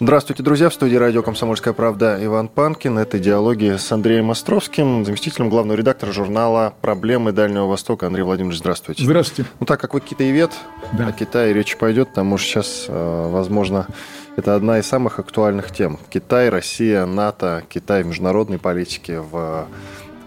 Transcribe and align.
Здравствуйте, 0.00 0.42
друзья. 0.42 0.70
В 0.70 0.74
студии 0.74 0.96
радио 0.96 1.22
«Комсомольская 1.22 1.72
правда» 1.72 2.18
Иван 2.20 2.48
Панкин. 2.48 2.98
Это 2.98 3.20
диалоги 3.20 3.76
с 3.76 3.92
Андреем 3.92 4.32
Островским, 4.32 5.04
заместителем 5.04 5.48
главного 5.48 5.76
редактора 5.76 6.10
журнала 6.10 6.74
«Проблемы 6.80 7.30
Дальнего 7.30 7.66
Востока». 7.66 8.08
Андрей 8.08 8.24
Владимирович, 8.24 8.58
здравствуйте. 8.58 9.04
Здравствуйте. 9.04 9.48
Ну, 9.60 9.66
так 9.66 9.80
как 9.80 9.94
вы 9.94 10.00
китаевед, 10.00 10.50
да. 10.94 11.06
о 11.06 11.12
Китае 11.12 11.54
речь 11.54 11.76
пойдет, 11.76 12.08
потому 12.08 12.38
что 12.38 12.48
сейчас, 12.48 12.86
э, 12.88 13.28
возможно, 13.30 13.86
это 14.34 14.56
одна 14.56 14.80
из 14.80 14.86
самых 14.86 15.20
актуальных 15.20 15.70
тем. 15.70 16.00
Китай, 16.10 16.48
Россия, 16.48 17.06
НАТО, 17.06 17.62
Китай 17.68 18.02
в 18.02 18.06
международной 18.08 18.58
политике, 18.58 19.20
в 19.20 19.68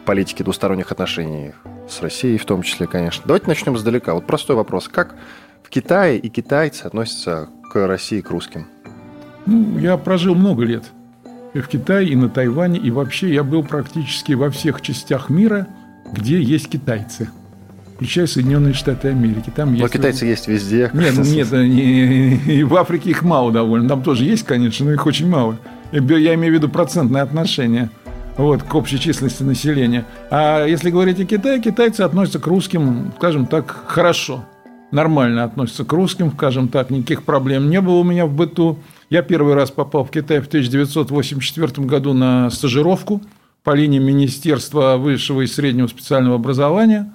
политике 0.05 0.45
двусторонних 0.45 0.93
отношений 0.93 1.51
с 1.89 2.01
Россией 2.01 2.37
в 2.37 2.45
том 2.45 2.61
числе, 2.61 2.87
конечно. 2.87 3.23
Давайте 3.25 3.47
начнем 3.47 3.75
издалека. 3.75 4.13
Вот 4.13 4.25
простой 4.25 4.55
вопрос. 4.55 4.87
Как 4.87 5.15
в 5.61 5.69
Китае 5.69 6.19
и 6.19 6.29
китайцы 6.29 6.83
относятся 6.83 7.49
к 7.69 7.85
России, 7.85 8.21
к 8.21 8.29
русским? 8.29 8.67
Ну, 9.47 9.79
я 9.79 9.97
прожил 9.97 10.35
много 10.35 10.63
лет 10.63 10.83
и 11.53 11.59
в 11.59 11.67
Китае, 11.67 12.09
и 12.09 12.15
на 12.15 12.29
Тайване, 12.29 12.79
и 12.79 12.91
вообще 12.91 13.33
я 13.33 13.43
был 13.43 13.63
практически 13.63 14.33
во 14.33 14.49
всех 14.51 14.81
частях 14.81 15.29
мира, 15.29 15.67
где 16.11 16.41
есть 16.41 16.69
китайцы 16.69 17.29
включая 17.97 18.27
Соединенные 18.27 18.75
Штаты 18.75 19.07
Америки. 19.07 19.51
Там 19.53 19.73
но 19.73 19.77
есть... 19.77 19.93
китайцы 19.93 20.27
есть 20.27 20.47
везде. 20.47 20.91
Нет, 20.93 21.15
ну, 21.17 21.23
нет, 21.23 21.51
не, 21.51 22.35
и 22.35 22.63
в 22.63 22.75
Африке 22.75 23.09
их 23.09 23.23
мало 23.23 23.51
довольно. 23.51 23.89
Там 23.89 24.03
тоже 24.03 24.23
есть, 24.23 24.43
конечно, 24.43 24.85
но 24.85 24.93
их 24.93 25.03
очень 25.07 25.27
мало. 25.27 25.57
Я 25.91 26.35
имею 26.35 26.53
в 26.53 26.55
виду 26.55 26.69
процентное 26.69 27.23
отношение 27.23 27.89
вот, 28.37 28.61
к 28.61 28.75
общей 28.75 28.99
численности 28.99 29.41
населения. 29.41 30.05
А 30.29 30.63
если 30.63 30.91
говорить 30.91 31.19
о 31.19 31.25
Китае, 31.25 31.59
китайцы 31.59 32.01
относятся 32.01 32.37
к 32.37 32.45
русским, 32.45 33.11
скажем 33.17 33.47
так, 33.47 33.85
хорошо. 33.87 34.45
Нормально 34.91 35.43
относятся 35.43 35.83
к 35.83 35.91
русским, 35.91 36.31
скажем 36.31 36.67
так, 36.67 36.91
никаких 36.91 37.23
проблем 37.23 37.67
не 37.67 37.81
было 37.81 37.95
у 37.95 38.03
меня 38.03 38.27
в 38.27 38.31
быту. 38.31 38.77
Я 39.09 39.21
первый 39.21 39.53
раз 39.53 39.71
попал 39.71 40.03
в 40.03 40.11
Китай 40.11 40.41
в 40.41 40.47
1984 40.47 41.87
году 41.87 42.13
на 42.13 42.49
стажировку 42.49 43.21
по 43.63 43.73
линии 43.73 43.99
Министерства 43.99 44.97
высшего 44.97 45.41
и 45.41 45.47
среднего 45.47 45.87
специального 45.87 46.35
образования. 46.35 47.11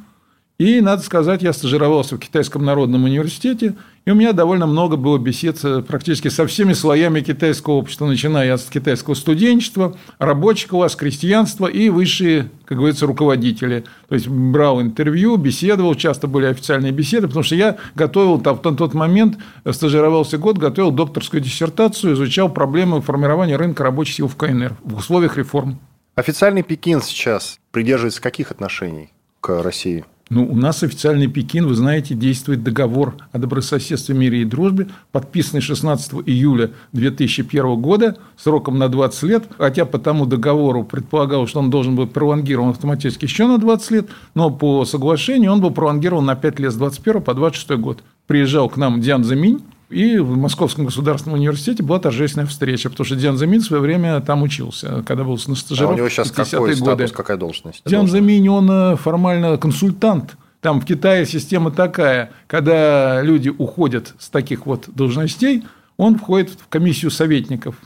И, 0.63 0.81
надо 0.81 1.03
сказать, 1.03 1.43
я 1.43 1.53
стажировался 1.53 2.15
в 2.15 2.21
Китайском 2.21 2.65
народном 2.65 3.03
университете, 3.03 3.75
и 4.05 4.13
у 4.13 4.15
меня 4.15 4.33
довольно 4.33 4.69
много 4.69 4.97
было 4.97 5.19
бесед 5.19 5.61
практически 5.89 6.29
со 6.29 6.47
всеми 6.47 6.73
слоями 6.73 7.21
китайского 7.21 7.73
общества, 7.73 8.07
начиная 8.07 8.55
от 8.55 8.63
китайского 8.71 9.15
студенчества, 9.15 9.97
рабочего 10.21 10.69
класса, 10.69 10.97
крестьянства 10.97 11.67
и 11.67 11.89
высшие, 11.89 12.49
как 12.65 12.79
говорится, 12.79 13.07
руководители. 13.07 13.83
То 14.09 14.15
есть 14.15 14.29
брал 14.29 14.81
интервью, 14.81 15.37
беседовал, 15.37 15.97
часто 15.97 16.29
были 16.29 16.47
официальные 16.47 16.93
беседы, 16.93 17.27
потому 17.27 17.43
что 17.43 17.57
я 17.57 17.79
готовил, 17.97 18.41
там, 18.41 18.55
в 18.55 18.77
тот 18.77 18.95
момент 18.95 19.39
стажировался 19.69 20.39
год, 20.39 20.59
готовил 20.59 20.93
докторскую 20.93 21.41
диссертацию, 21.41 22.15
изучал 22.15 22.49
проблемы 22.49 23.03
формирования 23.03 23.57
рынка 23.57 23.83
рабочих 23.83 24.15
сил 24.15 24.29
в 24.29 24.37
КНР 24.37 24.77
в 24.85 24.97
условиях 24.97 25.37
реформ. 25.37 25.81
Официальный 26.15 26.63
Пекин 26.63 27.03
сейчас 27.03 27.59
придерживается 27.73 28.23
каких 28.23 28.53
отношений 28.53 29.11
к 29.41 29.61
России? 29.61 30.05
Ну, 30.31 30.51
у 30.51 30.57
нас 30.57 30.83
официальный 30.83 31.27
Пекин, 31.27 31.67
вы 31.67 31.75
знаете, 31.75 32.15
действует 32.15 32.63
договор 32.63 33.17
о 33.33 33.39
добрососедстве, 33.39 34.15
мире 34.15 34.43
и 34.43 34.45
дружбе, 34.45 34.89
подписанный 35.11 35.61
16 35.61 36.15
июля 36.27 36.71
2001 36.93 37.81
года, 37.81 38.17
сроком 38.37 38.79
на 38.79 38.89
20 38.89 39.23
лет, 39.25 39.45
хотя 39.59 39.85
по 39.85 39.99
тому 39.99 40.25
договору 40.25 40.85
предполагалось, 40.85 41.51
что 41.51 41.61
он 41.61 41.71
должен 41.71 41.97
быть 41.97 42.13
пролонгирован 42.13 42.71
автоматически 42.71 43.25
еще 43.25 43.47
на 43.47 43.59
20 43.59 43.91
лет, 43.91 44.09
но 44.35 44.51
по 44.51 44.85
соглашению 44.85 45.53
он 45.53 45.61
был 45.61 45.71
пролонгирован 45.71 46.25
на 46.25 46.35
5 46.35 46.61
лет 46.61 46.73
с 46.73 46.77
21 46.77 47.23
по 47.23 47.35
26 47.35 47.81
год. 47.81 48.03
Приезжал 48.27 48.71
к 48.71 48.77
нам 48.77 49.01
Диан 49.01 49.25
Заминь, 49.25 49.61
и 49.93 50.19
в 50.19 50.37
Московском 50.37 50.87
государственном 50.87 51.39
университете 51.39 51.83
была 51.83 51.99
торжественная 51.99 52.47
встреча, 52.47 52.89
потому 52.89 53.05
что 53.05 53.17
Диан 53.17 53.37
Замин 53.37 53.61
в 53.61 53.65
свое 53.65 53.83
время 53.83 54.21
там 54.21 54.43
учился, 54.43 55.03
когда 55.07 55.25
был 55.25 55.39
на 55.47 55.55
стажировке. 55.55 55.93
А 55.93 55.95
у 55.95 55.97
него 55.97 56.09
сейчас 56.09 56.31
какой 56.31 56.75
статус, 56.75 57.13
какая 57.13 57.37
должность? 57.37 57.83
Диан 57.85 58.09
Замин, 58.09 58.49
он 58.49 58.71
э, 58.71 58.97
формально 58.97 59.59
консультант. 59.59 60.37
Там 60.61 60.81
в 60.81 60.85
Китае 60.85 61.27
система 61.27 61.71
такая, 61.71 62.31
когда 62.47 63.21
люди 63.23 63.49
уходят 63.49 64.15
с 64.19 64.31
таких 64.31 64.67
вот 64.67 64.85
должностей, 64.89 65.65
он 65.97 66.19
входит 66.19 66.51
в 66.51 66.69
комиссию 66.69 67.11
советников 67.11 67.77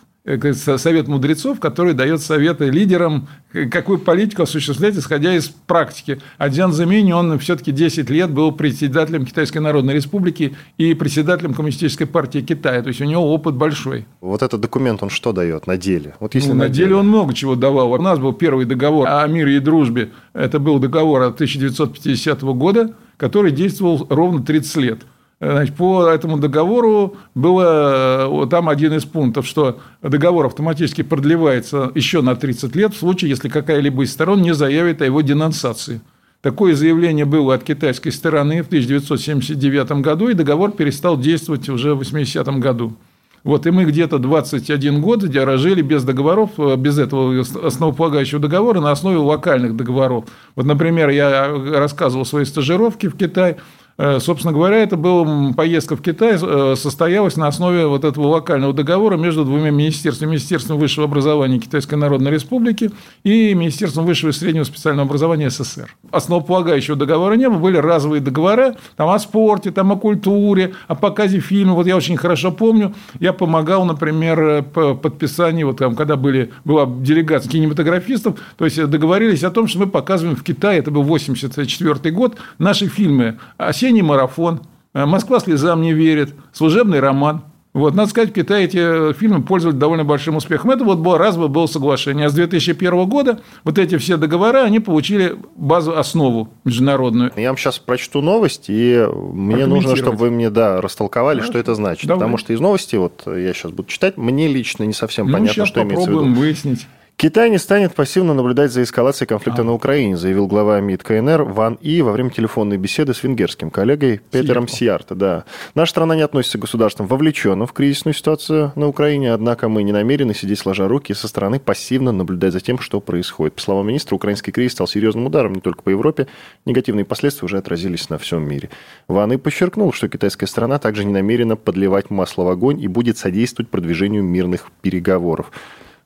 совет 0.52 1.06
мудрецов, 1.06 1.60
который 1.60 1.94
дает 1.94 2.20
советы 2.20 2.70
лидерам, 2.70 3.28
какую 3.70 3.98
политику 3.98 4.42
осуществлять, 4.42 4.96
исходя 4.96 5.34
из 5.34 5.48
практики. 5.48 6.20
А 6.36 6.48
Дзян 6.48 6.72
Замини, 6.72 7.12
он 7.12 7.38
все-таки 7.38 7.70
10 7.70 8.10
лет 8.10 8.30
был 8.30 8.50
председателем 8.52 9.24
Китайской 9.24 9.58
Народной 9.58 9.94
Республики 9.94 10.56
и 10.78 10.94
председателем 10.94 11.54
Коммунистической 11.54 12.06
партии 12.06 12.40
Китая. 12.40 12.82
То 12.82 12.88
есть, 12.88 13.00
у 13.00 13.04
него 13.04 13.32
опыт 13.32 13.54
большой. 13.54 14.06
Вот 14.20 14.42
этот 14.42 14.60
документ, 14.60 15.02
он 15.02 15.10
что 15.10 15.32
дает 15.32 15.66
на 15.66 15.76
деле? 15.76 16.14
Вот 16.18 16.34
если 16.34 16.48
ну, 16.48 16.54
на, 16.56 16.64
на 16.64 16.68
деле, 16.68 16.88
деле 16.88 16.96
он 16.96 17.08
много 17.08 17.32
чего 17.32 17.54
давал. 17.54 17.92
У 17.92 17.98
нас 17.98 18.18
был 18.18 18.32
первый 18.32 18.66
договор 18.66 19.06
о 19.08 19.26
мире 19.28 19.56
и 19.56 19.60
дружбе. 19.60 20.10
Это 20.34 20.58
был 20.58 20.80
договор 20.80 21.22
от 21.22 21.34
1950 21.34 22.42
года, 22.42 22.94
который 23.16 23.52
действовал 23.52 24.06
ровно 24.10 24.42
30 24.42 24.76
лет. 24.76 24.98
Значит, 25.38 25.74
по 25.76 26.06
этому 26.06 26.38
договору 26.38 27.16
было 27.34 28.46
там 28.50 28.70
один 28.70 28.94
из 28.94 29.04
пунктов, 29.04 29.46
что 29.46 29.80
договор 30.00 30.46
автоматически 30.46 31.02
продлевается 31.02 31.90
еще 31.94 32.22
на 32.22 32.36
30 32.36 32.74
лет 32.74 32.94
в 32.94 32.98
случае, 32.98 33.30
если 33.30 33.50
какая-либо 33.50 34.04
из 34.04 34.12
сторон 34.12 34.40
не 34.40 34.54
заявит 34.54 35.02
о 35.02 35.04
его 35.04 35.20
денонсации. 35.20 36.00
Такое 36.40 36.74
заявление 36.74 37.26
было 37.26 37.54
от 37.54 37.64
китайской 37.64 38.10
стороны 38.10 38.62
в 38.62 38.68
1979 38.68 40.00
году, 40.00 40.28
и 40.28 40.34
договор 40.34 40.70
перестал 40.70 41.18
действовать 41.18 41.68
уже 41.68 41.94
в 41.94 41.98
80 41.98 42.46
году. 42.58 42.96
Вот, 43.44 43.66
и 43.66 43.70
мы 43.70 43.84
где-то 43.84 44.18
21 44.18 45.02
год 45.02 45.20
дорожили 45.20 45.82
без 45.82 46.02
договоров, 46.02 46.50
без 46.78 46.98
этого 46.98 47.38
основополагающего 47.62 48.40
договора 48.40 48.80
на 48.80 48.90
основе 48.90 49.18
локальных 49.18 49.76
договоров. 49.76 50.24
Вот, 50.56 50.66
например, 50.66 51.10
я 51.10 51.48
рассказывал 51.48 52.22
о 52.22 52.26
своей 52.26 52.46
стажировке 52.46 53.08
в 53.08 53.16
Китае, 53.16 53.58
Э, 53.58 53.85
собственно 54.20 54.52
говоря, 54.52 54.76
это 54.76 54.96
была 54.96 55.52
поездка 55.54 55.96
в 55.96 56.02
Китай, 56.02 56.36
э, 56.40 56.74
состоялась 56.76 57.36
на 57.36 57.46
основе 57.46 57.86
вот 57.86 58.04
этого 58.04 58.26
локального 58.26 58.74
договора 58.74 59.16
между 59.16 59.44
двумя 59.44 59.70
министерствами. 59.70 60.30
Министерством 60.30 60.78
высшего 60.78 61.06
образования 61.06 61.58
Китайской 61.58 61.94
Народной 61.94 62.30
Республики 62.30 62.90
и 63.24 63.54
Министерством 63.54 64.04
высшего 64.04 64.30
и 64.30 64.32
среднего 64.32 64.64
специального 64.64 65.06
образования 65.06 65.48
СССР. 65.48 65.94
Основополагающего 66.10 66.96
договора 66.96 67.34
не 67.34 67.48
было, 67.48 67.58
были 67.58 67.78
разовые 67.78 68.20
договора 68.20 68.76
там, 68.96 69.08
о 69.08 69.18
спорте, 69.18 69.70
там, 69.70 69.92
о 69.92 69.96
культуре, 69.96 70.74
о 70.88 70.94
показе 70.94 71.40
фильмов. 71.40 71.76
Вот 71.76 71.86
я 71.86 71.96
очень 71.96 72.16
хорошо 72.16 72.52
помню, 72.52 72.94
я 73.18 73.32
помогал, 73.32 73.84
например, 73.86 74.64
по 74.74 74.94
подписанию, 74.94 75.68
вот 75.68 75.78
там, 75.78 75.94
когда 75.94 76.16
были, 76.16 76.52
была 76.64 76.86
делегация 76.86 77.50
кинематографистов, 77.50 78.38
то 78.58 78.64
есть 78.64 78.84
договорились 78.84 79.42
о 79.42 79.50
том, 79.50 79.68
что 79.68 79.78
мы 79.78 79.86
показываем 79.86 80.36
в 80.36 80.42
Китае, 80.42 80.80
это 80.80 80.90
был 80.90 81.02
84 81.02 82.14
год, 82.14 82.36
наши 82.58 82.88
фильмы 82.88 83.38
о 83.56 83.72
«Осенний 83.86 84.02
марафон», 84.02 84.62
э, 84.94 85.06
«Москва 85.06 85.38
слезам 85.38 85.80
не 85.80 85.92
верит», 85.92 86.34
«Служебный 86.52 86.98
роман». 86.98 87.42
Вот, 87.72 87.94
надо 87.94 88.08
сказать, 88.08 88.30
в 88.30 88.32
Китае 88.32 88.64
эти 88.64 89.12
фильмы 89.12 89.42
пользовались 89.42 89.78
довольно 89.78 90.02
большим 90.02 90.36
успехом. 90.36 90.70
Это 90.70 90.82
вот 90.82 90.98
было, 90.98 91.18
раз 91.18 91.36
бы 91.36 91.48
было 91.48 91.66
соглашение. 91.66 92.26
А 92.26 92.30
с 92.30 92.32
2001 92.32 93.06
года 93.06 93.40
вот 93.64 93.78
эти 93.78 93.98
все 93.98 94.16
договора, 94.16 94.62
они 94.62 94.80
получили 94.80 95.36
базу, 95.56 95.96
основу 95.96 96.48
международную. 96.64 97.32
Я 97.36 97.50
вам 97.50 97.58
сейчас 97.58 97.78
прочту 97.78 98.22
новость, 98.22 98.64
и 98.68 99.06
мне 99.32 99.66
нужно, 99.66 99.94
чтобы 99.94 100.16
вы 100.16 100.30
мне 100.30 100.48
да, 100.48 100.80
растолковали, 100.80 101.40
Хорошо. 101.40 101.52
что 101.52 101.58
это 101.60 101.74
значит. 101.74 102.06
Давай. 102.06 102.20
Потому 102.20 102.38
что 102.38 102.54
из 102.54 102.60
новости, 102.60 102.96
вот 102.96 103.24
я 103.26 103.52
сейчас 103.52 103.72
буду 103.72 103.88
читать, 103.90 104.16
мне 104.16 104.48
лично 104.48 104.84
не 104.84 104.94
совсем 104.94 105.26
ну, 105.26 105.34
понятно, 105.34 105.66
что 105.66 105.82
имеется 105.82 106.06
в 106.06 106.08
виду. 106.08 106.18
попробуем 106.18 106.34
выяснить. 106.34 106.86
Китай 107.18 107.48
не 107.48 107.56
станет 107.56 107.94
пассивно 107.94 108.34
наблюдать 108.34 108.72
за 108.72 108.82
эскалацией 108.82 109.26
конфликта 109.26 109.62
а. 109.62 109.64
на 109.64 109.72
Украине, 109.72 110.18
заявил 110.18 110.46
глава 110.46 110.80
МИД 110.80 111.02
КНР 111.02 111.44
Ван 111.44 111.78
И 111.80 112.02
во 112.02 112.12
время 112.12 112.28
телефонной 112.28 112.76
беседы 112.76 113.14
с 113.14 113.22
венгерским 113.22 113.70
коллегой 113.70 114.20
Петером 114.30 114.68
Сиарта. 114.68 115.14
Да. 115.14 115.44
Наша 115.74 115.92
страна 115.92 116.14
не 116.14 116.20
относится 116.20 116.58
к 116.58 116.60
государствам, 116.60 117.06
вовлеченным 117.06 117.66
в 117.66 117.72
кризисную 117.72 118.12
ситуацию 118.14 118.72
на 118.76 118.86
Украине, 118.86 119.32
однако 119.32 119.70
мы 119.70 119.82
не 119.82 119.92
намерены 119.92 120.34
сидеть 120.34 120.58
сложа 120.58 120.88
руки 120.88 121.12
и 121.12 121.14
со 121.14 121.26
стороны 121.26 121.58
пассивно 121.58 122.12
наблюдать 122.12 122.52
за 122.52 122.60
тем, 122.60 122.78
что 122.78 123.00
происходит. 123.00 123.54
По 123.54 123.62
словам 123.62 123.86
министра, 123.86 124.14
украинский 124.14 124.52
кризис 124.52 124.72
стал 124.72 124.86
серьезным 124.86 125.24
ударом 125.24 125.54
не 125.54 125.62
только 125.62 125.80
по 125.80 125.88
Европе, 125.88 126.26
негативные 126.66 127.06
последствия 127.06 127.46
уже 127.46 127.56
отразились 127.56 128.10
на 128.10 128.18
всем 128.18 128.46
мире. 128.46 128.68
Ван 129.08 129.32
И 129.32 129.38
подчеркнул, 129.38 129.90
что 129.94 130.10
китайская 130.10 130.46
страна 130.46 130.78
также 130.78 131.06
не 131.06 131.14
намерена 131.14 131.56
подливать 131.56 132.10
масло 132.10 132.42
в 132.42 132.48
огонь 132.48 132.78
и 132.78 132.88
будет 132.88 133.16
содействовать 133.16 133.70
продвижению 133.70 134.22
мирных 134.22 134.70
переговоров. 134.82 135.50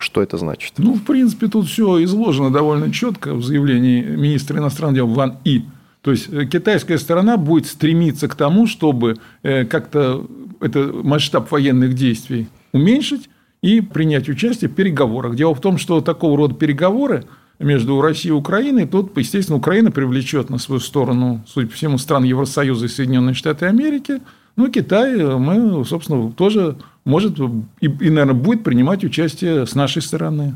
Что 0.01 0.23
это 0.23 0.39
значит? 0.39 0.73
Ну, 0.79 0.95
в 0.95 1.03
принципе, 1.03 1.47
тут 1.47 1.67
все 1.67 2.03
изложено 2.05 2.51
довольно 2.51 2.91
четко 2.91 3.35
в 3.35 3.45
заявлении 3.45 4.01
министра 4.03 4.59
иностранных 4.59 4.97
дел 4.97 5.07
Ван 5.07 5.37
И. 5.45 5.65
То 6.01 6.11
есть 6.11 6.33
э, 6.33 6.47
китайская 6.47 6.97
сторона 6.97 7.37
будет 7.37 7.67
стремиться 7.67 8.27
к 8.27 8.35
тому, 8.35 8.67
чтобы 8.67 9.19
э, 9.43 9.67
как-то 9.67 10.27
это 10.61 10.91
масштаб 11.05 11.51
военных 11.53 11.93
действий 11.93 12.49
уменьшить 12.73 13.29
и 13.61 13.83
принять 13.83 14.31
участие 14.31 14.71
в 14.71 14.75
переговорах. 14.75 15.37
Дело 15.37 15.55
в 15.55 15.61
том, 15.61 15.77
что 15.77 16.01
такого 16.01 16.35
рода 16.35 16.55
переговоры 16.55 17.27
между 17.59 18.01
Россией 18.01 18.31
и 18.31 18.39
Украиной, 18.39 18.87
тут, 18.87 19.15
естественно, 19.19 19.59
Украина 19.59 19.91
привлечет 19.91 20.49
на 20.49 20.57
свою 20.57 20.81
сторону, 20.81 21.45
судя 21.47 21.67
по 21.67 21.75
всему, 21.75 21.99
стран 21.99 22.25
Евросоюза 22.25 22.87
и 22.87 22.89
Соединенные 22.89 23.35
Штаты 23.35 23.67
Америки. 23.67 24.23
Ну, 24.57 24.71
Китай, 24.71 25.15
э, 25.19 25.37
мы, 25.37 25.85
собственно, 25.85 26.33
тоже 26.33 26.79
может 27.11 27.39
и, 27.81 27.87
и, 27.87 28.11
наверное, 28.11 28.35
будет 28.35 28.65
принимать 28.65 29.05
участие 29.05 29.67
с 29.67 29.75
нашей 29.75 30.01
стороны. 30.01 30.55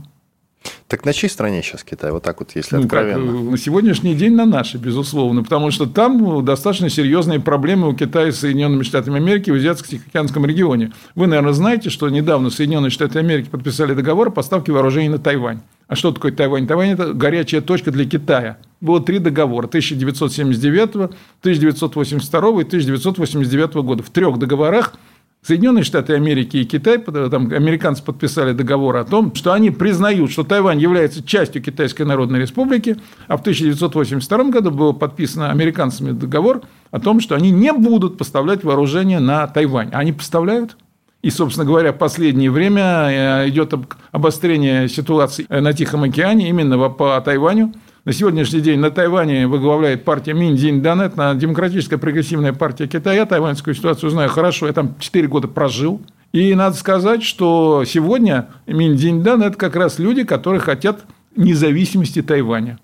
Так 0.88 1.04
на 1.04 1.12
чьей 1.12 1.28
стороне 1.28 1.62
сейчас 1.62 1.82
Китай? 1.82 2.10
Вот 2.12 2.22
так 2.22 2.40
вот, 2.40 2.52
если 2.54 2.76
ну, 2.76 2.82
откровенно. 2.82 3.32
Как, 3.32 3.50
на 3.50 3.58
сегодняшний 3.58 4.14
день 4.14 4.34
на 4.34 4.46
нашей, 4.46 4.78
безусловно. 4.78 5.42
Потому 5.42 5.70
что 5.70 5.86
там 5.86 6.44
достаточно 6.44 6.88
серьезные 6.90 7.40
проблемы 7.40 7.88
у 7.88 7.94
Китая 7.94 8.32
с 8.32 8.38
Соединенными 8.38 8.82
Штатами 8.82 9.16
Америки 9.16 9.50
в 9.50 9.54
Азиатско-Тихоокеанском 9.54 10.46
регионе. 10.46 10.92
Вы, 11.14 11.26
наверное, 11.26 11.52
знаете, 11.52 11.90
что 11.90 12.08
недавно 12.08 12.50
Соединенные 12.50 12.90
Штаты 12.90 13.18
Америки 13.18 13.48
подписали 13.48 13.94
договор 13.94 14.28
о 14.28 14.30
поставке 14.30 14.72
вооружений 14.72 15.08
на 15.08 15.18
Тайвань. 15.18 15.60
А 15.86 15.96
что 15.96 16.12
такое 16.12 16.32
Тайвань? 16.32 16.66
Тайвань– 16.66 16.90
это 16.92 17.12
горячая 17.12 17.60
точка 17.60 17.90
для 17.90 18.04
Китая. 18.06 18.58
Было 18.80 19.02
три 19.02 19.18
договора– 19.18 19.66
1979, 19.68 20.94
1982 20.94 22.48
и 22.48 22.64
1989 22.64 23.74
года. 23.74 24.02
В 24.02 24.10
трех 24.10 24.38
договорах 24.38 24.94
Соединенные 25.46 25.84
Штаты 25.84 26.14
Америки 26.14 26.56
и 26.56 26.64
Китай, 26.64 26.96
там 26.96 27.52
американцы 27.52 28.02
подписали 28.02 28.52
договор 28.52 28.96
о 28.96 29.04
том, 29.04 29.34
что 29.34 29.52
они 29.52 29.70
признают, 29.70 30.30
что 30.30 30.42
Тайвань 30.42 30.80
является 30.80 31.22
частью 31.22 31.62
Китайской 31.62 32.04
Народной 32.04 32.40
Республики, 32.40 32.96
а 33.28 33.36
в 33.36 33.42
1982 33.42 34.44
году 34.44 34.70
был 34.70 34.94
подписан 34.94 35.42
американцами 35.42 36.12
договор 36.12 36.62
о 36.90 36.98
том, 36.98 37.20
что 37.20 37.34
они 37.34 37.50
не 37.50 37.74
будут 37.74 38.16
поставлять 38.16 38.64
вооружение 38.64 39.20
на 39.20 39.46
Тайвань. 39.46 39.90
А 39.92 39.98
они 39.98 40.14
поставляют? 40.14 40.78
И, 41.20 41.28
собственно 41.28 41.66
говоря, 41.66 41.92
в 41.92 41.98
последнее 41.98 42.50
время 42.50 42.82
э, 42.82 43.48
идет 43.50 43.74
обострение 44.12 44.88
ситуации 44.88 45.46
на 45.50 45.74
Тихом 45.74 46.04
океане 46.04 46.48
именно 46.48 46.88
по 46.88 47.20
Тайваню. 47.20 47.74
На 48.04 48.12
сегодняшний 48.12 48.60
день 48.60 48.80
на 48.80 48.90
Тайване 48.90 49.46
возглавляет 49.46 50.04
партия 50.04 50.34
Миндзинь 50.34 50.82
Данет, 50.82 51.16
на 51.16 51.34
демократическая 51.34 51.96
прогрессивная 51.96 52.52
партия 52.52 52.86
Китая. 52.86 53.20
Я 53.20 53.24
тайваньскую 53.24 53.72
ситуацию 53.74 54.10
знаю 54.10 54.28
хорошо, 54.28 54.66
я 54.66 54.74
там 54.74 54.94
4 54.98 55.26
года 55.26 55.48
прожил. 55.48 56.02
И 56.30 56.54
надо 56.54 56.76
сказать, 56.76 57.22
что 57.22 57.82
сегодня 57.86 58.48
Миндзинь 58.66 59.22
Дан– 59.22 59.42
это 59.44 59.56
как 59.56 59.74
раз 59.74 59.98
люди, 59.98 60.24
которые 60.24 60.60
хотят 60.60 61.06
независимости 61.34 62.20
Тайваня. 62.20 62.78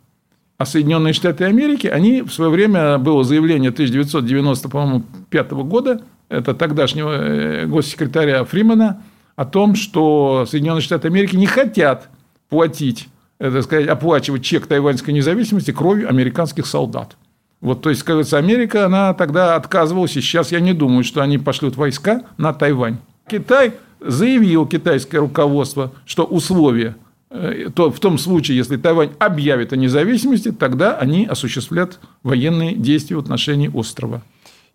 А 0.56 0.64
Соединенные 0.64 1.12
Штаты 1.12 1.44
Америки, 1.44 1.86
они 1.86 2.22
в 2.22 2.32
свое 2.32 2.50
время 2.50 2.96
было 2.96 3.22
заявление 3.22 3.72
1995 3.72 5.50
года, 5.50 6.00
это 6.30 6.54
тогдашнего 6.54 7.12
э, 7.12 7.66
госсекретаря 7.66 8.42
Фримана, 8.44 9.02
о 9.36 9.44
том, 9.44 9.74
что 9.74 10.46
Соединенные 10.48 10.80
Штаты 10.80 11.08
Америки 11.08 11.36
не 11.36 11.46
хотят 11.46 12.08
платить 12.48 13.08
так 13.40 13.62
сказать, 13.62 13.88
оплачивать 13.88 14.44
чек 14.44 14.66
тайваньской 14.66 15.14
независимости 15.14 15.70
кровью 15.70 16.08
американских 16.08 16.66
солдат. 16.66 17.16
Вот, 17.60 17.82
то 17.82 17.90
есть, 17.90 18.02
кажется, 18.02 18.38
Америка, 18.38 18.86
она 18.86 19.12
тогда 19.12 19.56
отказывалась, 19.56 20.16
и 20.16 20.20
сейчас 20.20 20.52
я 20.52 20.60
не 20.60 20.72
думаю, 20.72 21.04
что 21.04 21.20
они 21.22 21.38
пошлют 21.38 21.76
войска 21.76 22.22
на 22.38 22.54
Тайвань. 22.54 22.98
Китай 23.28 23.74
заявил, 24.00 24.66
китайское 24.66 25.20
руководство, 25.20 25.92
что 26.06 26.24
условия, 26.24 26.96
э, 27.30 27.68
то 27.74 27.90
в 27.90 28.00
том 28.00 28.16
случае, 28.16 28.56
если 28.56 28.76
Тайвань 28.76 29.10
объявит 29.18 29.74
о 29.74 29.76
независимости, 29.76 30.52
тогда 30.52 30.96
они 30.96 31.26
осуществлят 31.26 32.00
военные 32.22 32.74
действия 32.74 33.16
в 33.16 33.20
отношении 33.20 33.68
острова. 33.68 34.22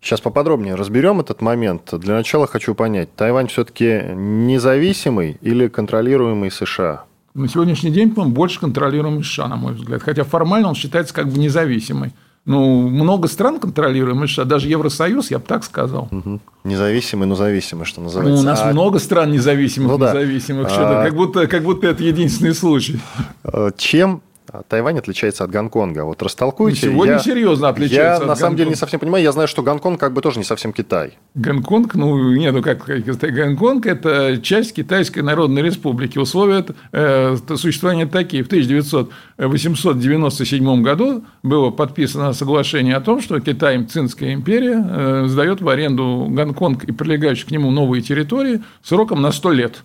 Сейчас 0.00 0.20
поподробнее 0.20 0.76
разберем 0.76 1.18
этот 1.18 1.40
момент. 1.40 1.92
Для 1.98 2.14
начала 2.14 2.46
хочу 2.46 2.76
понять, 2.76 3.14
Тайвань 3.16 3.48
все-таки 3.48 4.02
независимый 4.14 5.38
или 5.40 5.66
контролируемый 5.66 6.52
США? 6.52 7.04
На 7.36 7.48
сегодняшний 7.48 7.90
день, 7.90 8.14
по-моему, 8.14 8.34
больше 8.34 8.58
контролируемый 8.58 9.22
США, 9.22 9.46
на 9.46 9.56
мой 9.56 9.74
взгляд. 9.74 10.02
Хотя 10.02 10.24
формально 10.24 10.68
он 10.68 10.74
считается 10.74 11.12
как 11.12 11.28
бы 11.28 11.38
независимый. 11.38 12.14
Ну, 12.46 12.88
много 12.88 13.28
стран 13.28 13.60
контролируемых 13.60 14.30
США, 14.30 14.44
даже 14.44 14.68
Евросоюз, 14.68 15.30
я 15.30 15.38
бы 15.38 15.44
так 15.44 15.62
сказал. 15.62 16.08
Угу. 16.10 16.40
Независимый, 16.64 17.28
но 17.28 17.34
зависимый, 17.34 17.84
что 17.84 18.00
называется. 18.00 18.36
Ну, 18.36 18.40
у 18.40 18.44
нас 18.44 18.62
а... 18.62 18.72
много 18.72 18.98
стран 19.00 19.32
независимых, 19.32 19.92
ну, 19.92 19.98
да. 19.98 20.14
независимых. 20.14 20.68
А... 20.70 21.04
Как, 21.04 21.14
будто, 21.14 21.46
как 21.46 21.62
будто 21.62 21.88
это 21.88 22.02
единственный 22.02 22.54
случай. 22.54 23.00
Э, 23.44 23.70
чем 23.76 24.14
а 24.16 24.35
Тайвань 24.68 24.98
отличается 24.98 25.44
от 25.44 25.50
Гонконга. 25.50 26.04
Вот 26.04 26.22
растолкуйте. 26.22 26.82
Сегодня 26.82 27.14
я, 27.14 27.18
серьезно 27.18 27.68
отличается 27.68 28.12
я, 28.14 28.16
от 28.16 28.26
на 28.26 28.36
самом 28.36 28.56
деле 28.56 28.68
не 28.70 28.76
совсем 28.76 29.00
понимаю. 29.00 29.24
Я 29.24 29.32
знаю, 29.32 29.48
что 29.48 29.62
Гонконг 29.62 30.00
как 30.00 30.12
бы 30.12 30.20
тоже 30.20 30.38
не 30.38 30.44
совсем 30.44 30.72
Китай. 30.72 31.18
Гонконг, 31.34 31.94
ну 31.94 32.32
нет, 32.32 32.54
ну 32.54 32.62
как 32.62 32.86
Гонконг– 32.86 33.86
это 33.88 34.38
часть 34.42 34.74
Китайской 34.74 35.20
Народной 35.20 35.62
Республики. 35.62 36.18
Условия 36.18 36.66
э, 36.92 37.36
существования 37.56 38.06
такие. 38.06 38.42
В 38.42 38.46
1897 38.46 40.82
году 40.82 41.24
было 41.42 41.70
подписано 41.70 42.32
соглашение 42.32 42.96
о 42.96 43.00
том, 43.00 43.20
что 43.20 43.38
Китай, 43.40 43.84
Цинская 43.84 44.32
империя, 44.32 44.82
э, 44.88 45.24
сдает 45.26 45.60
в 45.60 45.68
аренду 45.68 46.28
Гонконг 46.30 46.84
и 46.84 46.92
прилегающие 46.92 47.46
к 47.46 47.50
нему 47.50 47.70
новые 47.70 48.02
территории 48.02 48.62
сроком 48.82 49.22
на 49.22 49.32
100 49.32 49.50
лет. 49.52 49.82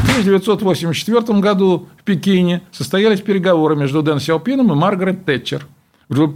В 0.00 0.10
1984 0.10 1.40
году 1.40 1.88
в 1.98 2.04
Пекине 2.04 2.62
состоялись 2.72 3.20
переговоры 3.20 3.76
между 3.76 4.02
Дэн 4.02 4.20
Сяопином 4.20 4.72
и 4.72 4.74
Маргарет 4.74 5.24
Тэтчер. 5.24 5.66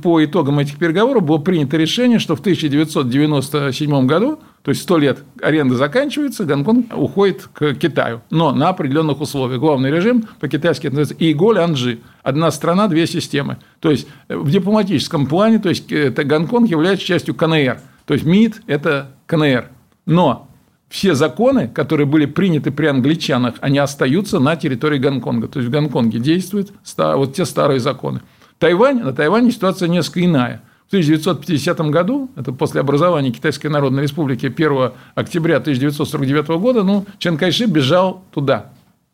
По 0.03 0.25
итогам 0.25 0.61
этих 0.61 0.79
переговоров 0.79 1.25
было 1.25 1.39
принято 1.39 1.77
решение, 1.77 2.21
что 2.21 2.37
в 2.37 2.41
1997 2.41 4.07
году, 4.07 4.39
то 4.63 4.69
есть 4.69 4.83
100 4.83 4.99
лет 4.99 5.25
аренда 5.43 5.75
заканчивается, 5.75 6.45
Гонконг 6.45 6.97
уходит 6.97 7.49
к 7.53 7.75
Китаю, 7.75 8.21
но 8.31 8.53
на 8.53 8.69
определенных 8.69 9.21
условиях. 9.21 9.59
Главный 9.59 9.91
режим 9.91 10.29
по-китайски 10.39 10.87
называется 10.87 11.17
Иголь 11.19 11.59
Анжи. 11.59 11.99
Одна 12.23 12.53
страна, 12.53 12.87
две 12.87 13.09
системы. 13.09 13.59
То 13.81 13.91
есть 13.91 14.07
в 14.29 14.49
дипломатическом 14.49 15.27
плане, 15.27 15.59
то 15.59 15.71
есть 15.71 15.91
это 15.91 16.23
Гонконг 16.23 16.71
является 16.71 17.05
частью 17.05 17.35
КНР. 17.35 17.81
То 18.07 18.15
есть 18.15 18.25
МИД– 18.25 18.63
это 18.69 19.11
КНР. 19.27 19.71
Но 20.07 20.49
все 20.95 21.17
законы, 21.17 21.67
которые 21.67 22.07
были 22.07 22.25
приняты 22.25 22.71
при 22.71 22.87
англичанах, 22.87 23.55
они 23.61 23.79
остаются 23.79 24.39
на 24.39 24.55
территории 24.55 24.99
Гонконга. 24.99 25.49
То 25.49 25.59
есть 25.59 25.69
в 25.69 25.73
Гонконге 25.73 26.21
действуют 26.21 26.73
вот 26.97 27.35
те 27.35 27.45
старые 27.47 27.81
законы. 27.81 28.21
Тайвань, 28.61 29.01
на 29.01 29.13
Тайване 29.13 29.51
ситуация 29.51 29.89
несколько 29.89 30.25
иная. 30.25 30.63
В 30.85 30.95
1950 30.95 31.81
году, 31.91 32.31
это 32.37 32.53
после 32.53 32.81
образования 32.81 33.33
Китайской 33.33 33.67
Народной 33.67 34.05
Республики 34.05 34.47
1 34.47 34.93
октября 35.17 35.57
1949 35.57 36.47
года, 36.61 36.85
ну, 36.85 37.07
Чен 37.19 37.39
Кайши 37.39 37.65
бежал 37.65 38.23
туда, 38.31 38.67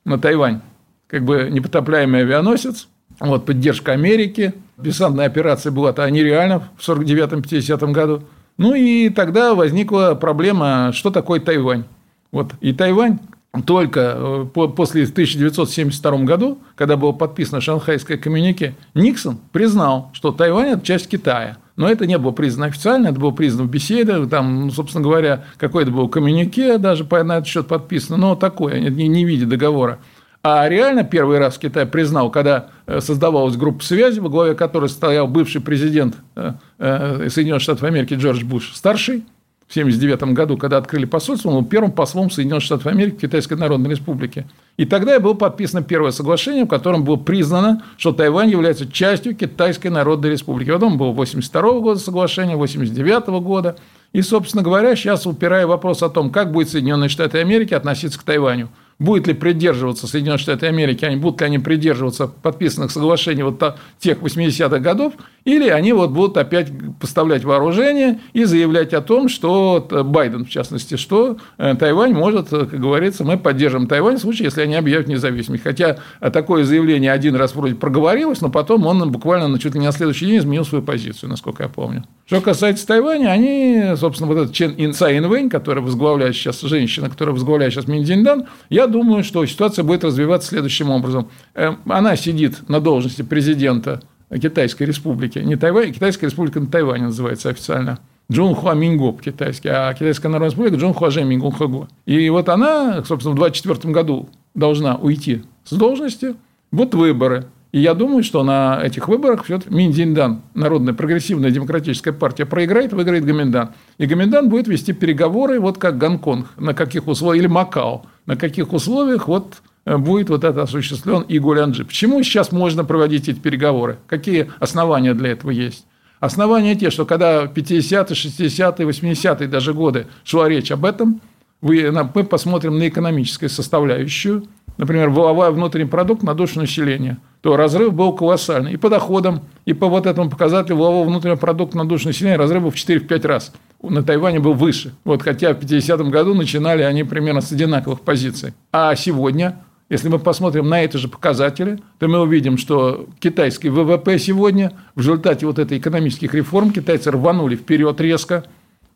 на 0.05 0.19
Тайвань. 0.19 0.61
Как 1.07 1.25
бы 1.25 1.49
непотопляемый 1.51 2.21
авианосец, 2.21 2.89
вот, 3.21 3.47
поддержка 3.47 3.93
Америки. 3.93 4.53
Десантная 4.77 5.25
операция 5.25 5.73
была-то 5.73 6.07
нереальна 6.11 6.69
в 6.77 6.87
1949-1950 6.87 7.93
году. 7.93 8.23
Ну 8.61 8.75
и 8.75 9.09
тогда 9.09 9.55
возникла 9.55 10.15
проблема, 10.21 10.91
что 10.93 11.11
такое 11.11 11.41
Тайвань. 11.41 11.85
Вот. 12.31 12.53
И 12.61 12.75
Тайвань 12.75 13.19
только 13.65 14.17
э, 14.19 14.47
после 14.53 15.05
1972 15.05 16.19
году, 16.25 16.59
когда 16.77 16.99
было 16.99 17.13
подписано 17.13 17.63
Шанхайское 17.63 18.19
коммюнике, 18.19 18.75
Никсон 18.93 19.39
признал, 19.53 20.11
что 20.13 20.31
Тайвань– 20.31 20.69
это 20.73 20.85
часть 20.85 21.09
Китая. 21.09 21.57
Но 21.77 21.89
это 21.89 22.07
не 22.07 22.19
было 22.19 22.33
признано 22.33 22.67
официально, 22.67 23.09
это 23.09 23.19
было 23.19 23.31
признано 23.31 23.67
в 23.67 23.71
беседах, 23.71 24.29
там, 24.29 24.67
ну, 24.67 24.71
собственно 24.71 25.03
говоря, 25.03 25.47
какое-то 25.57 25.91
было 25.91 26.09
коммюнике 26.09 26.77
даже 26.77 27.07
на 27.11 27.39
этот 27.39 27.47
счет 27.47 27.67
подписано, 27.67 28.19
но 28.19 28.35
такое, 28.35 28.79
не, 28.79 29.09
не 29.09 29.25
в 29.25 29.29
виде 29.29 29.47
договора. 29.47 30.01
А 30.43 30.67
реально 30.69 31.05
первый 31.05 31.39
раз 31.39 31.59
Китай 31.59 31.85
признал, 31.85 32.31
когда 32.31 32.69
э, 32.87 33.01
создавалась 33.01 33.57
группа 33.57 33.85
связи, 33.85 34.21
во 34.21 34.31
главе 34.31 34.55
которой 34.55 34.89
стоял 34.89 35.29
бывший 35.29 35.61
президент 35.61 36.17
э, 36.35 36.55
э, 36.79 37.29
Соединенных 37.29 37.63
Штатов 37.63 37.85
Америки 37.85 38.15
Джордж 38.15 38.43
Буш 38.43 38.73
старший, 38.75 39.25
в 39.69 39.73
1979 39.73 40.35
году, 40.35 40.57
когда 40.57 40.79
открыли 40.79 41.05
посольство, 41.05 41.49
он 41.49 41.63
был 41.63 41.65
первым 41.65 41.93
послом 41.93 42.29
Соединенных 42.29 42.65
Штатов 42.65 42.89
Америки 42.89 43.15
в 43.15 43.21
Китайской 43.21 43.55
Народной 43.55 43.91
Республике. 43.91 44.49
И 44.77 44.85
тогда 44.85 45.21
было 45.21 45.35
подписано 45.35 45.83
первое 45.83 46.11
соглашение, 46.11 46.65
в 46.65 46.69
котором 46.69 47.05
было 47.05 47.15
признано, 47.15 47.85
что 47.97 48.11
Тайвань 48.11 48.51
является 48.51 48.91
частью 48.91 49.37
Китайской 49.37 49.87
Народной 49.87 50.31
Республики. 50.31 50.71
Потом 50.71 50.99
было 50.99 51.13
1982 51.13 51.81
года 51.83 52.01
соглашение, 52.01 52.57
1989 52.57 53.45
года. 53.45 53.77
И, 54.13 54.23
собственно 54.23 54.65
говоря, 54.65 54.97
сейчас 54.97 55.25
упирая 55.25 55.69
вопрос 55.69 56.03
о 56.03 56.09
том, 56.09 56.31
как 56.31 56.51
будет 56.51 56.69
Соединенные 56.69 57.09
Штаты 57.09 57.39
Америки 57.39 57.73
относиться 57.73 58.19
к 58.19 58.25
Тайваню. 58.25 58.71
Будет 59.01 59.27
ли 59.27 59.35
придерживаться 59.35 60.07
Соединенные 60.07 60.39
Штаты 60.39 60.67
Америки, 60.67 61.05
они 61.05 61.17
будут 61.17 61.41
ли 61.41 61.47
они 61.47 61.59
придерживаться 61.59 62.29
подписанных 62.29 62.93
соглашений 62.93 63.43
вот 63.43 63.61
тех 63.99 64.19
80-х 64.19 64.79
годов, 64.79 65.15
или 65.45 65.69
они 65.69 65.93
вот 65.93 66.11
будут 66.11 66.37
опять 66.37 66.69
поставлять 67.01 67.43
вооружение 67.43 68.21
и 68.35 68.45
заявлять 68.45 68.93
о 68.93 69.01
том, 69.01 69.29
что 69.29 69.89
Байден, 70.05 70.45
в 70.45 70.51
частности, 70.51 70.97
что 70.97 71.39
э, 71.57 71.75
Тайвань 71.77 72.13
может, 72.13 72.51
как 72.51 72.79
говорится, 72.79 73.25
мы 73.25 73.39
поддержим 73.39 73.87
Тайвань 73.87 74.17
в 74.17 74.21
случае, 74.21 74.45
если 74.45 74.61
они 74.61 74.75
объявят 74.75 75.09
независимость. 75.09 75.63
Хотя 75.63 75.99
такое 76.21 76.65
заявление 76.65 77.11
один 77.11 77.37
раз 77.37 77.55
вроде 77.55 77.75
проговорилось, 77.75 78.43
но 78.43 78.51
потом 78.51 78.87
он 78.87 79.11
буквально 79.11 79.59
чуть 79.59 79.75
ли 79.75 79.81
не 79.81 79.87
на 79.87 79.93
следующий 79.93 80.27
день 80.27 80.39
изменил 80.39 80.67
свою 80.67 80.85
позицию, 80.85 81.31
насколько 81.31 81.63
я 81.63 81.71
помню. 81.71 82.05
Что 82.27 82.43
касается 82.43 82.87
Тайваня, 82.87 83.31
они, 83.31 83.95
собственно, 83.97 84.29
вот 84.33 84.43
этот 84.43 84.55
Чен 84.55 84.75
Ин 84.77 84.93
Цай 84.93 85.19
Инвэнь, 85.19 85.49
который 85.49 85.83
возглавляет 85.83 86.37
сейчас, 86.37 86.61
женщина, 86.61 87.09
которая 87.09 87.35
возглавляет 87.35 87.73
сейчас 87.73 87.89
Миндиндан, 87.89 88.47
я 88.69 88.87
думаю, 88.91 89.25
что 89.25 89.45
ситуация 89.47 89.83
будет 89.83 90.05
развиваться 90.05 90.49
следующим 90.49 90.91
образом. 90.91 91.31
Эм, 91.55 91.79
она 91.87 92.15
сидит 92.17 92.69
на 92.69 92.81
должности 92.81 93.23
президента 93.23 94.03
Китайской 94.31 94.83
республики, 94.83 95.39
не 95.39 95.57
Тайвань, 95.57 95.93
Китайская 95.93 96.27
республика 96.27 96.61
на 96.61 96.67
Тайване 96.67 97.05
называется 97.05 97.49
официально. 97.49 97.99
Джун 98.31 98.55
Хуа 98.55 98.75
Минго 98.75 99.11
по-китайски, 99.11 99.67
а 99.67 99.93
Китайская 99.93 100.29
Народная 100.29 100.51
Республика 100.51 100.77
Джун 100.77 100.95
Хуа 100.95 101.11
Жэ 101.11 101.25
Минго 101.25 101.51
Хаго. 101.51 101.89
И 102.07 102.29
вот 102.31 102.49
она, 102.49 103.03
собственно, 103.05 103.35
в 103.35 103.39
2024 103.39 103.93
году 103.93 104.29
должна 104.55 104.95
уйти 104.97 105.43
с 105.65 105.73
должности. 105.73 106.37
Вот 106.71 106.95
выборы. 106.95 107.47
И 107.73 107.81
я 107.81 107.95
думаю, 107.95 108.25
что 108.25 108.43
на 108.43 108.81
этих 108.83 109.09
выборах 109.09 109.45
все 109.45 109.61
Миндиндан, 109.69 110.43
Народная 110.55 110.93
прогрессивная 110.93 111.51
демократическая 111.51 112.13
партия, 112.13 112.45
проиграет, 112.45 112.93
выиграет 112.93 113.25
Гоминдан. 113.25 113.71
И 113.99 114.07
Гоминдан 114.07 114.49
будет 114.49 114.67
вести 114.67 114.93
переговоры, 114.93 115.61
вот 115.61 115.79
как 115.79 115.97
Гонконг, 115.97 116.47
на 116.59 116.75
каких 116.75 117.07
условиях, 117.07 117.45
или 117.45 117.49
Макао, 117.49 118.03
на 118.27 118.37
каких 118.37 118.73
условиях 118.73 119.29
вот 119.29 119.63
Э, 119.87 119.97
будет 119.97 120.29
вот 120.29 120.45
это 120.45 120.63
осуществлен 120.63 121.23
и 121.23 121.39
Гулянджи. 121.39 121.85
Почему 121.85 122.23
сейчас 122.23 122.53
можно 122.53 122.85
проводить 122.85 123.29
эти 123.29 123.39
переговоры? 123.39 123.99
Какие 124.07 124.51
основания 124.59 125.15
для 125.15 125.31
этого 125.31 125.51
есть? 125.51 125.87
Основания 126.21 126.77
те, 126.77 126.91
что 126.91 127.07
когда 127.07 127.45
50-е, 127.45 128.05
60-е, 128.05 128.87
80-е 128.87 129.49
даже 129.49 129.73
годы 129.73 130.07
шла 130.23 130.49
речь 130.49 130.71
об 130.71 130.85
этом, 130.85 131.21
мы 131.63 132.25
посмотрим 132.25 132.79
на 132.79 132.89
экономическую 132.89 133.49
составляющую, 133.49 134.45
например, 134.77 135.09
валовой 135.11 135.51
внутренний 135.51 135.89
продукт 135.89 136.23
на 136.23 136.35
душу 136.35 136.61
населения, 136.61 137.19
то 137.41 137.57
разрыв 137.57 137.95
был 137.95 138.13
колоссальный. 138.13 138.75
И 138.75 138.77
по 138.77 138.89
доходам, 138.89 139.43
и 139.65 139.73
по 139.73 139.89
вот 139.89 140.07
этому 140.07 140.31
показателю 140.31 140.77
валового 140.77 141.05
внутреннего 141.09 141.37
продукта 141.37 141.79
на 141.79 141.87
душу 141.87 142.09
населения 142.09 142.37
разрыв 142.37 142.63
был 142.63 142.71
в 142.71 142.75
4-5 142.75 143.27
раз. 143.27 143.53
На 143.83 144.03
Тайване 144.03 144.41
был 144.41 144.53
выше. 144.53 144.95
Вот, 145.05 145.23
хотя 145.23 145.55
в 145.55 145.59
50-м 145.59 146.11
году 146.11 146.35
начинали 146.35 146.83
они 146.83 147.05
примерно 147.05 147.41
с 147.41 147.51
одинаковых 147.51 148.03
позиций. 148.03 148.53
А 148.73 148.95
сегодня 148.95 149.57
если 149.91 150.09
мы 150.09 150.21
посмотрим 150.21 150.69
на 150.69 150.85
эти 150.85 150.97
же 150.97 151.09
показатели, 151.09 151.81
то 151.99 152.07
мы 152.07 152.21
увидим, 152.21 152.59
что 152.59 153.09
китайский 153.19 153.71
ВВП 153.71 154.21
сегодня 154.21 154.73
в 154.95 155.01
результате 155.01 155.47
вот 155.47 155.59
этой 155.59 155.79
экономических 155.79 156.33
реформ 156.33 156.71
китайцы 156.71 157.11
рванули 157.11 157.57
вперед 157.57 158.01
резко. 158.01 158.45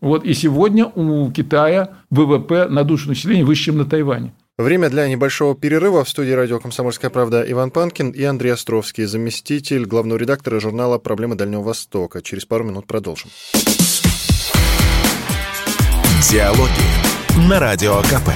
Вот, 0.00 0.24
и 0.24 0.32
сегодня 0.34 0.86
у 0.86 1.32
Китая 1.32 1.90
ВВП 2.10 2.68
на 2.68 2.84
душу 2.84 3.08
населения 3.08 3.44
выше, 3.44 3.64
чем 3.64 3.78
на 3.78 3.86
Тайване. 3.86 4.32
Время 4.56 4.88
для 4.88 5.08
небольшого 5.08 5.56
перерыва. 5.56 6.04
В 6.04 6.08
студии 6.08 6.30
радио 6.30 6.60
«Комсомольская 6.60 7.10
правда» 7.10 7.44
Иван 7.44 7.72
Панкин 7.72 8.10
и 8.10 8.22
Андрей 8.22 8.52
Островский, 8.52 9.04
заместитель 9.04 9.84
главного 9.84 10.16
редактора 10.16 10.60
журнала 10.60 10.98
«Проблемы 10.98 11.34
Дальнего 11.34 11.62
Востока». 11.62 12.22
Через 12.22 12.44
пару 12.46 12.62
минут 12.62 12.86
продолжим. 12.86 13.30
Диалоги 16.30 17.48
на 17.48 17.58
Радио 17.58 18.00
КП. 18.02 18.30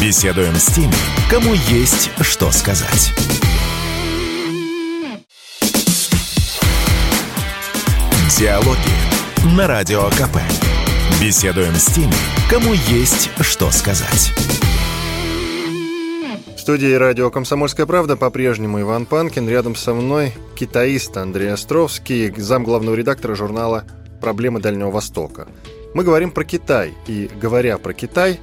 Беседуем 0.00 0.54
с 0.54 0.66
теми, 0.66 0.94
кому 1.28 1.54
есть 1.54 2.10
что 2.20 2.52
сказать. 2.52 3.12
Диалоги 8.38 9.56
на 9.56 9.66
Радио 9.66 10.04
КП. 10.10 10.38
Беседуем 11.20 11.74
с 11.74 11.86
теми, 11.86 12.14
кому 12.48 12.74
есть 12.74 13.28
что 13.40 13.72
сказать. 13.72 14.32
Студии 16.62 16.94
радио 16.94 17.28
«Комсомольская 17.28 17.86
правда» 17.86 18.16
по-прежнему 18.16 18.80
Иван 18.80 19.04
Панкин. 19.04 19.48
Рядом 19.48 19.74
со 19.74 19.94
мной 19.94 20.32
китаист 20.54 21.16
Андрей 21.16 21.52
Островский, 21.52 22.32
зам 22.36 22.62
главного 22.62 22.94
редактора 22.94 23.34
журнала 23.34 23.82
«Проблемы 24.20 24.60
Дальнего 24.60 24.92
Востока». 24.92 25.48
Мы 25.92 26.04
говорим 26.04 26.30
про 26.30 26.44
Китай. 26.44 26.94
И 27.08 27.28
говоря 27.40 27.78
про 27.78 27.94
Китай, 27.94 28.38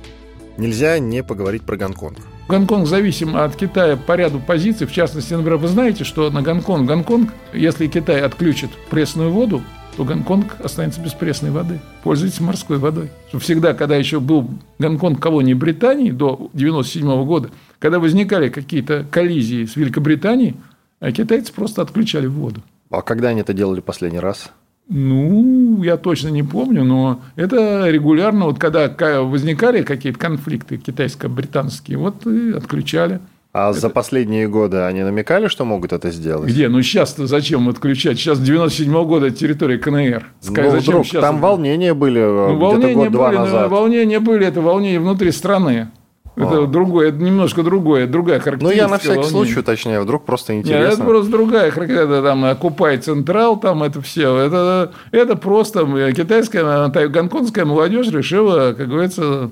нельзя 0.58 1.00
не 1.00 1.24
поговорить 1.24 1.62
про 1.62 1.78
Гонконг. 1.78 2.18
Гонконг 2.50 2.88
зависим 2.88 3.38
от 3.38 3.56
Китая 3.56 3.96
по 3.96 4.18
ряду 4.18 4.42
позиций. 4.46 4.86
В 4.86 4.92
частности, 4.92 5.34
например, 5.34 5.56
вы 5.56 5.70
знаете, 5.70 6.04
что 6.04 6.30
на 6.30 6.42
Гонконг, 6.42 6.90
Гонконг, 6.90 7.30
если 7.54 7.88
Китай 7.88 8.20
отключит 8.20 8.72
пресную 8.90 9.32
воду, 9.32 9.64
то 10.00 10.06
Гонконг 10.06 10.56
останется 10.64 11.02
без 11.02 11.12
пресной 11.12 11.52
воды. 11.52 11.78
Пользуйтесь 12.04 12.40
морской 12.40 12.78
водой. 12.78 13.10
Всегда, 13.38 13.74
когда 13.74 13.98
еще 13.98 14.22
был 14.22 14.50
Гонконг 14.80 15.22
колонией 15.22 15.56
Британии 15.56 16.12
до 16.12 16.36
1997 16.36 17.26
года, 17.26 17.50
когда 17.80 18.00
возникали 18.00 18.48
какие-то 18.48 19.06
коллизии 19.12 19.66
с 19.66 19.76
Великобританией, 19.76 20.56
а 21.02 21.12
китайцы 21.12 21.52
просто 21.52 21.82
отключали 21.82 22.28
воду. 22.28 22.62
А 22.90 23.02
когда 23.02 23.28
они 23.28 23.42
это 23.42 23.52
делали 23.52 23.82
последний 23.82 24.22
раз? 24.22 24.54
Ну, 24.88 25.84
я 25.84 25.98
точно 25.98 26.30
не 26.30 26.44
помню, 26.44 26.86
но 26.86 27.20
это 27.36 27.90
регулярно, 27.90 28.46
вот 28.46 28.58
когда 28.58 28.88
возникали 29.22 29.84
какие-то 29.84 30.18
конфликты 30.18 30.78
китайско-британские, 30.78 31.98
вот 31.98 32.26
и 32.26 32.54
отключали. 32.54 33.20
А 33.52 33.72
это... 33.72 33.80
за 33.80 33.90
последние 33.90 34.48
годы 34.48 34.78
они 34.82 35.02
намекали, 35.02 35.48
что 35.48 35.66
могут 35.66 35.92
это 35.92 36.12
сделать? 36.12 36.50
Где? 36.50 36.68
Ну, 36.70 36.82
сейчас-то 36.84 37.26
зачем 37.26 37.68
отключать? 37.68 38.20
Сейчас 38.20 38.40
97 38.40 38.94
-го 38.94 39.06
года 39.06 39.32
территория 39.32 39.80
КНР. 39.80 40.24
Ну, 40.48 40.56
зачем 40.56 40.80
вдруг, 40.80 41.06
сейчас... 41.06 41.22
там 41.22 41.40
волнения 41.40 41.96
были 41.96 42.20
ну, 42.20 42.58
волнения 42.58 42.94
год-два 42.94 43.32
назад. 43.32 43.72
Волнения 43.72 44.20
были, 44.20 44.46
это 44.46 44.62
волнения 44.62 45.00
внутри 45.00 45.32
страны. 45.32 45.90
Это 46.36 46.64
а. 46.64 46.68
другое, 46.68 47.10
это 47.10 47.18
немножко 47.18 47.64
другое, 47.64 48.08
другая 48.08 48.40
характеристика. 48.40 48.82
Ну, 48.82 48.84
я 48.84 48.88
на 48.88 48.98
всякий 48.98 49.16
волнения. 49.16 49.30
случай 49.30 49.60
уточняю, 49.60 50.04
вдруг 50.04 50.26
просто 50.26 50.56
интересно. 50.56 50.84
Нет, 50.84 50.94
это 50.94 51.04
просто 51.04 51.32
другая 51.32 51.72
характеристика. 51.72 52.22
Там 52.22 52.46
Окупай 52.46 52.98
Централ, 52.98 53.60
там 53.60 53.84
это 53.84 54.00
все. 54.02 54.38
Это, 54.38 54.92
это 55.12 55.36
просто 55.36 56.14
китайская, 56.16 56.88
гонконгская 57.10 57.66
молодежь 57.66 58.10
решила, 58.10 58.74
как 58.74 58.88
говорится, 58.88 59.50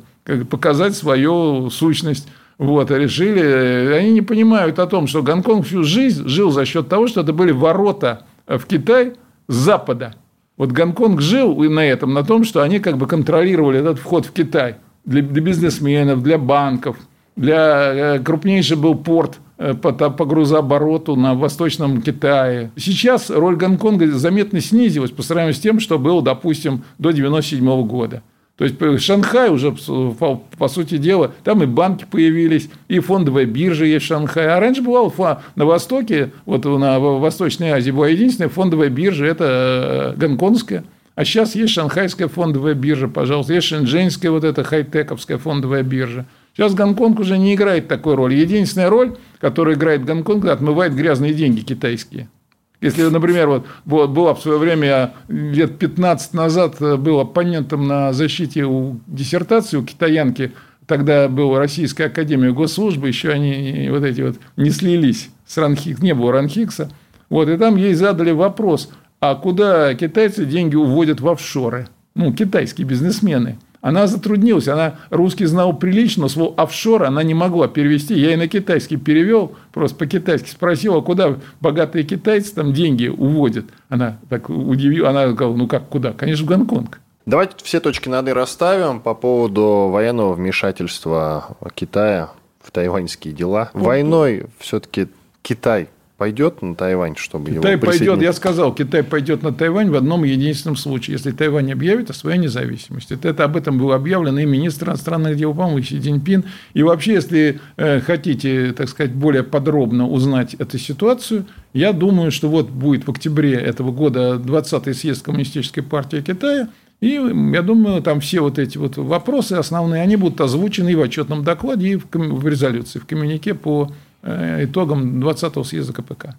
показать 0.49 0.95
свою 0.95 1.69
сущность. 1.71 2.29
Вот, 2.57 2.89
решили, 2.89 3.93
они 3.93 4.11
не 4.11 4.21
понимают 4.21 4.79
о 4.79 4.87
том, 4.87 5.07
что 5.07 5.21
Гонконг 5.21 5.65
всю 5.65 5.83
жизнь 5.83 6.27
жил 6.27 6.51
за 6.51 6.65
счет 6.65 6.89
того, 6.89 7.07
что 7.07 7.21
это 7.21 7.33
были 7.33 7.51
ворота 7.51 8.25
в 8.47 8.65
Китай 8.65 9.13
с 9.47 9.53
запада. 9.53 10.15
Вот 10.57 10.71
Гонконг 10.71 11.21
жил 11.21 11.55
на 11.55 11.85
этом, 11.85 12.13
на 12.13 12.23
том, 12.23 12.43
что 12.43 12.61
они 12.63 12.79
как 12.79 12.97
бы 12.97 13.05
контролировали 13.05 13.79
этот 13.79 13.99
вход 13.99 14.25
в 14.25 14.31
Китай– 14.31 14.77
для, 15.07 15.21
для 15.21 15.41
бизнесменов, 15.41 16.21
для 16.21 16.37
банков, 16.37 16.97
для 17.35 18.15
э, 18.15 18.19
крупнейший 18.19 18.77
был 18.77 18.95
порт 18.95 19.39
э, 19.57 19.73
по, 19.73 19.91
по 19.93 20.25
грузообороту 20.25 21.15
на 21.15 21.33
Восточном 21.33 22.01
Китае. 22.01 22.71
Сейчас 22.75 23.29
роль 23.29 23.55
Гонконга 23.55 24.11
заметно 24.11 24.59
снизилась 24.59 25.11
по 25.11 25.23
сравнению 25.23 25.55
с 25.55 25.59
тем, 25.59 25.79
что 25.79 25.97
было, 25.97 26.21
допустим, 26.21 26.83
до 26.99 27.09
1997 27.09 27.87
года. 27.87 28.21
То 28.57 28.63
есть 28.63 28.75
э, 28.79 28.97
Шанхай 28.97 29.49
уже, 29.49 29.71
по, 29.71 30.43
по 30.57 30.67
сути 30.67 30.97
дела, 30.97 31.31
там 31.43 31.61
и 31.61 31.65
банки 31.65 32.05
появились, 32.09 32.69
и 32.87 32.99
фондовая 32.99 33.45
биржа 33.45 33.85
есть 33.85 34.05
в 34.05 34.07
Шанхае. 34.07 34.49
А 34.49 34.59
раньше 34.59 34.81
бывало 34.81 35.41
на 35.55 35.65
Востоке, 35.65 36.31
вот 36.45 36.65
на 36.65 36.99
Восточной 36.99 37.69
Азии 37.69 37.91
была 37.91 38.07
единственная 38.07 38.49
фондовая 38.49 38.89
биржа, 38.89 39.25
это 39.25 40.15
гонконгская. 40.17 40.83
А 41.15 41.25
сейчас 41.25 41.55
есть 41.55 41.73
шанхайская 41.73 42.27
фондовая 42.27 42.75
биржа, 42.75 43.07
пожалуйста, 43.07 43.53
есть 43.53 43.65
шэньчжэньская 43.67 44.29
вот 44.29 44.43
эта 44.43 44.63
хай-тековская 44.63 45.39
фондовая 45.39 45.81
биржа. 45.81 46.27
Сейчас 46.55 46.73
Гонконг 46.73 47.19
уже 47.19 47.37
не 47.37 47.53
играет 47.53 47.87
такой 47.87 48.15
роли. 48.15 48.35
Единственная 48.35 48.89
роль, 48.89 49.15
которую 49.39 49.77
играет 49.77 50.05
Гонконг, 50.05 50.45
отмывает 50.45 50.95
грязные 50.95 51.33
деньги 51.33 51.61
китайские. 51.61 52.29
Если, 52.79 53.03
например, 53.03 53.47
вот, 53.47 53.65
вот 53.85 54.09
была 54.11 54.35
в 54.35 54.41
свое 54.41 54.59
время, 54.59 55.13
лет 55.27 55.79
15 55.79 56.33
назад 56.33 56.75
э, 56.79 56.95
был 56.95 57.19
оппонентом 57.19 57.87
на 57.87 58.13
защите 58.13 58.65
у 58.65 58.99
диссертации 59.07 59.77
у 59.77 59.83
китаянки, 59.83 60.51
тогда 60.85 61.27
была 61.27 61.57
Российская 61.57 62.05
Академия 62.05 62.51
Госслужбы, 62.51 63.07
еще 63.07 63.29
они 63.31 63.89
вот 63.91 64.03
эти 64.03 64.21
вот 64.21 64.37
не 64.57 64.69
слились 64.69 65.29
с 65.47 65.57
Ранхикс, 65.57 66.01
не 66.01 66.13
было 66.13 66.31
Ранхикса. 66.33 66.91
Вот, 67.29 67.49
и 67.49 67.57
там 67.57 67.77
ей 67.77 67.93
задали 67.95 68.31
вопрос, 68.31 68.89
а 69.19 69.33
куда 69.33 69.93
китайцы 69.95 70.45
деньги 70.45 70.75
уводят 70.75 71.19
в 71.19 71.27
офшоры? 71.27 71.87
Ну, 72.13 72.33
китайские 72.33 72.85
бизнесмены. 72.87 73.57
Она 73.87 74.05
затруднилась, 74.05 74.67
она 74.67 74.95
русский 75.11 75.45
знал 75.45 75.71
прилично, 75.71 76.23
но 76.23 76.27
слово 76.27 76.53
офшор 76.57 77.03
она 77.03 77.23
не 77.23 77.33
могла 77.33 77.69
перевести. 77.69 78.19
Я 78.19 78.33
и 78.33 78.35
на 78.35 78.49
китайский 78.49 78.97
перевел, 78.97 79.53
просто 79.71 79.97
по-китайски 79.97 80.49
спросил, 80.49 80.97
а 80.97 81.01
куда 81.01 81.37
богатые 81.61 82.03
китайцы 82.03 82.53
там 82.53 82.73
деньги 82.73 83.07
уводят? 83.07 83.63
Она 83.87 84.19
так 84.27 84.49
удивила, 84.49 85.11
она 85.11 85.31
сказала, 85.31 85.55
ну 85.55 85.67
как, 85.69 85.87
куда? 85.87 86.11
Конечно, 86.11 86.43
в 86.43 86.49
Гонконг. 86.49 86.99
Давайте 87.25 87.53
все 87.63 87.79
точки 87.79 88.09
над 88.09 88.27
«и» 88.27 88.33
расставим 88.33 88.99
по 88.99 89.13
поводу 89.13 89.87
военного 89.89 90.33
вмешательства 90.33 91.55
Китая 91.73 92.31
в 92.61 92.71
тайваньские 92.71 93.33
дела. 93.33 93.69
Войной 93.73 94.47
все-таки 94.59 95.07
Китай 95.41 95.87
пойдет 96.17 96.63
на 96.63 96.75
Тайвань, 96.75 97.15
чтобы 97.15 97.51
Китай 97.51 97.73
его 97.73 97.85
пойдет, 97.85 98.21
я 98.21 98.33
сказал, 98.33 98.73
Китай 98.73 99.03
пойдет 99.03 99.43
на 99.43 99.53
Тайвань 99.53 99.91
в 99.91 99.95
одном 99.95 100.23
единственном 100.23 100.75
случае, 100.75 101.13
если 101.13 101.31
Тайвань 101.31 101.71
объявит 101.71 102.09
о 102.09 102.13
своей 102.13 102.39
независимости. 102.39 103.13
Это, 103.13 103.29
это 103.29 103.43
об 103.43 103.55
этом 103.55 103.77
было 103.77 103.95
объявлено 103.95 104.39
и 104.39 104.45
министр 104.45 104.89
иностранных 104.89 105.37
дел, 105.37 105.53
по-моему, 105.53 105.81
Си 105.81 105.99
Цзиньпин. 105.99 106.43
И 106.73 106.81
вообще, 106.81 107.13
если 107.13 107.59
э, 107.77 107.99
хотите, 108.01 108.73
так 108.73 108.89
сказать, 108.89 109.13
более 109.13 109.43
подробно 109.43 110.07
узнать 110.07 110.55
эту 110.55 110.79
ситуацию, 110.79 111.45
я 111.73 111.93
думаю, 111.93 112.31
что 112.31 112.49
вот 112.49 112.69
будет 112.69 113.05
в 113.05 113.11
октябре 113.11 113.53
этого 113.53 113.91
года 113.91 114.41
20-й 114.43 114.93
съезд 114.95 115.23
Коммунистической 115.23 115.83
партии 115.83 116.21
Китая, 116.21 116.69
и 116.99 117.09
я 117.53 117.61
думаю, 117.61 118.01
там 118.01 118.21
все 118.21 118.41
вот 118.41 118.57
эти 118.57 118.79
вот 118.79 118.97
вопросы 118.97 119.53
основные, 119.53 120.01
они 120.01 120.15
будут 120.15 120.41
озвучены 120.41 120.93
и 120.93 120.95
в 120.95 121.01
отчетном 121.01 121.43
докладе, 121.43 121.89
и 121.89 121.95
в, 121.95 122.07
в 122.11 122.47
резолюции, 122.47 122.97
в 122.97 123.05
коммюнике 123.05 123.53
по 123.53 123.91
итогам 124.23 125.23
20-го 125.23 125.63
съезда 125.63 125.93
КПК. 125.93 126.35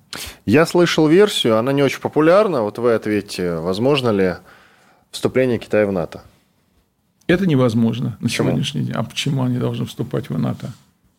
Я 0.47 0.67
слышал 0.67 1.09
версию, 1.09 1.59
она 1.59 1.73
не 1.73 1.83
очень 1.83 2.01
популярна. 2.01 2.63
Вот 2.63 2.79
вы 2.79 2.95
ответьте, 2.95 3.57
возможно 3.57 4.11
ли 4.11 4.35
вступление 5.11 5.59
Китая 5.59 5.87
в 5.87 5.93
НАТО? 5.93 6.23
Это 7.27 7.47
невозможно 7.47 8.17
на 8.21 8.29
почему? 8.29 8.49
сегодняшний 8.49 8.83
день. 8.83 8.95
А 8.95 9.03
почему 9.03 9.43
они 9.45 9.59
должны 9.59 9.87
вступать 9.87 10.31
в 10.31 10.39
НАТО? 10.39 10.73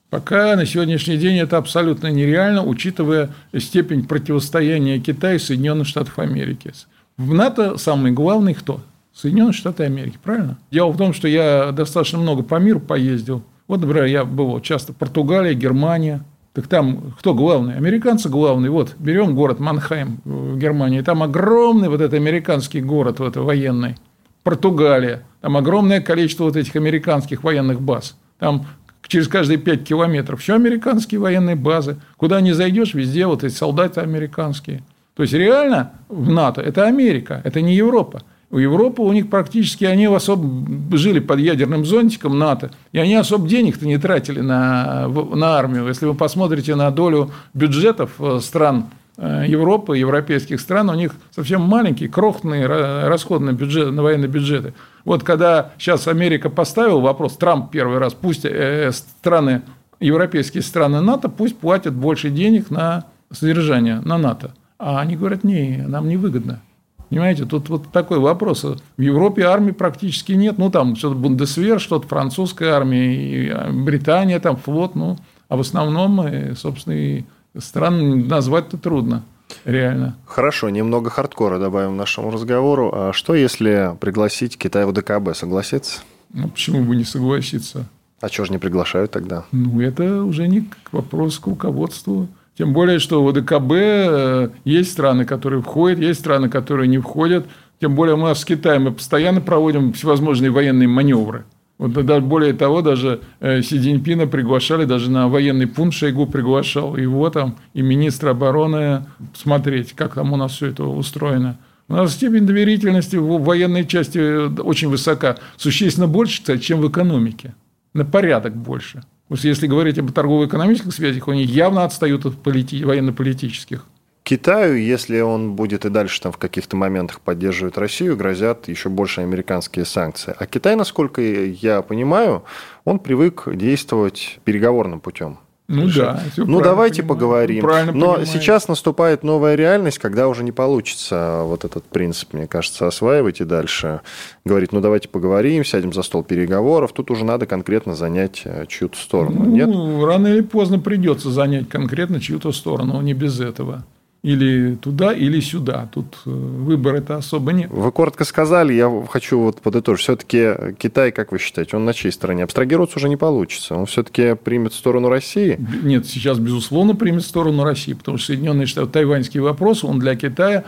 Пока 0.10 0.56
на 0.56 0.66
сегодняшний 0.66 1.18
день 1.18 1.38
это 1.38 1.58
абсолютно 1.58 2.08
нереально, 2.08 2.64
учитывая 2.64 3.30
степень 3.56 4.08
противостояния 4.08 5.00
Китая 5.00 5.36
и 5.36 5.40
Соединенных 5.40 5.88
Штатов 5.88 6.18
Америки. 6.18 6.74
В 7.18 7.34
НАТО 7.34 7.78
самый 7.78 8.12
главный 8.12 8.56
кто? 8.56 8.82
Соединенные 9.14 9.54
Штаты 9.54 9.84
Америки, 9.84 10.18
правильно? 10.24 10.58
Дело 10.72 10.92
в 10.92 10.98
том, 10.98 11.14
что 11.14 11.28
я 11.28 11.72
достаточно 11.72 12.18
много 12.18 12.42
по 12.42 12.56
миру 12.56 12.80
поездил. 12.80 13.44
Вот, 13.68 13.82
например, 13.82 14.06
я 14.06 14.26
был 14.26 14.60
часто 14.62 14.94
в 14.94 14.96
Португалии, 14.96 15.54
Германия, 15.54 16.24
так 16.54 16.68
там 16.68 17.14
кто 17.20 17.34
главный? 17.34 17.76
Американцы 17.76 18.28
главные. 18.30 18.72
Вот, 18.72 18.96
берем 18.98 19.36
город 19.36 19.60
Манхайм 19.60 20.20
в 20.26 20.58
Германии. 20.58 21.02
Там 21.02 21.22
огромный 21.22 21.90
вот 21.90 22.02
этот 22.02 22.16
американский 22.16 22.82
город, 22.82 23.20
вот, 23.20 23.36
военный. 23.38 23.96
Португалия. 24.44 25.24
Там 25.42 25.58
огромное 25.58 26.02
количество 26.02 26.46
вот 26.46 26.56
этих 26.56 26.76
американских 26.76 27.44
военных 27.44 27.82
баз. 27.82 28.18
Там 28.40 28.66
через 29.08 29.28
каждые 29.28 29.58
5 29.58 29.84
километров 29.84 30.42
все 30.42 30.56
американские 30.56 31.20
военные 31.20 31.56
базы. 31.56 31.98
Куда 32.18 32.42
не 32.42 32.54
зайдешь, 32.54 32.94
везде 32.94 33.26
вот 33.26 33.44
эти 33.44 33.54
солдаты 33.54 34.02
американские. 34.02 34.84
То 35.16 35.24
есть, 35.24 35.34
реально 35.34 35.92
в 36.08 36.30
НАТО 36.30 36.62
это 36.62 36.86
Америка, 36.86 37.42
это 37.44 37.62
не 37.62 37.76
Европа. 37.76 38.22
У 38.52 38.58
Европы 38.58 39.04
у 39.04 39.14
них 39.14 39.30
практически 39.30 39.86
они 39.86 40.08
особо 40.08 40.98
жили 40.98 41.20
под 41.20 41.40
ядерным 41.40 41.86
зонтиком 41.86 42.40
НАТО, 42.40 42.72
и 42.92 42.98
они 42.98 43.14
особо 43.16 43.48
денег-то 43.48 43.86
не 43.86 44.00
тратили 44.00 44.40
на, 44.40 45.08
на 45.08 45.58
армию. 45.58 45.88
Если 45.88 46.08
вы 46.08 46.16
посмотрите 46.16 46.74
на 46.74 46.90
долю 46.90 47.30
бюджетов 47.54 48.12
э, 48.18 48.40
стран 48.42 48.86
э, 49.18 49.46
Европы, 49.48 50.00
европейских 50.00 50.60
стран, 50.62 50.90
у 50.90 50.96
них 50.96 51.12
совсем 51.30 51.62
маленькие, 51.62 52.10
крохотные 52.10 52.66
расходы 53.08 53.46
на, 53.46 53.54
бюджет, 53.54 53.92
на 53.92 54.02
военные 54.02 54.30
бюджеты. 54.30 54.74
Вот 55.06 55.24
когда 55.24 55.72
сейчас 55.78 56.08
Америка 56.08 56.50
поставила 56.50 57.00
вопрос, 57.00 57.38
Трамп 57.38 57.70
первый 57.70 58.00
раз, 58.00 58.16
пусть 58.16 58.46
э, 58.46 58.92
страны, 58.92 59.62
европейские 60.00 60.64
страны 60.64 61.02
НАТО, 61.02 61.30
пусть 61.30 61.56
платят 61.56 61.94
больше 61.94 62.32
денег 62.32 62.72
на 62.72 63.06
содержание, 63.32 64.02
на 64.02 64.18
НАТО. 64.18 64.56
А 64.80 65.02
они 65.02 65.16
говорят, 65.16 65.44
не, 65.44 65.86
нам 65.88 66.08
невыгодно. 66.08 66.62
Понимаете, 67.10 67.46
тут 67.46 67.70
вот 67.70 67.92
такой 67.92 68.20
вопрос. 68.20 68.64
В 68.64 69.02
Европе 69.02 69.44
армии 69.44 69.72
практически 69.72 70.34
нет. 70.34 70.58
Ну, 70.58 70.70
там 70.70 70.96
что-то 70.96 71.16
Бундесвер, 71.16 71.80
что-то 71.80 72.08
французская 72.08 72.72
армия, 72.72 73.16
и 73.16 73.50
а, 73.50 73.70
Британия, 73.72 74.40
там 74.40 74.58
флот. 74.58 74.96
Ну, 74.96 75.18
а 75.48 75.58
в 75.58 75.62
основном, 75.62 76.22
э, 76.22 76.54
собственно, 76.56 76.94
и 76.94 77.24
стран 77.58 78.28
назвать-то 78.28 78.78
трудно. 78.78 79.24
Реально. 79.66 80.16
Хорошо, 80.26 80.70
немного 80.70 81.10
хардкора 81.10 81.58
добавим 81.58 81.98
нашему 81.98 82.30
разговору. 82.30 82.92
А 82.94 83.14
что, 83.14 83.34
если 83.34 83.96
пригласить 84.00 84.58
Китай 84.58 84.86
в 84.86 84.94
ДКБ? 84.94 85.36
Согласится? 85.36 86.02
Ну, 86.32 86.50
почему 86.50 86.84
бы 86.84 86.96
не 86.96 87.04
согласиться? 87.04 87.88
А 88.22 88.28
что 88.28 88.46
же 88.46 88.52
не 88.52 88.58
приглашают 88.58 89.12
тогда? 89.12 89.46
Ну, 89.52 89.82
это 89.82 90.24
уже 90.24 90.48
не 90.48 90.70
вопрос 90.92 91.40
к 91.40 91.48
руководству 91.48 92.28
тем 92.60 92.74
более, 92.74 93.00
что 93.00 93.24
в 93.24 93.30
ОДКБ 93.30 93.72
э, 93.72 94.50
есть 94.66 94.92
страны, 94.92 95.24
которые 95.24 95.62
входят, 95.62 95.98
есть 95.98 96.20
страны, 96.20 96.50
которые 96.50 96.90
не 96.90 96.98
входят. 96.98 97.48
Тем 97.80 97.96
более, 97.96 98.18
мы 98.18 98.36
с 98.36 98.44
Китаем 98.44 98.84
мы 98.84 98.92
постоянно 98.92 99.40
проводим 99.40 99.94
всевозможные 99.94 100.52
военные 100.52 100.90
маневры. 100.90 101.46
Вот, 101.78 101.94
даже, 101.94 102.20
более 102.20 102.52
того, 102.52 102.82
даже 102.82 103.22
э, 103.40 103.62
Си 103.62 103.80
Цзиньпина 103.80 104.28
приглашали, 104.28 104.84
даже 104.84 105.10
на 105.10 105.30
военный 105.30 105.68
пункт 105.68 105.96
Шойгу 105.96 106.26
приглашал 106.26 106.98
его 106.98 107.30
там, 107.30 107.56
и 107.74 107.82
министра 107.82 108.32
обороны 108.32 109.06
смотреть, 109.34 109.94
как 109.94 110.16
там 110.16 110.34
у 110.34 110.36
нас 110.36 110.52
все 110.52 110.66
это 110.66 110.84
устроено. 110.84 111.58
У 111.88 111.94
нас 111.94 112.12
степень 112.12 112.46
доверительности 112.46 113.16
в 113.16 113.42
военной 113.42 113.88
части 113.88 114.20
очень 114.62 114.90
высока, 114.90 115.38
существенно 115.56 116.08
больше, 116.08 116.42
кстати, 116.42 116.62
чем 116.62 116.82
в 116.82 116.90
экономике. 116.90 117.56
На 117.94 118.04
порядок 118.04 118.54
больше. 118.54 119.02
Потому 119.30 119.38
что 119.38 119.48
если 119.48 119.68
говорить 119.68 120.00
об 120.00 120.12
торгово-экономических 120.12 120.92
связях, 120.92 121.28
они 121.28 121.44
явно 121.44 121.84
отстают 121.84 122.26
от 122.26 122.42
полити... 122.42 122.84
военно-политических. 122.84 123.86
Китаю, 124.24 124.76
если 124.76 125.22
он 125.22 125.54
будет 125.54 125.86
и 125.86 125.90
дальше 125.90 126.20
там 126.20 126.32
в 126.32 126.38
каких-то 126.38 126.76
моментах 126.76 127.22
поддерживать 127.22 127.78
Россию, 127.78 128.18
грозят 128.18 128.68
еще 128.68 128.90
больше 128.90 129.22
американские 129.22 129.86
санкции. 129.86 130.34
А 130.38 130.46
Китай, 130.48 130.76
насколько 130.76 131.22
я 131.22 131.84
понимаю, 131.84 132.44
он 132.86 132.98
привык 132.98 133.44
действовать 133.54 134.40
переговорным 134.46 135.00
путем. 135.00 135.38
Ну 135.70 135.88
да. 135.96 136.20
Ну 136.36 136.62
давайте 136.62 137.04
понимаю. 137.04 137.20
поговорим. 137.20 137.62
Правильно 137.64 137.92
Но 137.92 138.06
понимаете. 138.14 138.32
сейчас 138.32 138.68
наступает 138.68 139.24
новая 139.24 139.54
реальность, 139.54 140.00
когда 140.00 140.28
уже 140.28 140.44
не 140.44 140.52
получится 140.52 141.44
вот 141.44 141.64
этот 141.64 141.84
принцип, 141.86 142.34
мне 142.34 142.48
кажется, 142.48 142.88
осваивать 142.88 143.40
и 143.40 143.46
дальше 143.46 144.02
говорить, 144.46 144.72
ну 144.72 144.82
давайте 144.82 145.10
поговорим, 145.10 145.64
сядем 145.64 145.94
за 145.94 146.02
стол 146.02 146.24
переговоров. 146.24 146.92
Тут 146.92 147.12
уже 147.12 147.24
надо 147.24 147.46
конкретно 147.46 147.94
занять 147.94 148.42
э, 148.46 148.66
чью-то 148.68 148.98
сторону. 148.98 149.44
Ну, 149.44 149.56
Нет? 149.56 150.04
Рано 150.04 150.28
или 150.28 150.42
поздно 150.42 150.80
придется 150.80 151.30
занять 151.30 151.70
конкретно 151.70 152.20
чью-то 152.20 152.52
сторону, 152.52 153.00
не 153.02 153.14
без 153.14 153.40
этого 153.40 153.86
или 154.22 154.76
туда, 154.76 155.14
или 155.14 155.40
сюда. 155.40 155.90
Тут 155.94 156.18
э, 156.26 156.30
выбор 156.30 156.96
это 156.96 157.16
особо 157.16 157.54
нет. 157.54 157.70
Вы 157.72 157.92
коротко 157.92 158.26
сказали, 158.26 158.74
я 158.74 158.90
хочу 159.10 159.40
вот 159.40 159.62
подытожить. 159.62 160.04
Все-таки 160.04 160.76
Китай, 160.78 161.12
как 161.12 161.32
вы 161.32 161.40
считаете, 161.40 161.78
он 161.78 161.86
на 161.86 161.94
чьей 161.94 162.12
стороне? 162.12 162.44
Абстрагироваться 162.44 162.98
уже 162.98 163.08
не 163.08 163.16
получится. 163.16 163.76
Он 163.76 163.86
все-таки 163.86 164.36
примет 164.36 164.74
сторону 164.74 165.10
России? 165.10 165.58
Нет, 165.84 166.06
сейчас, 166.06 166.38
безусловно, 166.38 166.96
примет 166.96 167.24
сторону 167.24 167.64
России, 167.64 167.94
потому 167.94 168.18
что 168.18 168.28
Соединенные 168.28 168.66
Штаты, 168.66 168.92
тайваньский 168.92 169.40
вопрос, 169.40 169.84
он 169.84 170.00
для 170.00 170.16
Китая, 170.16 170.66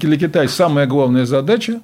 для 0.00 0.16
Китая 0.16 0.48
самая 0.48 0.86
главная 0.86 1.26
задача 1.26 1.80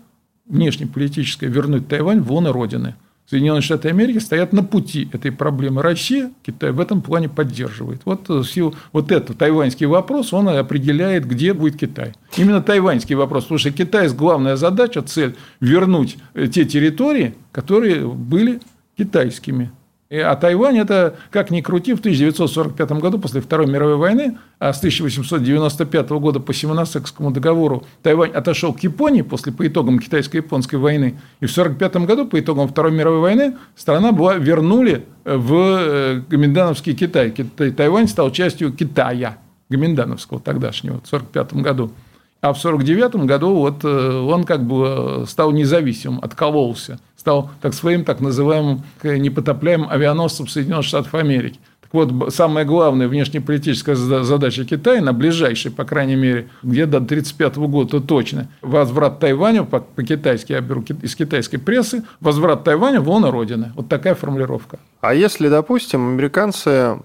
внешнеполитическая– 0.47 1.49
вернуть 1.51 1.87
Тайвань 1.87 2.21
в 2.21 2.33
лоно 2.33 2.53
Родины– 2.53 2.95
Соединенные 3.31 3.63
Штаты 3.63 3.89
Америки 3.91 4.19
стоят 4.19 4.53
на 4.53 4.65
пути 4.65 5.09
этой 5.13 5.31
проблемы. 5.31 5.83
Россия 5.83 6.33
Китай 6.45 6.73
в 6.73 6.81
этом 6.81 7.01
плане 7.01 7.29
поддерживает. 7.29 8.01
Вот, 8.05 8.29
э, 8.29 8.43
силу, 8.43 8.75
вот 8.93 9.13
этот 9.13 9.39
тайваньский 9.39 9.87
вопрос, 9.87 10.33
он 10.33 10.49
определяет, 10.49 11.27
где 11.27 11.55
будет 11.55 11.79
Китай. 11.79 12.13
Именно 12.37 12.61
тайваньский 12.61 13.15
вопрос, 13.15 13.45
потому 13.45 13.61
что 13.61 13.71
Китай 13.71 14.09
главная 14.09 14.57
задача, 14.57 15.03
цель– 15.03 15.37
вернуть 15.61 16.17
э, 16.35 16.49
те 16.49 16.65
территории, 16.65 17.37
которые 17.53 18.05
были 18.09 18.61
китайскими. 18.99 19.71
А 20.13 20.35
Тайвань– 20.35 20.77
это, 20.81 21.15
как 21.31 21.53
ни 21.53 21.61
крути, 21.61 21.95
в 21.95 22.01
1945 22.01 22.91
году, 22.93 23.21
после 23.21 23.41
Второй 23.41 23.69
мировой 23.69 23.95
войны, 23.95 24.39
а 24.59 24.73
с 24.73 24.79
1895 24.79 26.11
года 26.11 26.41
по 26.41 26.53
Симоносекскому 26.53 27.31
договору 27.31 27.85
Тайвань 28.03 28.33
отошел 28.33 28.75
к 28.75 28.81
Японии 28.81 29.23
после, 29.23 29.53
по 29.53 29.65
итогам 29.65 30.01
китайско-японской 30.01 30.77
войны. 30.77 31.21
И 31.39 31.47
в 31.47 31.53
1945 31.57 32.07
году, 32.09 32.27
по 32.27 32.41
итогам 32.41 32.67
Второй 32.67 32.91
мировой 32.91 33.21
войны, 33.21 33.57
страна 33.77 34.11
была, 34.11 34.35
вернули 34.35 35.07
в 35.25 35.55
э, 35.55 36.23
Гоминдановский 36.29 36.97
Китай. 36.97 37.31
Тайвань 37.31 38.09
стал 38.09 38.33
частью 38.33 38.73
Китая, 38.73 39.39
Гоминдановского 39.69 40.41
тогдашнего, 40.41 40.95
в 40.95 41.07
1945 41.07 41.63
году. 41.63 41.93
А 42.41 42.53
в 42.53 42.59
1949 42.59 43.27
году 43.27 43.55
вот 43.55 43.85
э, 43.85 44.19
он 44.19 44.45
как 44.45 44.65
бы 44.65 45.25
стал 45.27 45.53
независимым, 45.53 46.21
откололся– 46.23 46.99
стал 47.21 47.51
так 47.61 47.75
своим 47.75 48.05
так 48.05 48.21
называемым 48.21 48.83
непотопляемым 49.03 49.91
авианосцем 49.91 50.49
Соединенных 50.49 50.87
Штатов 50.87 51.15
Америки. 51.15 51.61
Так 51.83 51.93
вот, 51.93 52.35
самая 52.35 52.65
главная 52.65 53.09
внешнеполитическая 53.09 53.95
задача 53.95 54.65
Китая 54.65 55.03
на 55.03 55.13
ближайший, 55.13 55.71
по 55.71 55.85
крайней 55.85 56.17
мере, 56.17 56.49
где-то 56.63 56.93
до 56.93 56.97
1935 56.99 57.57
года 57.69 57.91
то 57.91 58.01
точно, 58.01 58.49
возврат 58.63 59.19
Тайваня, 59.19 59.65
по-китайски 59.65 60.53
я 60.53 60.61
беру 60.63 60.83
из 61.03 61.15
китайской 61.15 61.59
прессы, 61.59 62.05
возврат 62.21 62.65
Тайваня 62.65 63.03
в 63.03 63.09
лоно 63.11 63.31
Родины. 63.31 63.73
Вот 63.77 63.89
такая 63.89 64.15
формулировка. 64.15 64.79
А 65.03 65.13
если, 65.13 65.49
допустим, 65.49 66.09
американцы 66.09 67.01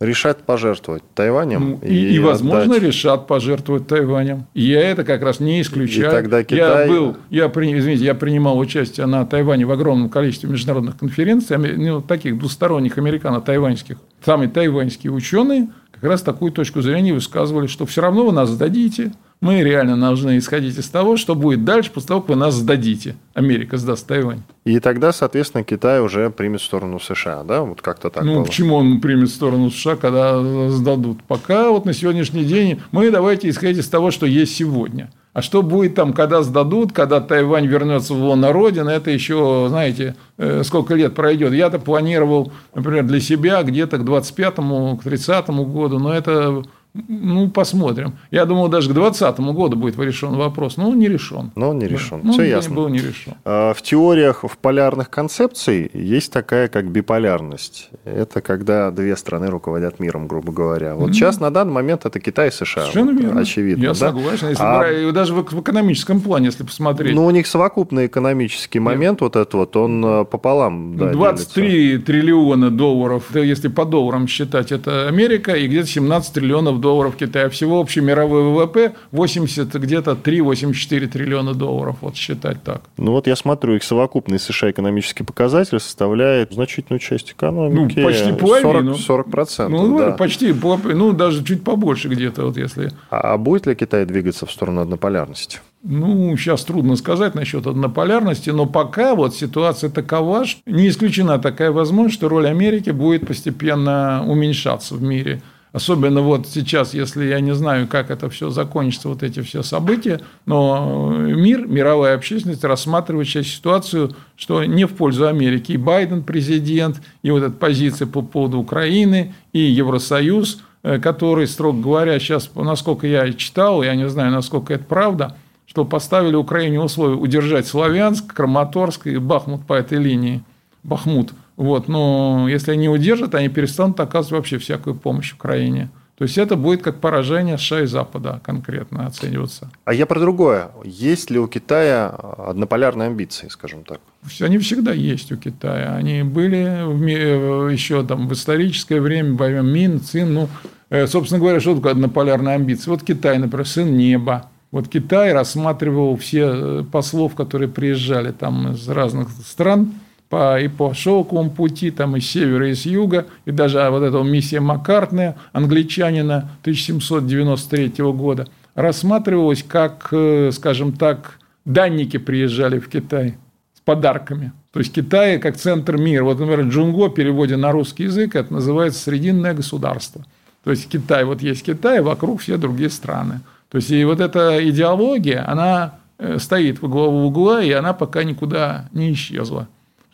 решат 0.00 0.44
пожертвовать 0.44 1.02
Тайванем. 1.14 1.70
Ну, 1.70 1.80
и, 1.82 1.94
и, 1.94 2.14
и, 2.14 2.18
возможно, 2.18 2.74
отдать. 2.74 2.82
решат 2.82 3.26
пожертвовать 3.26 3.86
Тайванем. 3.86 4.46
И 4.54 4.62
я 4.62 4.80
это 4.90 5.04
как 5.04 5.22
раз 5.22 5.40
не 5.40 5.60
исключаю. 5.60 6.08
И 6.08 6.14
тогда 6.14 6.44
Китай... 6.44 6.88
Я 6.88 6.92
был, 6.92 7.16
я, 7.30 7.46
извините, 7.46 8.04
я 8.04 8.14
принимал 8.14 8.58
участие 8.58 9.06
на 9.06 9.24
Тайване 9.24 9.66
в 9.66 9.70
огромном 9.70 10.10
количестве 10.10 10.48
международных 10.48 10.98
конференций, 10.98 11.56
ну, 11.56 12.00
таких 12.00 12.38
двусторонних 12.38 12.98
американо-тайваньских. 12.98 13.98
Самые 14.24 14.48
тайваньские 14.48 15.12
ученые 15.12 15.68
как 15.92 16.10
раз 16.10 16.22
такую 16.22 16.52
точку 16.52 16.82
зрения 16.82 17.14
высказывали, 17.14 17.66
что 17.66 17.86
все 17.86 18.02
равно 18.02 18.26
вы 18.26 18.32
нас 18.32 18.50
сдадите, 18.50 19.12
мы 19.44 19.62
реально 19.62 20.00
должны 20.00 20.38
исходить 20.38 20.78
из 20.78 20.88
того, 20.88 21.16
что 21.16 21.34
будет 21.34 21.64
дальше 21.64 21.90
после 21.92 22.08
того, 22.08 22.20
как 22.22 22.30
вы 22.30 22.36
нас 22.36 22.54
сдадите. 22.54 23.14
Америка 23.34 23.76
сдаст 23.76 24.06
Тайвань. 24.06 24.42
И 24.64 24.80
тогда, 24.80 25.12
соответственно, 25.12 25.62
Китай 25.64 26.00
уже 26.00 26.30
примет 26.30 26.62
сторону 26.62 26.98
США, 26.98 27.42
да? 27.44 27.60
Вот 27.60 27.82
как-то 27.82 28.08
так 28.08 28.24
Ну, 28.24 28.36
было. 28.36 28.44
почему 28.44 28.76
он 28.76 29.00
примет 29.00 29.28
сторону 29.28 29.70
США, 29.70 29.96
когда 29.96 30.68
сдадут? 30.70 31.22
Пока 31.28 31.70
вот 31.70 31.84
на 31.84 31.92
сегодняшний 31.92 32.44
день 32.44 32.80
мы 32.90 33.10
давайте 33.10 33.48
исходить 33.50 33.78
из 33.78 33.88
того, 33.88 34.10
что 34.10 34.24
есть 34.24 34.56
сегодня. 34.56 35.10
А 35.34 35.42
что 35.42 35.62
будет 35.62 35.94
там, 35.94 36.12
когда 36.14 36.42
сдадут, 36.42 36.92
когда 36.92 37.20
Тайвань 37.20 37.66
вернется 37.66 38.14
в 38.14 38.22
лоно 38.22 38.52
Родины, 38.52 38.88
это 38.90 39.10
еще, 39.10 39.66
знаете, 39.68 40.14
э, 40.38 40.62
сколько 40.64 40.94
лет 40.94 41.14
пройдет. 41.14 41.52
Я-то 41.52 41.78
планировал, 41.78 42.52
например, 42.74 43.02
для 43.04 43.20
себя 43.20 43.62
где-то 43.62 43.98
к 43.98 44.02
25-му, 44.02 44.96
к 44.96 45.04
30-му 45.04 45.66
году, 45.66 45.98
но 45.98 46.14
это 46.14 46.62
ну, 46.94 47.50
посмотрим. 47.50 48.18
Я 48.30 48.44
думал, 48.44 48.68
даже 48.68 48.88
к 48.88 48.92
2020 48.92 49.40
году 49.52 49.76
будет 49.76 49.98
решен 49.98 50.36
вопрос. 50.36 50.76
Но 50.76 50.90
он 50.90 50.98
не 51.00 51.08
решен. 51.08 51.50
Но 51.56 51.70
он 51.70 51.80
не 51.80 51.88
решен. 51.88 52.20
Ну, 52.22 52.32
Все 52.32 52.44
ясно. 52.44 52.76
Был 52.76 52.88
не 52.88 53.00
решен. 53.00 53.34
А, 53.44 53.74
в 53.74 53.82
теориях, 53.82 54.44
в 54.44 54.56
полярных 54.58 55.10
концепций 55.10 55.90
есть 55.92 56.32
такая, 56.32 56.68
как 56.68 56.88
биполярность. 56.88 57.90
Это 58.04 58.40
когда 58.40 58.92
две 58.92 59.16
страны 59.16 59.48
руководят 59.48 59.98
миром, 59.98 60.28
грубо 60.28 60.52
говоря. 60.52 60.94
Вот 60.94 61.10
mm-hmm. 61.10 61.12
сейчас 61.14 61.40
на 61.40 61.50
данный 61.50 61.72
момент 61.72 62.06
это 62.06 62.20
Китай 62.20 62.48
и 62.48 62.50
США. 62.52 62.82
Совершенно 62.82 63.12
вот, 63.12 63.20
верно. 63.20 63.40
Очевидно. 63.40 63.82
Я 63.82 63.88
да? 63.88 63.94
согласен. 63.94 64.48
Если 64.50 64.62
а... 64.62 64.78
брать, 64.78 65.12
даже 65.12 65.34
в 65.34 65.60
экономическом 65.60 66.20
плане, 66.20 66.46
если 66.46 66.62
посмотреть. 66.62 67.12
Ну, 67.12 67.26
у 67.26 67.30
них 67.30 67.48
совокупный 67.48 68.06
экономический 68.06 68.78
момент, 68.78 69.20
Нет. 69.20 69.22
вот 69.22 69.36
этот 69.36 69.54
вот, 69.54 69.76
он 69.76 70.04
э, 70.04 70.24
пополам. 70.26 70.96
Да, 70.96 71.10
23 71.10 71.68
делится. 71.68 72.06
триллиона 72.06 72.70
долларов, 72.70 73.34
если 73.34 73.66
по 73.66 73.84
долларам 73.84 74.28
считать, 74.28 74.70
это 74.70 75.08
Америка, 75.08 75.54
и 75.54 75.66
где-то 75.66 75.88
17 75.88 76.34
триллионов 76.34 76.83
долларов 76.84 77.16
Китая. 77.16 77.48
Всего 77.48 77.80
общий 77.80 78.02
мировой 78.02 78.42
ВВП 78.42 78.94
80, 79.10 79.74
где-то 79.74 80.12
3-84 80.12 81.06
триллиона 81.08 81.54
долларов, 81.54 81.96
вот 82.02 82.14
считать 82.14 82.62
так. 82.62 82.82
Ну 82.98 83.12
вот 83.12 83.26
я 83.26 83.36
смотрю, 83.36 83.74
их 83.74 83.82
совокупный 83.82 84.38
США 84.38 84.70
экономический 84.70 85.24
показатель 85.24 85.80
составляет 85.80 86.52
значительную 86.52 87.00
часть 87.00 87.32
экономики. 87.32 87.98
Ну, 87.98 88.04
почти 88.04 88.32
половину. 88.32 88.92
40%. 88.92 89.24
40% 89.24 89.68
ну, 89.68 89.98
да. 89.98 90.10
почти, 90.12 90.52
ну, 90.52 91.12
даже 91.12 91.42
чуть 91.42 91.64
побольше 91.64 92.08
где-то, 92.08 92.44
вот 92.44 92.58
если. 92.58 92.90
А 93.10 93.38
будет 93.38 93.66
ли 93.66 93.74
Китай 93.74 94.04
двигаться 94.04 94.44
в 94.44 94.52
сторону 94.52 94.82
однополярности? 94.82 95.60
Ну, 95.86 96.34
сейчас 96.36 96.64
трудно 96.64 96.96
сказать 96.96 97.34
насчет 97.34 97.66
однополярности, 97.66 98.50
но 98.50 98.64
пока 98.66 99.14
вот 99.14 99.34
ситуация 99.34 99.90
такова, 99.90 100.46
что 100.46 100.62
не 100.66 100.88
исключена 100.88 101.38
такая 101.38 101.72
возможность, 101.72 102.16
что 102.16 102.28
роль 102.28 102.46
Америки 102.46 102.90
будет 102.90 103.26
постепенно 103.26 104.24
уменьшаться 104.26 104.94
в 104.94 105.02
мире. 105.02 105.42
Особенно 105.74 106.20
вот 106.20 106.46
сейчас, 106.46 106.94
если 106.94 107.24
я 107.24 107.40
не 107.40 107.52
знаю, 107.52 107.88
как 107.88 108.12
это 108.12 108.30
все 108.30 108.50
закончится, 108.50 109.08
вот 109.08 109.24
эти 109.24 109.42
все 109.42 109.64
события, 109.64 110.20
но 110.46 111.10
мир, 111.10 111.66
мировая 111.66 112.14
общественность 112.14 112.62
рассматривает 112.62 113.26
сейчас 113.26 113.48
ситуацию, 113.48 114.14
что 114.36 114.62
не 114.62 114.84
в 114.84 114.92
пользу 114.94 115.26
Америки. 115.26 115.72
И 115.72 115.76
Байден 115.76 116.22
президент, 116.22 117.02
и 117.24 117.32
вот 117.32 117.42
эта 117.42 117.50
позиция 117.50 118.06
по 118.06 118.22
поводу 118.22 118.58
Украины, 118.58 119.34
и 119.52 119.58
Евросоюз, 119.58 120.62
э, 120.84 121.00
который, 121.00 121.48
строго 121.48 121.82
говоря, 121.82 122.20
сейчас, 122.20 122.48
насколько 122.54 123.08
я 123.08 123.32
читал, 123.32 123.82
я 123.82 123.96
не 123.96 124.08
знаю, 124.08 124.30
насколько 124.30 124.74
это 124.74 124.84
правда, 124.84 125.36
что 125.66 125.84
поставили 125.84 126.36
Украине 126.36 126.80
условия 126.80 127.16
удержать 127.16 127.66
Славянск, 127.66 128.32
Краматорск 128.32 129.08
и 129.08 129.16
Бахмут 129.16 129.66
по 129.66 129.74
этой 129.74 129.98
линии. 129.98 130.44
Бахмут– 130.84 131.32
вот, 131.56 131.88
но 131.88 132.46
если 132.48 132.72
они 132.72 132.88
удержат, 132.88 133.34
они 133.34 133.48
перестанут 133.48 134.00
оказывать 134.00 134.32
вообще 134.32 134.58
всякую 134.58 134.96
помощь 134.96 135.32
Украине. 135.32 135.90
То 136.16 136.22
есть 136.22 136.38
это 136.38 136.54
будет 136.54 136.82
как 136.82 137.00
поражение 137.00 137.58
США 137.58 137.82
и 137.82 137.86
Запада 137.86 138.40
конкретно 138.44 139.06
оцениваться. 139.06 139.70
А 139.84 139.92
я 139.92 140.06
про 140.06 140.20
другое. 140.20 140.70
Есть 140.84 141.30
ли 141.30 141.40
у 141.40 141.48
Китая 141.48 142.08
однополярные 142.08 143.06
амбиции, 143.06 143.48
скажем 143.48 143.82
так? 143.82 144.00
Они 144.40 144.58
всегда 144.58 144.92
есть 144.92 145.32
у 145.32 145.36
Китая. 145.36 145.96
Они 145.96 146.22
были 146.22 147.72
еще 147.72 148.04
там 148.04 148.28
в 148.28 148.32
историческое 148.32 149.00
время, 149.00 149.34
во 149.34 149.46
время 149.46 149.62
Мин, 149.62 150.00
Цин. 150.00 150.34
Ну, 150.34 150.48
э, 150.90 151.08
собственно 151.08 151.40
говоря, 151.40 151.58
что 151.58 151.74
такое 151.74 151.92
однополярные 151.92 152.54
амбиции? 152.54 152.90
Вот 152.90 153.02
Китай, 153.02 153.38
например, 153.38 153.66
сын 153.66 153.96
неба. 153.96 154.48
Вот 154.70 154.88
Китай 154.88 155.32
рассматривал 155.32 156.16
все 156.16 156.50
э, 156.52 156.84
послов, 156.90 157.34
которые 157.34 157.68
приезжали 157.68 158.30
там 158.30 158.72
из 158.72 158.88
разных 158.88 159.30
стран, 159.30 159.94
по, 160.34 160.60
и 160.60 160.66
по 160.66 160.92
шелковому 160.94 161.50
пути, 161.50 161.92
там 161.92 162.16
и 162.16 162.20
с 162.20 162.28
севера, 162.28 162.68
и 162.68 162.74
с 162.74 162.86
юга, 162.86 163.26
и 163.44 163.52
даже 163.52 163.88
вот 163.88 164.02
эта 164.02 164.20
миссия 164.22 164.58
Маккартне, 164.58 165.36
англичанина 165.52 166.50
1793 166.62 167.92
года, 168.12 168.48
рассматривалась 168.74 169.62
как, 169.62 170.08
э, 170.10 170.50
скажем 170.52 170.92
так, 170.92 171.38
данники 171.64 172.16
приезжали 172.16 172.80
в 172.80 172.88
Китай 172.88 173.36
с 173.76 173.80
подарками. 173.84 174.50
То 174.72 174.80
есть 174.80 174.92
Китай 174.92 175.38
как 175.38 175.56
центр 175.56 175.98
мира. 175.98 176.24
Вот, 176.24 176.40
например, 176.40 176.66
Джунго 176.66 177.10
в 177.10 177.14
переводе 177.14 177.56
на 177.56 177.70
русский 177.70 178.04
язык 178.04 178.34
это 178.34 178.52
называется 178.52 178.98
срединное 179.04 179.54
государство. 179.54 180.26
То 180.64 180.72
есть 180.72 180.88
Китай, 180.88 181.24
вот 181.24 181.42
есть 181.42 181.62
Китай, 181.62 182.00
вокруг 182.00 182.40
все 182.40 182.56
другие 182.56 182.90
страны. 182.90 183.38
То 183.68 183.76
есть 183.76 183.92
и 183.92 184.04
вот 184.04 184.18
эта 184.18 184.68
идеология, 184.68 185.48
она 185.48 185.94
э, 186.18 186.38
стоит 186.40 186.82
в 186.82 186.86
углу 186.86 187.24
угла, 187.24 187.62
и 187.62 187.70
она 187.70 187.92
пока 187.92 188.24
никуда 188.24 188.88
не 188.92 189.12
исчезла. 189.12 189.68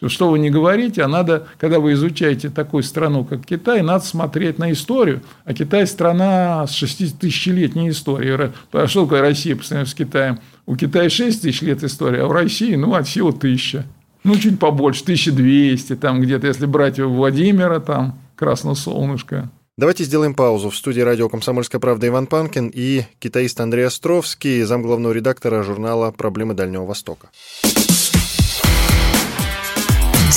Что 0.07 0.31
вы 0.31 0.39
не 0.39 0.51
говорите, 0.51 1.03
а 1.03 1.09
надо, 1.09 1.47
когда 1.59 1.79
вы 1.79 1.93
изучаете 1.93 2.49
такую 2.49 2.83
страну, 2.83 3.25
как 3.25 3.45
Китай, 3.45 3.83
надо 3.83 4.05
смотреть 4.05 4.59
на 4.59 4.73
историю. 4.73 5.23
А 5.45 5.53
Китай– 5.53 5.87
страна 5.89 6.67
с 6.67 6.73
6 6.73 7.19
тысячелетней 7.19 7.91
историей. 7.91 8.53
А 8.73 8.89
что 8.89 9.05
такое 9.05 9.21
Россия 9.21 9.57
по 9.57 9.63
сравнению 9.63 9.91
с 9.91 9.95
Китаем? 9.95 10.41
У 10.67 10.77
Китая 10.77 11.11
6 11.11 11.43
тысяч 11.43 11.61
лет 11.63 11.85
истории, 11.85 12.21
а 12.21 12.27
у 12.27 12.33
России, 12.33 12.75
ну, 12.77 12.95
от 12.95 13.09
силы 13.09 13.33
тысяча. 13.33 13.85
Ну, 14.25 14.37
чуть 14.37 14.59
побольше, 14.59 15.03
1200, 15.03 15.97
там 15.97 16.21
где-то, 16.21 16.47
если 16.47 16.67
брать 16.67 16.99
Владимира, 16.99 17.81
там, 17.81 18.19
Красносолнышко. 18.37 19.51
Давайте 19.77 20.05
сделаем 20.05 20.35
паузу. 20.35 20.69
В 20.69 20.77
студии 20.77 21.01
радио 21.01 21.29
«Комсомольская 21.31 21.81
правда» 21.81 22.07
Иван 22.07 22.27
Панкин 22.27 22.71
и 22.75 23.05
китаист 23.19 23.59
Андрей 23.61 23.87
Островский, 23.87 24.63
замглавного 24.63 25.13
редактора 25.13 25.63
журнала 25.63 26.11
«Проблемы 26.11 26.53
Дальнего 26.53 26.85
Востока». 26.85 27.31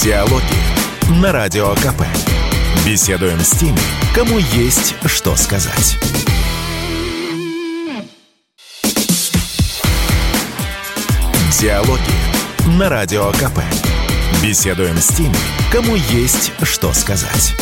Диалоги 0.01 1.21
на 1.21 1.31
Радио 1.31 1.75
КП. 1.75 2.01
Беседуем 2.83 3.39
с 3.39 3.51
теми, 3.51 3.77
кому 4.15 4.39
есть 4.39 4.95
что 5.05 5.35
сказать. 5.35 5.97
Диалоги 11.59 12.01
на 12.79 12.89
Радио 12.89 13.31
КП. 13.33 13.59
Беседуем 14.41 14.97
с 14.97 15.09
теми, 15.09 15.37
кому 15.71 15.95
есть 15.95 16.51
что 16.63 16.91
сказать. 16.93 17.53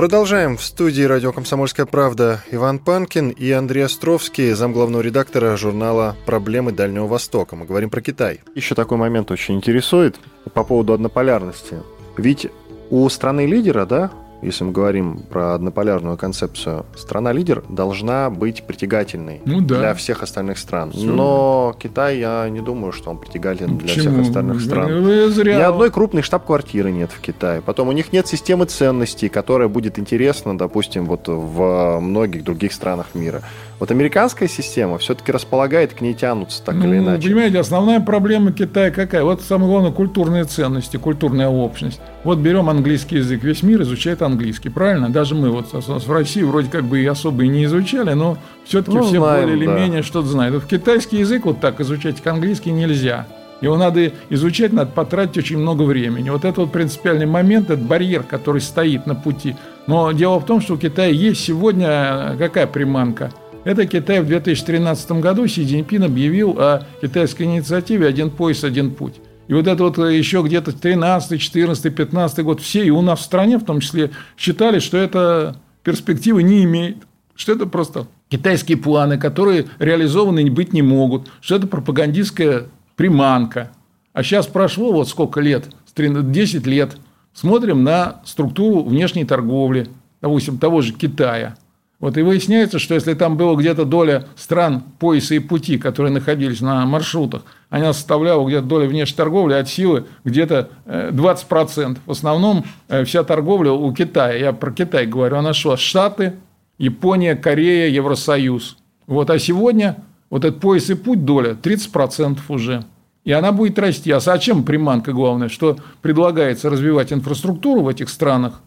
Продолжаем. 0.00 0.56
В 0.56 0.62
студии 0.64 1.02
радио 1.02 1.30
«Комсомольская 1.30 1.84
правда» 1.84 2.42
Иван 2.50 2.78
Панкин 2.78 3.28
и 3.28 3.50
Андрей 3.50 3.84
Островский, 3.84 4.52
замглавного 4.52 5.02
редактора 5.02 5.54
журнала 5.58 6.16
«Проблемы 6.24 6.72
Дальнего 6.72 7.06
Востока». 7.06 7.54
Мы 7.54 7.66
говорим 7.66 7.90
про 7.90 8.00
Китай. 8.00 8.40
Еще 8.54 8.74
такой 8.74 8.96
момент 8.96 9.30
очень 9.30 9.56
интересует 9.56 10.16
по 10.54 10.64
поводу 10.64 10.94
однополярности. 10.94 11.82
Ведь 12.16 12.46
у 12.88 13.06
страны-лидера, 13.10 13.84
да, 13.84 14.10
если 14.42 14.64
мы 14.64 14.72
говорим 14.72 15.18
про 15.18 15.54
однополярную 15.54 16.16
концепцию, 16.16 16.86
страна-лидер 16.96 17.62
должна 17.68 18.30
быть 18.30 18.64
притягательной 18.64 19.42
ну, 19.44 19.60
да. 19.60 19.78
для 19.78 19.94
всех 19.94 20.22
остальных 20.22 20.58
стран. 20.58 20.92
Все. 20.92 21.06
Но 21.06 21.74
Китай, 21.78 22.18
я 22.18 22.48
не 22.48 22.60
думаю, 22.60 22.92
что 22.92 23.10
он 23.10 23.18
притягателен 23.18 23.78
для 23.78 23.88
всех 23.88 24.18
остальных 24.18 24.60
стран. 24.60 25.02
Вы 25.02 25.28
зря. 25.30 25.58
Ни 25.58 25.62
одной 25.62 25.90
крупной 25.90 26.22
штаб-квартиры 26.22 26.90
нет 26.90 27.10
в 27.12 27.20
Китае. 27.20 27.60
Потом 27.60 27.88
у 27.88 27.92
них 27.92 28.12
нет 28.12 28.26
системы 28.26 28.66
ценностей, 28.66 29.28
которая 29.28 29.68
будет 29.68 29.98
интересна, 29.98 30.56
допустим, 30.56 31.06
вот 31.06 31.28
в 31.28 32.00
многих 32.00 32.44
других 32.44 32.72
странах 32.72 33.08
мира. 33.14 33.42
Вот 33.80 33.90
американская 33.90 34.46
система 34.46 34.98
все-таки 34.98 35.32
располагает, 35.32 35.94
к 35.94 36.02
ней 36.02 36.12
тянутся 36.12 36.62
так 36.62 36.74
ну, 36.74 36.84
или 36.84 36.98
иначе. 36.98 37.28
Понимаете, 37.28 37.60
основная 37.60 37.98
проблема 37.98 38.52
Китая 38.52 38.90
какая? 38.90 39.24
Вот 39.24 39.40
самое 39.40 39.70
главное 39.70 39.90
культурные 39.90 40.44
ценности, 40.44 40.98
культурная 40.98 41.48
общность. 41.48 41.98
Вот 42.22 42.38
берем 42.38 42.68
английский 42.68 43.16
язык, 43.16 43.42
весь 43.42 43.62
мир 43.62 43.80
изучает 43.80 44.20
английский, 44.20 44.68
правильно? 44.68 45.08
Даже 45.08 45.34
мы 45.34 45.48
вот 45.48 45.68
в 45.72 46.12
России 46.12 46.42
вроде 46.42 46.68
как 46.68 46.84
бы 46.84 47.00
и 47.00 47.06
особо 47.06 47.44
и 47.44 47.48
не 47.48 47.64
изучали, 47.64 48.12
но 48.12 48.36
все-таки 48.66 48.98
ну, 48.98 49.02
все 49.02 49.16
знаем, 49.16 49.44
более 49.44 49.56
или 49.56 49.66
да. 49.66 49.74
менее 49.74 50.02
что-то 50.02 50.28
знают. 50.28 50.54
Вот 50.54 50.64
в 50.64 50.66
китайский 50.66 51.16
язык 51.16 51.46
вот 51.46 51.60
так 51.60 51.80
изучать 51.80 52.24
английский 52.26 52.72
нельзя. 52.72 53.26
Его 53.62 53.78
надо 53.78 54.12
изучать, 54.28 54.74
надо 54.74 54.90
потратить 54.90 55.38
очень 55.38 55.56
много 55.56 55.84
времени. 55.84 56.28
Вот 56.28 56.44
это 56.44 56.60
вот 56.60 56.72
принципиальный 56.72 57.26
момент, 57.26 57.70
это 57.70 57.82
барьер, 57.82 58.24
который 58.24 58.60
стоит 58.60 59.06
на 59.06 59.14
пути. 59.14 59.56
Но 59.86 60.12
дело 60.12 60.38
в 60.38 60.44
том, 60.44 60.60
что 60.60 60.74
у 60.74 60.76
Китая 60.76 61.08
есть 61.08 61.42
сегодня 61.42 62.36
какая 62.38 62.66
приманка? 62.66 63.30
Это 63.62 63.86
Китай 63.86 64.20
в 64.20 64.26
2013 64.26 65.12
году 65.12 65.46
Си 65.46 65.66
Цзиньпин 65.66 66.04
объявил 66.04 66.56
о 66.58 66.86
китайской 67.02 67.42
инициативе 67.42 68.06
«Один 68.06 68.30
пояс, 68.30 68.64
один 68.64 68.94
путь». 68.94 69.16
И 69.48 69.52
вот 69.52 69.66
это 69.66 69.84
вот 69.84 69.98
еще 69.98 70.42
где-то 70.42 70.72
13, 70.72 71.38
14, 71.38 71.94
15 71.94 72.44
год 72.44 72.60
все, 72.60 72.84
и 72.84 72.90
у 72.90 73.02
нас 73.02 73.20
в 73.20 73.22
стране 73.22 73.58
в 73.58 73.64
том 73.64 73.80
числе, 73.80 74.12
считали, 74.38 74.78
что 74.78 74.96
это 74.96 75.56
перспективы 75.82 76.42
не 76.42 76.64
имеет, 76.64 76.98
что 77.34 77.52
это 77.52 77.66
просто 77.66 78.06
китайские 78.30 78.78
планы, 78.78 79.18
которые 79.18 79.66
реализованы 79.78 80.50
быть 80.50 80.72
не 80.72 80.82
могут, 80.82 81.30
что 81.42 81.56
это 81.56 81.66
пропагандистская 81.66 82.68
приманка. 82.96 83.72
А 84.14 84.22
сейчас 84.22 84.46
прошло 84.46 84.92
вот 84.92 85.08
сколько 85.08 85.40
лет, 85.40 85.68
10 85.96 86.66
лет, 86.66 86.96
смотрим 87.34 87.84
на 87.84 88.22
структуру 88.24 88.84
внешней 88.84 89.24
торговли, 89.24 89.88
допустим, 90.22 90.58
того 90.58 90.80
же 90.80 90.94
Китая. 90.94 91.56
Вот 92.00 92.16
и 92.16 92.22
выясняется, 92.22 92.78
что 92.78 92.94
если 92.94 93.12
там 93.12 93.36
было 93.36 93.54
где-то 93.54 93.84
доля 93.84 94.26
стран 94.34 94.82
пояса 94.98 95.34
и 95.34 95.38
пути, 95.38 95.76
которые 95.76 96.10
находились 96.12 96.62
на 96.62 96.86
маршрутах, 96.86 97.42
она 97.68 97.92
составляла 97.92 98.46
где-то 98.48 98.66
доля 98.66 98.88
внешней 98.88 99.16
торговли 99.16 99.52
от 99.52 99.68
силы 99.68 100.06
где-то 100.24 100.70
20%. 100.86 101.98
В 102.06 102.10
основном 102.10 102.64
э, 102.88 103.04
вся 103.04 103.22
торговля 103.22 103.72
у 103.72 103.92
Китая, 103.92 104.32
я 104.32 104.52
про 104.54 104.72
Китай 104.72 105.06
говорю, 105.06 105.36
она 105.36 105.52
шла 105.52 105.76
Штаты, 105.76 106.34
Япония, 106.78 107.36
Корея, 107.36 107.90
Евросоюз. 107.90 108.78
Вот, 109.06 109.28
а 109.28 109.38
сегодня 109.38 109.96
вот 110.30 110.46
этот 110.46 110.60
пояс 110.60 110.88
и 110.88 110.94
путь 110.94 111.26
доля 111.26 111.50
30% 111.52 112.38
уже. 112.48 112.84
И 113.24 113.32
она 113.32 113.52
будет 113.52 113.78
расти. 113.78 114.10
А 114.10 114.20
зачем 114.20 114.64
приманка 114.64 115.12
главное? 115.12 115.50
Что 115.50 115.76
предлагается 116.00 116.70
развивать 116.70 117.12
инфраструктуру 117.12 117.82
в 117.82 117.88
этих 117.88 118.08
странах. 118.08 118.62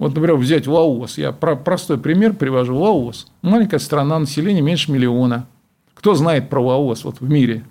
Вот, 0.00 0.14
например, 0.14 0.36
взять 0.36 0.66
Лаос. 0.66 1.18
Я 1.18 1.30
про 1.30 1.56
простой 1.56 1.98
пример 1.98 2.32
привожу. 2.32 2.74
Лаос. 2.74 3.26
Маленькая 3.42 3.78
страна, 3.78 4.18
население 4.18 4.62
меньше 4.62 4.90
миллиона. 4.90 5.46
Кто 5.92 6.14
знает 6.14 6.48
про 6.48 6.58
Лаос 6.58 7.04
вот 7.04 7.20
в 7.20 7.28
мире? 7.28 7.64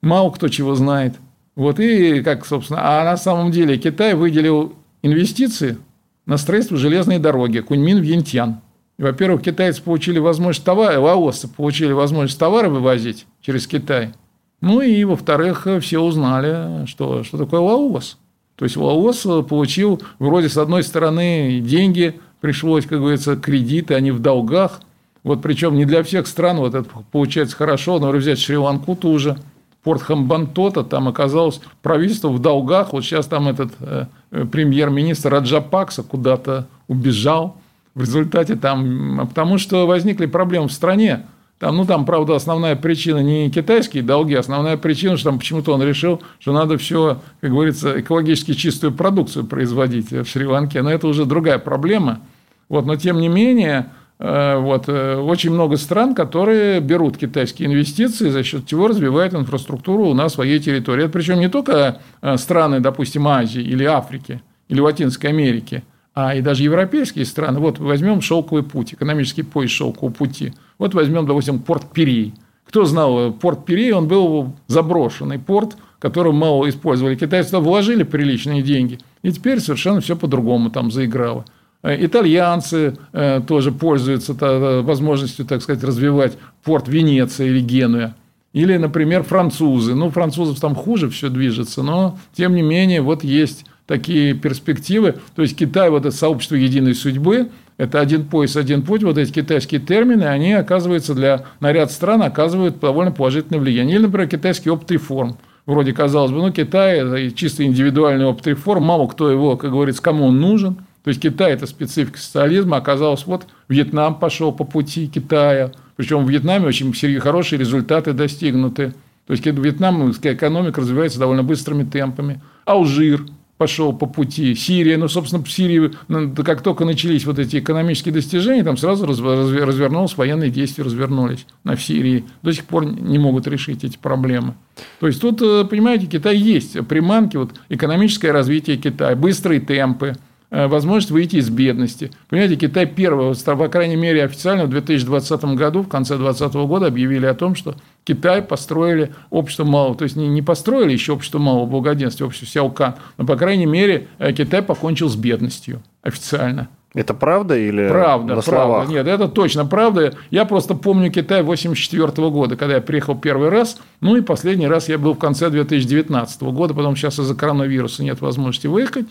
Мало 0.00 0.30
кто 0.30 0.48
чего 0.48 0.74
знает. 0.74 1.16
Вот 1.54 1.78
и 1.78 2.22
как, 2.22 2.46
собственно, 2.46 2.80
а 2.82 3.04
на 3.04 3.18
самом 3.18 3.50
деле 3.50 3.76
Китай 3.76 4.14
выделил 4.14 4.72
инвестиции 5.02 5.76
на 6.24 6.38
строительство 6.38 6.78
железной 6.78 7.18
дороги 7.18 7.58
Куньмин-Вьентьян. 7.58 8.54
Во-первых, 8.96 9.42
китайцы 9.42 9.82
получили 9.82 10.18
возможность 10.18 10.64
товары, 10.64 10.98
лаосцы 10.98 11.46
получили 11.46 11.92
возможность 11.92 12.38
товары 12.38 12.70
вывозить 12.70 13.26
через 13.42 13.66
Китай. 13.66 14.14
Ну 14.62 14.80
и, 14.80 15.04
во-вторых, 15.04 15.66
все 15.82 16.00
узнали, 16.00 16.86
что, 16.86 17.22
что 17.22 17.36
такое 17.36 17.60
Лаос. 17.60 18.16
То 18.56 18.64
есть 18.64 18.76
Лаос 18.76 19.26
получил 19.48 20.00
вроде 20.18 20.48
с 20.48 20.56
одной 20.56 20.82
стороны 20.82 21.60
деньги, 21.60 22.18
пришлось, 22.40 22.86
как 22.86 23.00
говорится, 23.00 23.36
кредиты, 23.36 23.94
они 23.94 24.10
в 24.10 24.20
долгах. 24.20 24.80
Вот 25.22 25.42
причем 25.42 25.74
не 25.74 25.84
для 25.84 26.02
всех 26.02 26.26
стран 26.26 26.58
вот 26.58 26.74
это 26.74 26.88
получается 27.12 27.56
хорошо. 27.56 27.94
Например, 27.94 28.16
взять 28.16 28.38
Шри-Ланку 28.38 28.96
тоже. 28.96 29.36
Порт 29.82 30.02
Хамбантота, 30.02 30.82
там 30.82 31.06
оказалось 31.06 31.60
правительство 31.80 32.28
в 32.28 32.40
долгах. 32.40 32.92
Вот 32.92 33.04
сейчас 33.04 33.26
там 33.26 33.46
этот 33.46 33.72
э, 33.78 34.06
премьер-министр 34.50 35.30
Раджапакса 35.30 36.02
куда-то 36.02 36.66
убежал 36.88 37.56
в 37.94 38.00
результате 38.00 38.56
там, 38.56 39.28
потому 39.28 39.58
что 39.58 39.86
возникли 39.86 40.26
проблемы 40.26 40.68
в 40.68 40.72
стране. 40.72 41.26
Там, 41.58 41.76
ну, 41.76 41.86
там, 41.86 42.04
правда, 42.04 42.34
основная 42.34 42.76
причина 42.76 43.22
не 43.22 43.50
китайские 43.50 44.02
долги, 44.02 44.34
основная 44.34 44.76
причина, 44.76 45.16
что 45.16 45.30
там 45.30 45.38
почему-то 45.38 45.72
он 45.72 45.82
решил, 45.82 46.20
что 46.38 46.52
надо 46.52 46.76
все, 46.76 47.20
как 47.40 47.50
говорится, 47.50 47.98
экологически 47.98 48.52
чистую 48.52 48.92
продукцию 48.92 49.46
производить 49.46 50.10
в 50.10 50.26
Шри-Ланке. 50.26 50.82
Но 50.82 50.90
это 50.90 51.06
уже 51.06 51.24
другая 51.24 51.58
проблема. 51.58 52.20
Вот, 52.68 52.84
но 52.84 52.96
тем 52.96 53.20
не 53.20 53.28
менее, 53.28 53.90
э, 54.18 54.58
вот, 54.58 54.84
э, 54.88 55.16
очень 55.16 55.50
много 55.50 55.78
стран, 55.78 56.14
которые 56.14 56.80
берут 56.80 57.16
китайские 57.16 57.68
инвестиции, 57.68 58.28
за 58.28 58.42
счет 58.42 58.66
чего 58.66 58.88
развивают 58.88 59.32
инфраструктуру 59.32 60.12
на 60.12 60.28
своей 60.28 60.58
территории. 60.58 61.04
Это 61.04 61.12
причем 61.12 61.40
не 61.40 61.48
только 61.48 62.02
э, 62.20 62.36
страны, 62.36 62.80
допустим, 62.80 63.26
Азии 63.26 63.62
или 63.62 63.84
Африки, 63.84 64.42
или 64.68 64.80
Латинской 64.80 65.30
Америки– 65.30 65.84
а 66.16 66.34
и 66.34 66.40
даже 66.40 66.62
европейские 66.62 67.26
страны, 67.26 67.60
вот 67.60 67.78
возьмем 67.78 68.22
шелковый 68.22 68.64
путь, 68.64 68.94
экономический 68.94 69.42
пояс 69.42 69.70
шелкового 69.70 70.10
пути. 70.10 70.54
Вот 70.78 70.94
возьмем, 70.94 71.26
допустим, 71.26 71.58
порт 71.58 71.92
Пирей. 71.92 72.34
Кто 72.66 72.84
знал, 72.84 73.32
порт 73.32 73.64
Пирей, 73.64 73.92
он 73.92 74.08
был 74.08 74.56
заброшенный 74.66 75.38
порт, 75.38 75.76
который 75.98 76.32
мало 76.32 76.68
использовали. 76.68 77.16
Китайцы 77.16 77.50
туда 77.50 77.60
вложили 77.60 78.02
приличные 78.02 78.62
деньги, 78.62 78.98
и 79.22 79.32
теперь 79.32 79.60
совершенно 79.60 80.00
все 80.00 80.16
по-другому 80.16 80.70
там 80.70 80.90
заиграло. 80.90 81.44
Э, 81.82 82.04
итальянцы 82.04 82.96
э, 83.12 83.40
тоже 83.46 83.72
пользуются 83.72 84.34
возможностью, 84.82 85.46
так 85.46 85.62
сказать, 85.62 85.84
развивать 85.84 86.36
порт 86.64 86.88
Венеция 86.88 87.46
или 87.46 87.60
Генуя. 87.60 88.14
Или, 88.52 88.76
например, 88.76 89.22
французы. 89.22 89.94
Ну, 89.94 90.10
французов 90.10 90.58
там 90.60 90.74
хуже 90.74 91.10
все 91.10 91.28
движется, 91.28 91.82
но, 91.82 92.18
тем 92.34 92.54
не 92.54 92.62
менее, 92.62 93.02
вот 93.02 93.22
есть 93.22 93.66
такие 93.86 94.34
перспективы. 94.34 95.16
То 95.34 95.42
есть 95.42 95.56
Китай, 95.56 95.90
вот 95.90 96.06
это 96.06 96.16
сообщество 96.16 96.56
единой 96.56 96.94
судьбы, 96.94 97.48
это 97.76 98.00
один 98.00 98.24
пояс, 98.24 98.56
один 98.56 98.82
путь, 98.82 99.02
вот 99.02 99.18
эти 99.18 99.32
китайские 99.32 99.80
термины, 99.80 100.24
они, 100.24 100.52
оказывается, 100.52 101.14
для 101.14 101.44
на 101.60 101.72
ряд 101.72 101.92
стран 101.92 102.22
оказывают 102.22 102.80
довольно 102.80 103.12
положительное 103.12 103.60
влияние. 103.60 103.96
Или, 103.96 104.06
например, 104.06 104.28
китайский 104.28 104.70
опыт 104.70 104.90
реформ. 104.90 105.36
Вроде, 105.66 105.92
казалось 105.92 106.30
бы, 106.30 106.38
ну, 106.38 106.52
Китай– 106.52 106.98
это 107.00 107.30
чисто 107.32 107.64
индивидуальный 107.64 108.24
опыт 108.24 108.46
реформ, 108.46 108.84
мало 108.84 109.08
кто 109.08 109.30
его, 109.30 109.56
как 109.56 109.72
говорится, 109.72 110.00
кому 110.00 110.26
он 110.26 110.40
нужен. 110.40 110.76
То 111.02 111.08
есть 111.08 111.20
Китай– 111.20 111.52
это 111.54 111.66
специфика 111.66 112.18
социализма, 112.18 112.76
оказалось, 112.76 113.26
вот 113.26 113.46
Вьетнам 113.68 114.14
пошел 114.14 114.52
по 114.52 114.64
пути 114.64 115.08
Китая, 115.08 115.72
причем 115.96 116.24
в 116.24 116.30
Вьетнаме 116.30 116.66
очень 116.66 116.92
хорошие 117.20 117.58
результаты 117.58 118.12
достигнуты. 118.12 118.94
То 119.26 119.32
есть 119.32 119.44
вьетнамская 119.44 120.34
экономика 120.34 120.80
развивается 120.80 121.18
довольно 121.18 121.42
быстрыми 121.42 121.82
темпами. 121.82 122.40
Алжир 122.64 123.26
пошел 123.58 123.92
по 123.92 124.06
пути. 124.06 124.54
Сирия, 124.54 124.96
ну, 124.96 125.08
собственно, 125.08 125.42
в 125.42 125.50
Сирии, 125.50 125.92
ну, 126.08 126.34
как 126.44 126.62
только 126.62 126.84
начались 126.84 127.24
вот 127.24 127.38
эти 127.38 127.58
экономические 127.58 128.12
достижения, 128.12 128.62
там 128.62 128.76
сразу 128.76 129.06
развернулось, 129.06 130.16
военные 130.16 130.50
действия 130.50 130.84
развернулись 130.84 131.46
на 131.64 131.76
в 131.76 131.82
Сирии. 131.82 132.24
До 132.42 132.52
сих 132.52 132.64
пор 132.64 132.84
не 132.86 133.18
могут 133.18 133.46
решить 133.46 133.84
эти 133.84 133.96
проблемы. 133.96 134.54
То 135.00 135.06
есть, 135.06 135.20
тут, 135.20 135.40
э, 135.40 135.64
понимаете, 135.64 136.06
Китай 136.06 136.36
есть 136.36 136.86
приманки, 136.86 137.36
вот 137.36 137.52
экономическое 137.68 138.30
развитие 138.30 138.76
Китая, 138.76 139.16
быстрые 139.16 139.60
темпы, 139.60 140.16
возможность 140.50 141.10
выйти 141.10 141.36
из 141.36 141.50
бедности. 141.50 142.10
Понимаете, 142.28 142.56
Китай 142.56 142.86
первый, 142.86 143.34
по 143.34 143.68
крайней 143.68 143.96
мере, 143.96 144.24
официально 144.24 144.64
в 144.64 144.70
2020 144.70 145.44
году, 145.56 145.82
в 145.82 145.88
конце 145.88 146.16
2020 146.16 146.54
года 146.68 146.86
объявили 146.86 147.26
о 147.26 147.34
том, 147.34 147.54
что 147.54 147.74
Китай 148.04 148.40
построили 148.40 149.12
общество 149.30 149.64
малого, 149.64 149.96
то 149.96 150.04
есть 150.04 150.14
не, 150.14 150.28
не 150.28 150.40
построили 150.40 150.92
еще 150.92 151.12
общество 151.12 151.38
малого 151.38 151.66
благоденствия, 151.66 152.26
общество 152.26 152.46
Сяокан, 152.46 152.94
но, 153.18 153.26
по 153.26 153.36
крайней 153.36 153.66
мере, 153.66 154.06
э, 154.18 154.32
Китай 154.32 154.62
покончил 154.62 155.08
с 155.08 155.16
бедностью 155.16 155.82
официально. 156.02 156.68
Это 156.94 157.12
правда 157.12 157.58
или 157.58 157.88
правда, 157.88 158.36
на 158.36 158.40
правда. 158.40 158.90
Нет, 158.90 159.06
это 159.06 159.28
точно 159.28 159.66
правда. 159.66 160.14
Я 160.30 160.46
просто 160.46 160.74
помню 160.74 161.10
Китай 161.10 161.40
1984 161.40 162.30
года, 162.30 162.56
когда 162.56 162.76
я 162.76 162.80
приехал 162.80 163.14
первый 163.14 163.50
раз. 163.50 163.76
Ну 164.00 164.16
и 164.16 164.22
последний 164.22 164.66
раз 164.66 164.88
я 164.88 164.96
был 164.96 165.12
в 165.12 165.18
конце 165.18 165.50
2019 165.50 166.42
года, 166.44 166.72
потом 166.72 166.96
сейчас 166.96 167.18
из-за 167.18 167.34
коронавируса 167.34 168.02
нет 168.02 168.22
возможности 168.22 168.66
выехать. 168.66 169.06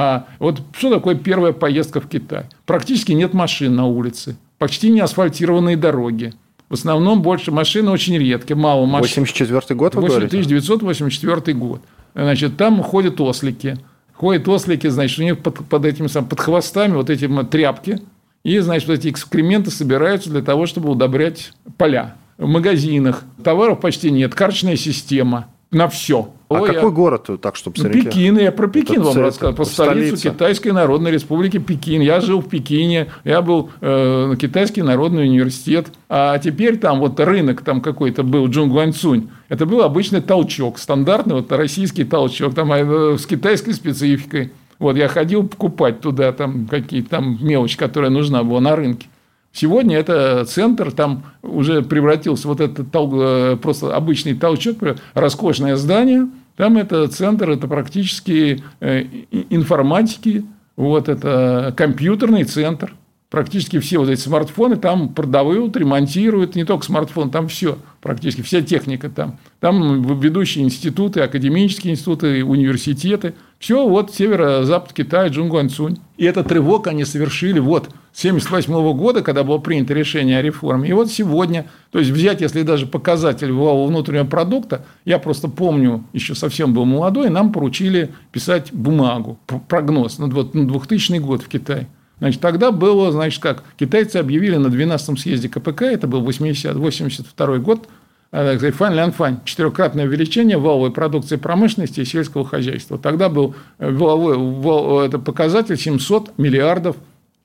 А 0.00 0.28
вот 0.38 0.62
что 0.76 0.94
такое 0.94 1.16
первая 1.16 1.52
поездка 1.52 2.00
в 2.00 2.08
Китай? 2.08 2.44
Практически 2.66 3.10
нет 3.10 3.34
машин 3.34 3.74
на 3.74 3.86
улице, 3.86 4.36
почти 4.56 4.90
не 4.90 5.00
асфальтированные 5.00 5.76
дороги. 5.76 6.34
В 6.68 6.74
основном 6.74 7.20
больше 7.20 7.50
машин 7.50 7.88
очень 7.88 8.16
редкие, 8.16 8.56
мало 8.56 8.86
машин. 8.86 9.24
84 9.24 9.76
год 9.76 9.96
вы 9.96 10.06
1984 10.06 11.52
год. 11.56 11.80
Значит, 12.14 12.56
там 12.56 12.80
ходят 12.80 13.20
ослики. 13.20 13.76
Ходят 14.12 14.46
ослики, 14.46 14.86
значит, 14.86 15.18
у 15.18 15.22
них 15.22 15.40
под, 15.40 15.66
под 15.66 15.84
этими 15.84 16.06
под 16.06 16.38
хвостами 16.38 16.92
вот 16.92 17.10
эти 17.10 17.28
тряпки. 17.46 18.00
И, 18.44 18.56
значит, 18.60 18.86
вот 18.86 19.00
эти 19.00 19.08
экскременты 19.08 19.72
собираются 19.72 20.30
для 20.30 20.42
того, 20.42 20.66
чтобы 20.66 20.90
удобрять 20.90 21.50
поля. 21.76 22.14
В 22.36 22.46
магазинах 22.46 23.24
товаров 23.42 23.80
почти 23.80 24.12
нет, 24.12 24.32
карточная 24.36 24.76
система 24.76 25.48
на 25.70 25.88
все. 25.88 26.30
А 26.48 26.54
Ой, 26.54 26.68
какой 26.68 26.88
я... 26.88 26.94
город 26.94 27.28
так, 27.42 27.56
чтобы 27.56 27.78
смотреть? 27.78 28.06
Пекин. 28.06 28.38
Я 28.38 28.52
про 28.52 28.68
Пекин 28.68 29.02
это 29.02 29.10
вам 29.10 29.18
рассказал. 29.18 29.54
По 29.54 29.64
столицу 29.64 30.16
столица. 30.16 30.30
Китайской 30.30 30.72
Народной 30.72 31.10
Республики 31.10 31.58
Пекин. 31.58 32.00
Я 32.00 32.20
жил 32.20 32.40
в 32.40 32.48
Пекине. 32.48 33.08
Я 33.24 33.42
был 33.42 33.70
э, 33.82 34.34
Китайский 34.40 34.80
Народный 34.80 35.24
университет. 35.24 35.88
А 36.08 36.38
теперь 36.38 36.78
там 36.78 37.00
вот 37.00 37.20
рынок 37.20 37.60
там 37.60 37.82
какой-то 37.82 38.22
был, 38.22 38.48
Джунгуанцунь. 38.48 39.28
Это 39.50 39.66
был 39.66 39.82
обычный 39.82 40.22
толчок. 40.22 40.78
Стандартный 40.78 41.34
вот 41.34 41.52
российский 41.52 42.04
толчок. 42.04 42.54
Там 42.54 42.72
э, 42.72 43.18
с 43.18 43.26
китайской 43.26 43.72
спецификой. 43.72 44.52
Вот 44.78 44.96
я 44.96 45.08
ходил 45.08 45.46
покупать 45.46 46.00
туда 46.00 46.32
там 46.32 46.66
какие-то 46.66 47.10
там 47.10 47.38
мелочь, 47.42 47.76
которая 47.76 48.10
нужна 48.10 48.42
была 48.42 48.60
на 48.60 48.74
рынке. 48.74 49.08
Сегодня 49.52 49.96
это 49.96 50.44
центр, 50.44 50.92
там 50.92 51.24
уже 51.42 51.82
превратился 51.82 52.46
вот 52.48 52.60
этот 52.60 52.88
э, 52.94 53.56
просто 53.60 53.94
обычный 53.94 54.34
толчок, 54.34 54.78
роскошное 55.14 55.76
здание, 55.76 56.28
Там 56.56 56.76
это 56.76 57.08
центр, 57.08 57.50
это 57.50 57.66
практически 57.66 58.62
э, 58.80 59.04
информатики, 59.50 60.44
вот 60.76 61.08
это 61.08 61.74
компьютерный 61.76 62.44
центр. 62.44 62.94
Практически 63.30 63.78
все 63.78 63.98
вот 63.98 64.08
эти 64.08 64.20
смартфоны 64.20 64.76
там 64.76 65.10
продают, 65.10 65.76
ремонтируют, 65.76 66.54
не 66.54 66.64
только 66.64 66.86
смартфон, 66.86 67.30
там 67.30 67.46
все, 67.48 67.76
практически 68.00 68.40
вся 68.40 68.62
техника 68.62 69.10
там. 69.10 69.38
Там 69.60 70.18
ведущие 70.18 70.64
институты, 70.64 71.20
академические 71.20 71.92
институты, 71.92 72.42
университеты. 72.42 73.34
Все 73.58 73.86
вот 73.86 74.14
северо-запад 74.14 74.94
Китая, 74.94 75.28
Джунгуанцунь. 75.28 75.98
И 76.16 76.24
этот 76.24 76.50
рывок 76.52 76.86
они 76.86 77.04
совершили 77.04 77.58
вот 77.58 77.90
1978 78.12 78.96
года, 78.96 79.22
когда 79.22 79.44
было 79.44 79.58
принято 79.58 79.94
решение 79.94 80.38
о 80.38 80.42
реформе. 80.42 80.88
И 80.88 80.92
вот 80.92 81.10
сегодня, 81.10 81.66
то 81.90 81.98
есть 81.98 82.10
взять, 82.10 82.40
если 82.40 82.62
даже 82.62 82.86
показатель 82.86 83.52
валового 83.52 83.86
внутреннего 83.88 84.26
продукта, 84.26 84.84
я 85.04 85.18
просто 85.18 85.48
помню, 85.48 86.04
еще 86.12 86.34
совсем 86.34 86.74
был 86.74 86.84
молодой, 86.84 87.30
нам 87.30 87.52
поручили 87.52 88.10
писать 88.32 88.72
бумагу, 88.72 89.38
прогноз 89.68 90.18
на 90.18 90.28
2000 90.28 91.18
год 91.18 91.42
в 91.42 91.48
Китае. 91.48 91.88
Значит, 92.18 92.40
тогда 92.40 92.72
было, 92.72 93.12
значит, 93.12 93.40
как, 93.40 93.62
китайцы 93.78 94.16
объявили 94.16 94.56
на 94.56 94.66
12-м 94.66 95.16
съезде 95.16 95.48
КПК, 95.48 95.82
это 95.82 96.08
был 96.08 96.20
80, 96.22 96.74
82 96.74 97.58
год, 97.58 97.88
фань 98.30 98.94
лян 98.94 99.12
фань, 99.12 99.40
четырехкратное 99.44 100.06
увеличение 100.06 100.58
валовой 100.58 100.90
продукции 100.90 101.36
промышленности 101.36 102.00
и 102.00 102.04
сельского 102.04 102.44
хозяйства. 102.44 102.98
Тогда 102.98 103.28
был 103.28 103.54
э, 103.78 103.90
валовой, 103.90 104.36
вал, 104.36 105.00
это 105.00 105.18
показатель 105.18 105.78
700 105.78 106.36
миллиардов 106.38 106.96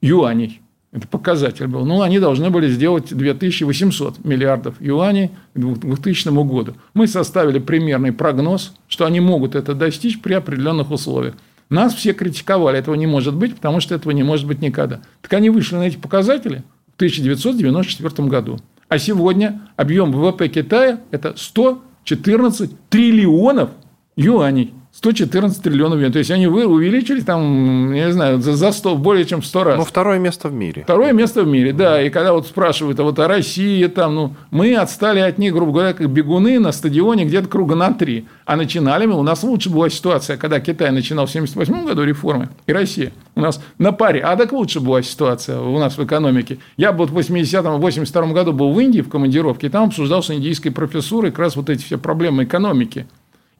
юаней. 0.03 0.61
Это 0.91 1.07
показатель 1.07 1.65
был. 1.65 1.85
Ну, 1.85 2.01
они 2.03 2.19
должны 2.19 2.51
были 2.51 2.69
сделать 2.69 3.15
2800 3.15 4.23
миллиардов 4.23 4.79
юаней 4.79 5.31
к 5.55 5.59
2000 5.59 6.29
году. 6.45 6.75
Мы 6.93 7.07
составили 7.07 7.57
примерный 7.57 8.11
прогноз, 8.11 8.75
что 8.87 9.05
они 9.05 9.19
могут 9.19 9.55
это 9.55 9.73
достичь 9.73 10.21
при 10.21 10.33
определенных 10.33 10.91
условиях. 10.91 11.33
Нас 11.69 11.95
все 11.95 12.13
критиковали, 12.13 12.77
этого 12.77 12.93
не 12.93 13.07
может 13.07 13.33
быть, 13.33 13.55
потому 13.55 13.79
что 13.79 13.95
этого 13.95 14.11
не 14.11 14.21
может 14.21 14.45
быть 14.45 14.61
никогда. 14.61 15.01
Так 15.21 15.33
они 15.33 15.49
вышли 15.49 15.77
на 15.77 15.87
эти 15.87 15.97
показатели 15.97 16.63
в 16.91 16.95
1994 16.97 18.27
году. 18.27 18.59
А 18.89 18.99
сегодня 18.99 19.61
объем 19.75 20.11
ВВП 20.11 20.47
Китая– 20.49 21.01
это 21.11 21.33
114 21.35 22.89
триллионов 22.89 23.71
юаней. 24.15 24.73
114 24.93 25.63
триллионов 25.63 25.97
юаней. 25.97 26.13
То 26.13 26.19
есть, 26.19 26.29
они 26.29 26.45
увеличились 26.47 27.25
там, 27.25 27.91
я 27.93 28.05
не 28.05 28.11
знаю, 28.11 28.39
за 28.39 28.71
100, 28.71 28.95
более 28.97 29.25
чем 29.25 29.41
в 29.41 29.45
100 29.45 29.63
раз. 29.63 29.77
Ну, 29.77 29.85
второе 29.85 30.19
место 30.19 30.49
в 30.49 30.53
мире. 30.53 30.83
Второе 30.83 31.13
место 31.13 31.41
в 31.41 31.47
мире, 31.47 31.73
да. 31.73 31.99
И 31.99 32.11
когда 32.11 32.31
вот 32.31 32.45
спрашивают, 32.45 32.99
а 32.99 33.03
вот 33.03 33.17
о 33.17 33.27
России, 33.27 33.85
там, 33.87 34.13
ну, 34.13 34.35
мы 34.51 34.75
отстали 34.75 35.19
от 35.19 35.39
них, 35.39 35.51
грубо 35.51 35.71
говоря, 35.71 35.93
как 35.93 36.07
бегуны 36.09 36.59
на 36.59 36.71
стадионе 36.71 37.25
где-то 37.25 37.47
круга 37.47 37.73
на 37.73 37.91
три. 37.91 38.27
А 38.45 38.55
начинали 38.55 39.07
мы, 39.07 39.17
у 39.17 39.23
нас 39.23 39.41
лучше 39.41 39.71
была 39.71 39.89
ситуация, 39.89 40.37
когда 40.37 40.59
Китай 40.59 40.91
начинал 40.91 41.25
в 41.25 41.29
1978 41.29 41.87
году 41.87 42.03
реформы, 42.03 42.49
и 42.67 42.71
Россия. 42.71 43.13
У 43.33 43.41
нас 43.41 43.59
на 43.79 43.93
паре. 43.93 44.19
А 44.19 44.35
так 44.35 44.51
лучше 44.51 44.79
была 44.79 45.01
ситуация 45.01 45.59
у 45.59 45.79
нас 45.79 45.97
в 45.97 46.03
экономике. 46.03 46.59
Я 46.77 46.91
вот 46.91 47.09
в 47.09 47.17
80-м, 47.17 47.81
82 47.81 48.27
году 48.27 48.53
был 48.53 48.71
в 48.71 48.79
Индии 48.79 49.01
в 49.01 49.09
командировке, 49.09 49.67
и 49.67 49.69
там 49.71 49.87
обсуждался 49.87 50.35
индийской 50.35 50.71
профессурой 50.71 51.31
как 51.31 51.39
раз 51.39 51.55
вот 51.55 51.71
эти 51.71 51.83
все 51.83 51.97
проблемы 51.97 52.43
экономики. 52.43 53.07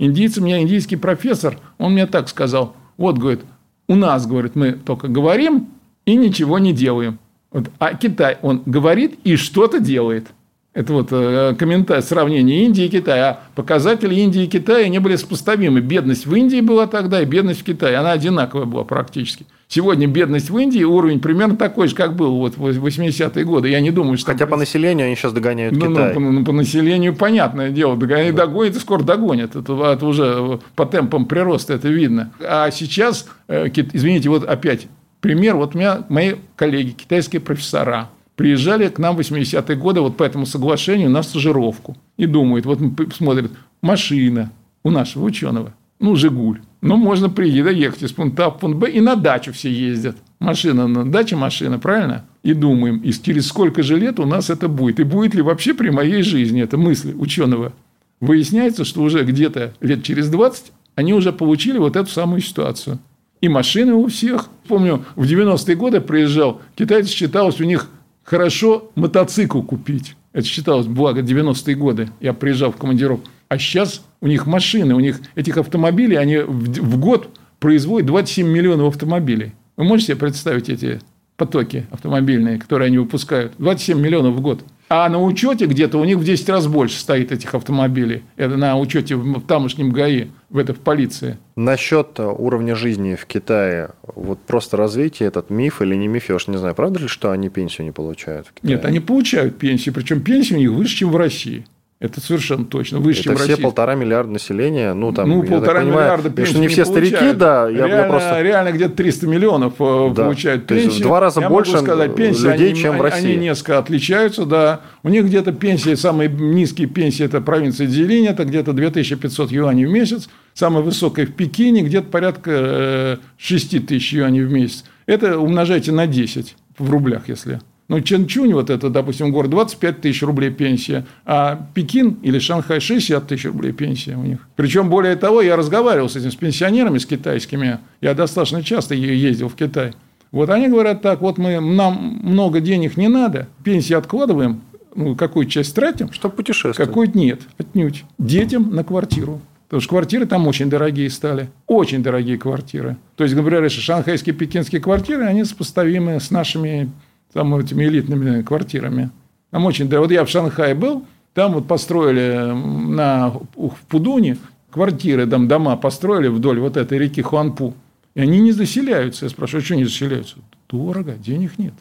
Индийцы, 0.04 0.42
у 0.42 0.44
меня 0.44 0.62
индийский 0.62 0.98
профессор, 0.98 1.58
он 1.78 1.94
мне 1.94 2.06
так 2.08 2.28
сказал. 2.28 2.76
Вот, 2.98 3.18
говорит, 3.18 3.40
у 3.88 3.96
нас, 3.96 4.28
говорит, 4.28 4.54
мы 4.54 4.74
только 4.74 5.08
говорим 5.08 5.70
и 6.06 6.18
ничего 6.18 6.60
не 6.60 6.74
делаем. 6.74 7.20
Вот, 7.52 7.70
а 7.80 7.94
Китай, 7.96 8.38
он 8.42 8.64
говорит 8.66 9.18
и 9.24 9.38
что-то 9.38 9.80
делает. 9.80 10.28
Это 10.74 10.92
вот 10.92 11.10
э, 11.12 11.56
комментарий, 11.58 12.02
сравнение 12.02 12.66
Индии 12.66 12.86
и 12.86 12.90
Китая. 12.90 13.30
А 13.30 13.40
показатели 13.56 14.16
Индии 14.16 14.44
и 14.44 14.48
Китая 14.48 14.90
не 14.90 15.00
были 15.00 15.16
сопоставимы. 15.18 15.82
Бедность 15.82 16.26
в 16.26 16.34
Индии 16.34 16.62
была 16.62 16.88
тогда 16.88 17.22
и 17.22 17.26
бедность 17.26 17.62
в 17.62 17.64
Китае. 17.64 17.98
Она 17.98 18.12
одинаковая 18.12 18.66
была 18.66 18.84
практически. 18.84 19.46
Сегодня 19.68 20.08
бедность 20.08 20.50
в 20.50 20.58
Индии, 20.58 20.84
уровень 20.84 21.20
примерно 21.20 21.58
такой 21.58 21.88
же, 21.88 21.96
как 21.96 22.16
был 22.16 22.38
вот 22.38 22.58
в 22.58 22.64
80-е 22.64 23.46
годы. 23.46 23.70
Я 23.70 23.82
не 23.82 23.92
думаю, 23.92 24.18
что... 24.18 24.32
Хотя 24.32 24.48
по 24.48 24.58
населению 24.58 25.08
они 25.08 25.16
сейчас 25.16 25.34
догоняют 25.34 25.76
ну, 25.76 25.86
ну 25.86 25.92
Китай. 25.92 26.08
Ну, 26.10 26.14
по, 26.14 26.20
ну, 26.20 26.46
по 26.46 26.52
населению 26.52 27.16
понятное 27.16 27.70
дело. 27.70 27.94
Они 27.94 28.32
да. 28.32 28.46
догонят 28.46 28.76
и 28.76 28.80
скоро 28.80 29.04
догонят. 29.04 29.56
Это, 29.56 29.74
это 29.94 30.06
уже 30.06 30.60
по 30.76 30.86
темпам 30.86 31.26
прироста 31.26 31.74
это 31.74 31.88
видно. 31.88 32.32
А 32.40 32.72
сейчас, 32.72 33.28
э, 33.48 33.68
извините, 33.94 34.30
вот 34.30 34.44
опять 34.44 34.88
пример. 35.22 35.56
Вот 35.56 35.76
у 35.76 35.78
меня 35.78 36.04
мои 36.10 36.34
коллеги, 36.56 36.92
китайские 36.92 37.42
профессора, 37.42 38.10
приезжали 38.36 38.88
к 38.88 39.00
нам 39.00 39.16
в 39.16 39.20
80-е 39.20 39.76
годы 39.76 40.02
вот 40.02 40.18
по 40.18 40.24
этому 40.24 40.46
соглашению 40.46 41.10
на 41.10 41.24
стажировку. 41.24 41.98
И 42.18 42.26
думают, 42.26 42.66
вот 42.66 42.80
смотрят, 43.16 43.52
машина 43.82 44.52
у 44.84 44.90
нашего 44.90 45.26
ученого, 45.26 45.74
ну, 46.00 46.16
«Жигуль». 46.16 46.62
Ну, 46.82 46.98
можно 46.98 47.30
приехать, 47.30 48.04
из 48.04 48.12
пункта 48.12 48.48
А 48.48 48.50
в 48.50 48.60
пункт 48.60 48.78
Б, 48.78 48.92
и 48.92 49.00
на 49.00 49.16
дачу 49.16 49.54
все 49.54 49.72
ездят. 49.72 50.18
Машина 50.40 50.88
на 50.88 51.10
даче, 51.10 51.38
машина, 51.38 51.80
правильно? 51.80 52.26
И 52.44 52.54
думаем, 52.54 52.98
и 52.98 53.14
через 53.14 53.48
сколько 53.48 53.84
же 53.84 53.98
лет 53.98 54.20
у 54.20 54.26
нас 54.26 54.50
это 54.50 54.68
будет? 54.68 55.00
И 55.00 55.04
будет 55.04 55.34
ли 55.34 55.42
вообще 55.42 55.74
при 55.74 55.92
моей 55.92 56.24
жизни 56.24 56.62
эта 56.62 56.78
мысль 56.78 57.14
ученого? 57.18 57.72
Выясняется, 58.20 58.84
что 58.84 59.02
уже 59.02 59.24
где-то 59.24 59.74
лет 59.80 60.04
через 60.04 60.28
20 60.30 60.74
они 60.96 61.14
уже 61.14 61.32
получили 61.32 61.78
вот 61.78 61.96
эту 61.96 62.10
самую 62.10 62.42
ситуацию. 62.42 63.00
И 63.40 63.48
машины 63.48 63.94
у 63.94 64.08
всех. 64.08 64.50
Помню, 64.68 65.06
в 65.16 65.24
90-е 65.24 65.76
годы 65.76 66.02
приезжал, 66.02 66.62
китайцы 66.76 67.12
считалось 67.12 67.60
у 67.60 67.64
них 67.64 67.90
хорошо 68.24 68.92
мотоцикл 68.96 69.62
купить. 69.62 70.16
Это 70.34 70.46
считалось, 70.46 70.88
благо, 70.88 71.22
90-е 71.22 71.76
годы. 71.76 72.10
Я 72.20 72.34
приезжал 72.34 72.72
в 72.72 72.78
командировку. 72.78 73.28
А 73.50 73.58
сейчас 73.60 74.04
у 74.20 74.28
них 74.28 74.48
машины, 74.48 74.96
у 74.96 75.00
них 75.00 75.22
этих 75.36 75.58
автомобилей, 75.58 76.16
они 76.16 76.40
в 76.40 76.98
год 76.98 77.38
производят 77.60 78.08
27 78.08 78.48
миллионов 78.48 78.96
автомобилей. 78.96 79.54
Вы 79.78 79.84
можете 79.84 80.08
себе 80.08 80.18
представить 80.18 80.70
эти 80.70 81.02
потоки 81.38 81.86
автомобильные, 81.92 82.60
которые 82.60 82.88
они 82.88 82.98
выпускают? 82.98 83.54
27 83.60 84.00
миллионов 84.00 84.36
в 84.36 84.42
год. 84.42 84.64
А 84.90 85.10
на 85.10 85.22
учете 85.22 85.66
где-то 85.66 85.98
у 85.98 86.04
них 86.04 86.18
в 86.18 86.24
10 86.24 86.50
раз 86.50 86.68
больше 86.68 87.00
стоит 87.00 87.32
этих 87.32 87.56
автомобилей. 87.56 88.24
Это 88.36 88.58
на 88.58 88.78
учете 88.78 89.16
в 89.16 89.42
тамошнем 89.46 89.92
ГАИ, 89.92 90.28
в 90.50 90.58
это 90.58 90.74
в 90.74 90.80
полиции. 90.80 91.38
Насчет 91.56 92.20
уровня 92.20 92.76
жизни 92.76 93.16
в 93.16 93.26
Китае, 93.26 93.92
вот 94.16 94.40
просто 94.42 94.78
развейте 94.78 95.26
этот 95.26 95.50
миф 95.50 95.82
или 95.82 95.96
не 95.96 96.08
миф, 96.08 96.30
я 96.30 96.36
уж 96.36 96.48
не 96.48 96.58
знаю, 96.58 96.76
правда 96.76 97.00
ли, 97.00 97.08
что 97.08 97.32
они 97.32 97.50
пенсию 97.50 97.86
не 97.86 97.92
получают 97.92 98.48
в 98.48 98.54
Китае? 98.54 98.76
Нет, 98.76 98.86
они 98.86 99.00
получают 99.00 99.58
пенсию, 99.58 99.94
причем 99.96 100.22
пенсия 100.22 100.56
у 100.56 100.60
них 100.60 100.72
выше, 100.72 100.98
чем 100.98 101.12
в 101.12 101.16
России. 101.16 101.66
Это 102.04 102.20
совершенно 102.20 102.66
точно. 102.66 103.00
Выше, 103.00 103.22
это 103.22 103.30
чем 103.30 103.36
все 103.38 103.48
Россия. 103.52 103.64
полтора 103.64 103.96
миллиарда 103.96 104.34
населения. 104.34 104.94
Ну, 104.94 105.14
там, 105.14 105.30
ну 105.30 105.42
полтора 105.42 105.80
понимаю, 105.80 106.04
миллиарда 106.04 106.30
пенсий 106.32 106.52
что 106.52 106.60
не 106.60 106.68
все 106.68 106.84
получают. 106.84 107.14
старики, 107.14 107.34
да. 107.34 107.70
Я, 107.70 107.88
реально, 107.88 107.96
я 107.96 108.04
просто... 108.04 108.42
реально 108.42 108.72
где-то 108.74 108.96
300 108.96 109.28
миллионов 109.28 109.74
э, 109.80 110.12
да. 110.14 110.24
получают 110.24 110.68
пенсию. 110.68 110.90
пенсию. 110.90 111.06
в 111.06 111.08
два 111.08 111.20
раза 111.22 111.40
я 111.40 111.50
больше 111.50 111.72
могу 111.72 111.86
сказать, 111.86 112.14
пенсии, 112.14 112.46
людей, 112.46 112.72
они, 112.72 112.82
чем 112.82 112.98
в 112.98 113.02
России. 113.02 113.36
Они 113.36 113.36
несколько 113.38 113.78
отличаются, 113.80 114.46
да. 114.46 114.82
У 115.02 115.08
них 115.08 115.24
где-то 115.24 115.54
пенсии, 115.54 115.96
самые 115.96 116.30
низкие 116.30 116.90
пенсии, 116.90 117.24
это 117.24 117.40
провинция 117.40 117.88
Дзилинь, 117.88 118.28
это 118.28 118.44
где-то 118.44 118.74
2500 118.74 119.54
юаней 119.54 119.86
в 119.86 119.90
месяц. 119.90 120.28
Самая 120.54 120.84
высокая 120.84 121.26
в 121.26 121.32
Пекине, 121.32 121.84
где-то 121.84 122.10
порядка 122.10 123.20
6 123.38 123.74
э, 123.76 123.80
тысяч 123.80 124.12
юаней 124.12 124.44
в 124.44 124.52
месяц. 124.52 124.84
Это 125.06 125.40
умножайте 125.40 125.94
на 125.94 126.06
10 126.06 126.58
в 126.78 126.90
рублях, 126.90 127.30
если 127.30 127.62
ну, 127.94 128.02
Чэнчунь, 128.02 128.54
вот 128.54 128.72
это, 128.72 128.90
допустим, 128.90 129.32
город, 129.32 129.52
25 129.52 130.02
тысяч 130.02 130.24
рублей 130.24 130.50
пенсия, 130.50 131.06
а 131.26 131.68
Пекин 131.76 132.18
или 132.24 132.40
Шанхай 132.40 132.80
60 132.80 133.28
тысяч 133.28 133.46
рублей 133.46 133.72
пенсия 133.72 134.16
у 134.16 134.24
них. 134.24 134.40
Причем, 134.56 134.90
более 134.90 135.16
того, 135.16 135.44
я 135.44 135.56
разговаривал 135.56 136.10
с 136.10 136.16
этими 136.16 136.32
с 136.32 136.36
пенсионерами, 136.36 136.98
с 136.98 137.06
китайскими, 137.06 137.78
я 138.02 138.16
достаточно 138.16 138.64
часто 138.64 138.96
ездил 138.96 139.48
в 139.48 139.56
Китай. 139.56 139.94
Вот 140.32 140.50
они 140.50 140.70
говорят 140.70 141.04
так, 141.04 141.22
вот 141.22 141.38
мы, 141.38 141.60
нам 141.60 142.20
много 142.24 142.62
денег 142.62 142.98
не 142.98 143.10
надо, 143.10 143.48
пенсии 143.64 143.94
откладываем, 143.94 144.62
ну, 144.96 145.16
какую 145.16 145.46
часть 145.46 145.76
тратим. 145.76 146.12
Чтобы 146.12 146.38
путешествовать. 146.38 146.78
Какую-то 146.78 147.16
нет, 147.16 147.42
отнюдь. 147.60 148.06
Детям 148.18 148.74
на 148.74 148.84
квартиру. 148.84 149.40
Потому 149.68 149.82
что 149.82 149.90
квартиры 149.90 150.26
там 150.26 150.48
очень 150.48 150.68
дорогие 150.68 151.12
стали. 151.12 151.52
Очень 151.68 152.02
дорогие 152.02 152.40
квартиры. 152.40 152.98
То 153.18 153.24
есть, 153.24 153.36
например, 153.36 153.64
если 153.64 153.82
шанхайские, 153.82 154.34
пекинские 154.34 154.82
квартиры, 154.82 155.26
они 155.26 155.44
сопоставимы 155.44 156.20
с 156.20 156.32
нашими 156.32 156.90
там 157.34 157.56
этими 157.56 157.86
элитными 157.86 158.42
квартирами. 158.42 159.10
Там 159.52 159.66
очень 159.66 159.90
дорого. 159.90 160.06
Вот 160.06 160.12
я 160.12 160.26
в 160.26 160.30
Шанхае 160.30 160.76
был, 160.76 161.06
там 161.34 161.54
вот 161.54 161.68
построили 161.68 162.54
на, 162.54 163.30
в 163.30 163.76
Пудуне 163.88 164.38
квартиры, 164.72 165.28
там 165.28 165.48
дома 165.48 165.76
построили 165.76 166.28
вдоль 166.28 166.60
вот 166.60 166.78
этой 166.78 166.98
реки 166.98 167.22
Хуанпу. 167.22 167.74
И 168.16 168.22
они 168.22 168.40
не 168.40 168.52
заселяются. 168.52 169.26
Я 169.26 169.30
спрашиваю, 169.30 169.62
а 169.62 169.66
что 169.66 169.76
не 169.76 169.86
заселяются? 169.86 170.36
Дорого, 170.70 171.14
денег 171.14 171.58
нет. 171.58 171.74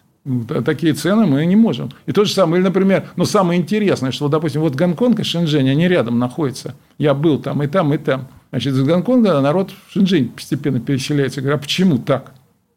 Такие 0.65 0.95
цены 0.95 1.27
мы 1.27 1.45
не 1.47 1.57
можем. 1.57 1.91
И 2.07 2.13
то 2.13 2.25
же 2.25 2.33
самое, 2.33 2.61
или, 2.61 2.69
например, 2.69 3.11
но 3.17 3.25
самое 3.25 3.61
интересное, 3.61 4.13
что, 4.13 4.29
допустим, 4.29 4.61
вот 4.61 4.75
Гонконг 4.75 5.19
и 5.21 5.25
Шэньчжэнь, 5.25 5.69
они 5.69 5.89
рядом 5.89 6.19
находятся. 6.19 6.75
Я 6.97 7.13
был 7.13 7.39
там 7.39 7.63
и 7.63 7.67
там, 7.67 7.93
и 7.93 7.99
там. 7.99 8.29
Значит, 8.51 8.75
из 8.75 8.83
Гонконга 8.85 9.41
народ 9.41 9.73
в 9.73 9.93
Шэньчжэнь 9.93 10.29
постепенно 10.29 10.79
переселяется. 10.79 11.41
Я 11.41 11.43
говорю, 11.43 11.59
а 11.59 11.61
почему 11.61 11.99
так? 11.99 12.33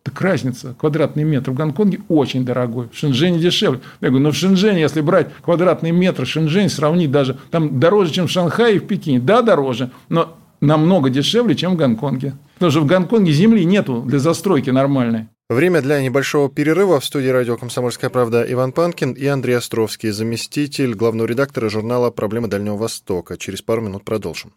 Так 0.05 0.21
разница, 0.21 0.75
квадратный 0.79 1.23
метр 1.23 1.49
в 1.49 1.55
Гонконге 1.55 1.99
очень 2.09 2.45
дорогой, 2.45 2.89
в 2.93 2.95
Шэньчжэне 2.95 3.39
дешевле. 3.39 3.79
Я 4.01 4.09
говорю, 4.09 4.25
но 4.25 4.31
в 4.31 4.35
Шэньчжэне, 4.35 4.79
если 4.79 5.01
брать 5.01 5.29
квадратный 5.41 5.89
метр, 5.89 6.27
Шэньчжэнь 6.27 6.69
сравнить 6.69 7.09
даже, 7.09 7.39
там 7.49 7.79
дороже, 7.79 8.11
чем 8.11 8.27
в 8.27 8.31
Шанхае 8.31 8.75
и 8.75 8.79
в 8.79 8.85
Пекине. 8.85 9.19
Да, 9.19 9.41
дороже, 9.41 9.89
но 10.09 10.37
намного 10.61 11.09
дешевле, 11.09 11.55
чем 11.55 11.73
в 11.73 11.77
Гонконге. 11.77 12.35
Потому 12.53 12.71
что 12.71 12.81
в 12.81 12.85
Гонконге 12.85 13.31
земли 13.31 13.65
нету 13.65 14.03
для 14.05 14.19
застройки 14.19 14.69
нормальной. 14.69 15.25
Время 15.49 15.81
для 15.81 15.99
небольшого 15.99 16.49
перерыва. 16.49 16.99
В 16.99 17.05
студии 17.05 17.29
радио 17.29 17.57
«Комсомольская 17.57 18.11
правда» 18.11 18.45
Иван 18.47 18.73
Панкин 18.73 19.13
и 19.13 19.25
Андрей 19.25 19.57
Островский, 19.57 20.11
заместитель 20.11 20.93
главного 20.93 21.25
редактора 21.25 21.67
журнала 21.67 22.11
«Проблемы 22.11 22.47
Дальнего 22.47 22.77
Востока». 22.77 23.37
Через 23.37 23.63
пару 23.63 23.81
минут 23.81 24.05
продолжим. 24.05 24.53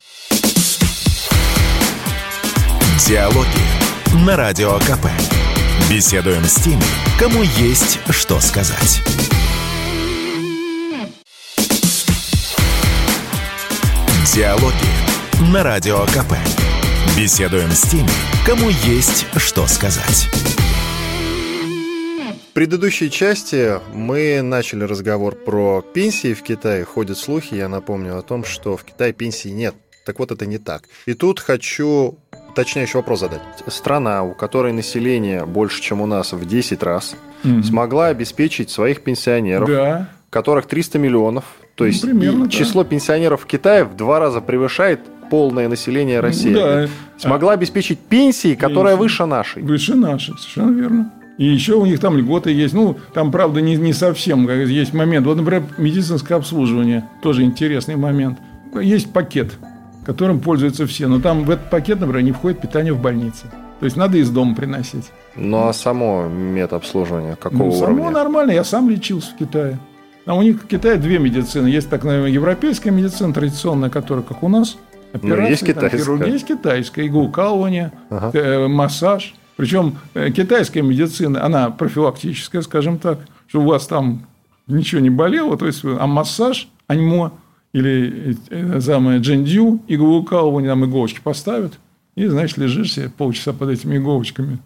Диалоги 3.07 3.88
на 4.15 4.37
Радио 4.37 4.79
КП. 4.79 5.07
Беседуем 5.91 6.45
с 6.45 6.55
теми, 6.57 6.83
кому 7.19 7.43
есть 7.43 7.99
что 8.11 8.41
сказать. 8.41 9.03
Диалоги 14.35 15.53
на 15.53 15.63
Радио 15.63 16.05
КП. 16.07 16.35
Беседуем 17.17 17.71
с 17.71 17.83
теми, 17.83 18.09
кому 18.47 18.71
есть 18.71 19.27
что 19.37 19.67
сказать. 19.67 20.29
В 22.51 22.53
предыдущей 22.55 23.11
части 23.11 23.81
мы 23.95 24.43
начали 24.43 24.85
разговор 24.85 25.35
про 25.35 25.83
пенсии 25.83 26.35
в 26.35 26.43
Китае. 26.43 26.85
Ходят 26.85 27.19
слухи, 27.19 27.55
я 27.55 27.69
напомню 27.69 28.19
о 28.19 28.23
том, 28.23 28.45
что 28.45 28.77
в 28.77 28.85
Китае 28.85 29.13
пенсии 29.13 29.49
нет. 29.49 29.75
Так 30.05 30.19
вот, 30.19 30.31
это 30.31 30.47
не 30.47 30.57
так. 30.59 30.85
И 31.05 31.13
тут 31.13 31.39
хочу 31.39 32.19
уточняющий 32.59 32.97
вопрос 32.97 33.21
задать. 33.21 33.41
Страна, 33.69 34.25
у 34.25 34.35
которой 34.35 34.73
население 34.73 35.47
больше, 35.47 35.81
чем 35.81 36.01
у 36.01 36.07
нас 36.07 36.33
в 36.33 36.45
10 36.45 36.83
раз, 36.83 37.15
mm-hmm. 37.45 37.63
смогла 37.63 38.09
обеспечить 38.09 38.71
своих 38.71 39.03
пенсионеров, 39.03 39.69
да. 39.69 40.09
которых 40.31 40.67
300 40.67 40.99
миллионов. 40.99 41.45
То 41.77 41.85
есть 41.85 42.03
ну, 42.03 42.11
примерно, 42.11 42.45
да. 42.47 42.51
число 42.51 42.83
пенсионеров 42.83 43.43
в 43.43 43.47
Китае 43.47 43.85
в 43.85 43.97
два 43.97 44.19
раза 44.19 44.41
превышает 44.41 45.01
полное 45.31 45.69
население 45.69 46.19
России. 46.19 46.53
Да. 46.53 46.89
Смогла 47.17 47.53
обеспечить 47.53 48.01
пенсии, 48.01 48.57
которая 48.57 48.95
Пенсии. 48.95 49.03
выше 49.03 49.27
нашей. 49.27 49.63
Выше 49.63 49.95
нашей, 49.95 50.37
совершенно 50.39 50.77
верно. 50.77 51.13
И 51.37 51.45
еще 51.45 51.75
у 51.75 51.87
них 51.87 52.01
там 52.01 52.17
льготы 52.17 52.51
есть. 52.51 52.75
Ну, 52.75 52.97
там, 53.15 53.31
правда, 53.31 53.61
не, 53.61 53.77
не 53.77 53.93
совсем 53.93 54.49
есть 54.51 54.93
момент. 54.93 55.25
Вот, 55.27 55.37
например, 55.37 55.63
медицинское 55.77 56.35
обслуживание. 56.35 57.09
Тоже 57.23 57.45
интересный 57.45 57.95
момент. 57.95 58.39
Есть 58.75 59.13
пакет 59.13 59.53
которым 60.09 60.41
пользуются 60.41 60.87
все. 60.87 61.07
Но 61.07 61.21
там 61.21 61.45
в 61.45 61.51
этот 61.51 61.69
пакет, 61.69 62.01
например, 62.01 62.23
не 62.23 62.33
входит 62.33 62.63
питание 62.63 62.95
в 62.95 62.99
больнице. 62.99 63.43
То 63.79 63.85
есть 63.85 63.95
надо 63.95 64.17
из 64.17 64.31
дома 64.31 64.55
приносить. 64.55 65.13
Ну 65.37 65.69
а 65.69 65.75
само 65.75 66.27
медобслуживание 66.27 67.37
какого 67.37 67.65
ну, 67.65 67.69
уровня? 67.69 67.97
Само 67.99 68.11
нормально. 68.11 68.53
Я 68.53 68.65
сам 68.65 68.89
лечился 68.89 69.33
в 69.33 69.37
Китае. 69.37 69.79
А 70.25 70.35
у 70.35 70.41
них 70.41 70.63
в 70.63 70.67
Китае 70.67 70.97
две 70.97 71.19
медицины. 71.19 71.67
Есть 71.67 71.91
так 71.91 72.05
называемая 72.05 72.31
европейская 72.31 72.91
медицина 72.91 73.35
традиционная, 73.35 73.91
которая 73.91 74.25
как 74.25 74.43
у 74.43 74.49
нас. 74.49 74.79
Операции, 75.13 75.43
ну, 75.43 75.49
есть 75.51 75.67
китайская. 75.67 75.99
Хирургия, 75.99 76.33
есть 76.33 76.47
китайская. 76.47 77.07
Иглоукалывание, 77.07 77.93
ага. 78.09 78.31
э, 78.33 78.67
массаж. 78.67 79.35
Причем 79.57 79.99
э, 80.15 80.31
китайская 80.31 80.81
медицина, 80.81 81.45
она 81.45 81.69
профилактическая, 81.69 82.63
скажем 82.63 82.99
так, 82.99 83.19
что 83.47 83.61
у 83.61 83.67
вас 83.67 83.87
там 83.87 84.27
ничего 84.69 85.03
не 85.03 85.11
болело, 85.11 85.59
то 85.59 85.67
есть, 85.67 85.85
а 85.85 86.07
массаж, 86.07 86.71
аньмо– 86.87 87.33
или 87.73 88.37
э, 88.51 88.81
самое 88.81 89.21
джендю, 89.21 89.81
иглоукалывание, 89.89 90.71
там 90.71 90.85
иголочки 90.85 91.21
поставят, 91.23 91.79
и, 92.15 92.27
значит, 92.27 92.59
лежишь 92.59 92.95
себе 92.95 93.11
полчаса 93.11 93.53
под 93.53 93.71
этими 93.71 93.97
иголочками. 93.97 94.59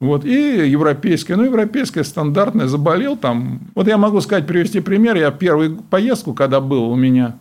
Вот. 0.00 0.24
И 0.24 0.68
европейская, 0.68 1.36
ну, 1.36 1.44
европейская 1.44 2.04
стандартная, 2.04 2.66
заболел 2.66 3.16
там. 3.16 3.60
Вот 3.74 3.86
я 3.86 3.98
могу 3.98 4.20
сказать, 4.20 4.46
привести 4.46 4.80
пример. 4.80 5.16
Я 5.16 5.30
первую 5.30 5.76
поездку, 5.76 6.32
когда 6.32 6.60
был 6.60 6.90
у 6.90 6.96
меня, 6.96 7.36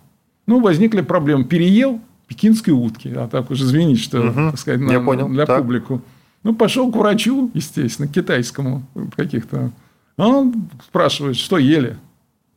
ну, 0.45 0.59
возникли 0.59 1.01
проблемы. 1.01 1.45
Переел 1.45 2.01
пекинской 2.27 2.73
утки. 2.73 3.13
А 3.15 3.27
так 3.27 3.49
уж 3.49 3.61
извините, 3.61 4.01
что, 4.01 4.19
угу. 4.19 4.51
так 4.51 4.59
сказать, 4.59 4.81
на, 4.81 4.91
я 4.91 4.99
понял. 4.99 5.29
для 5.29 5.45
так. 5.45 5.61
публику. 5.61 6.01
Ну, 6.43 6.53
пошел 6.53 6.91
к 6.91 6.95
врачу, 6.95 7.49
естественно, 7.53 8.07
китайскому 8.07 8.83
каких-то. 9.15 9.71
Он 10.17 10.69
спрашивает, 10.85 11.37
что 11.37 11.57
ели 11.57 11.97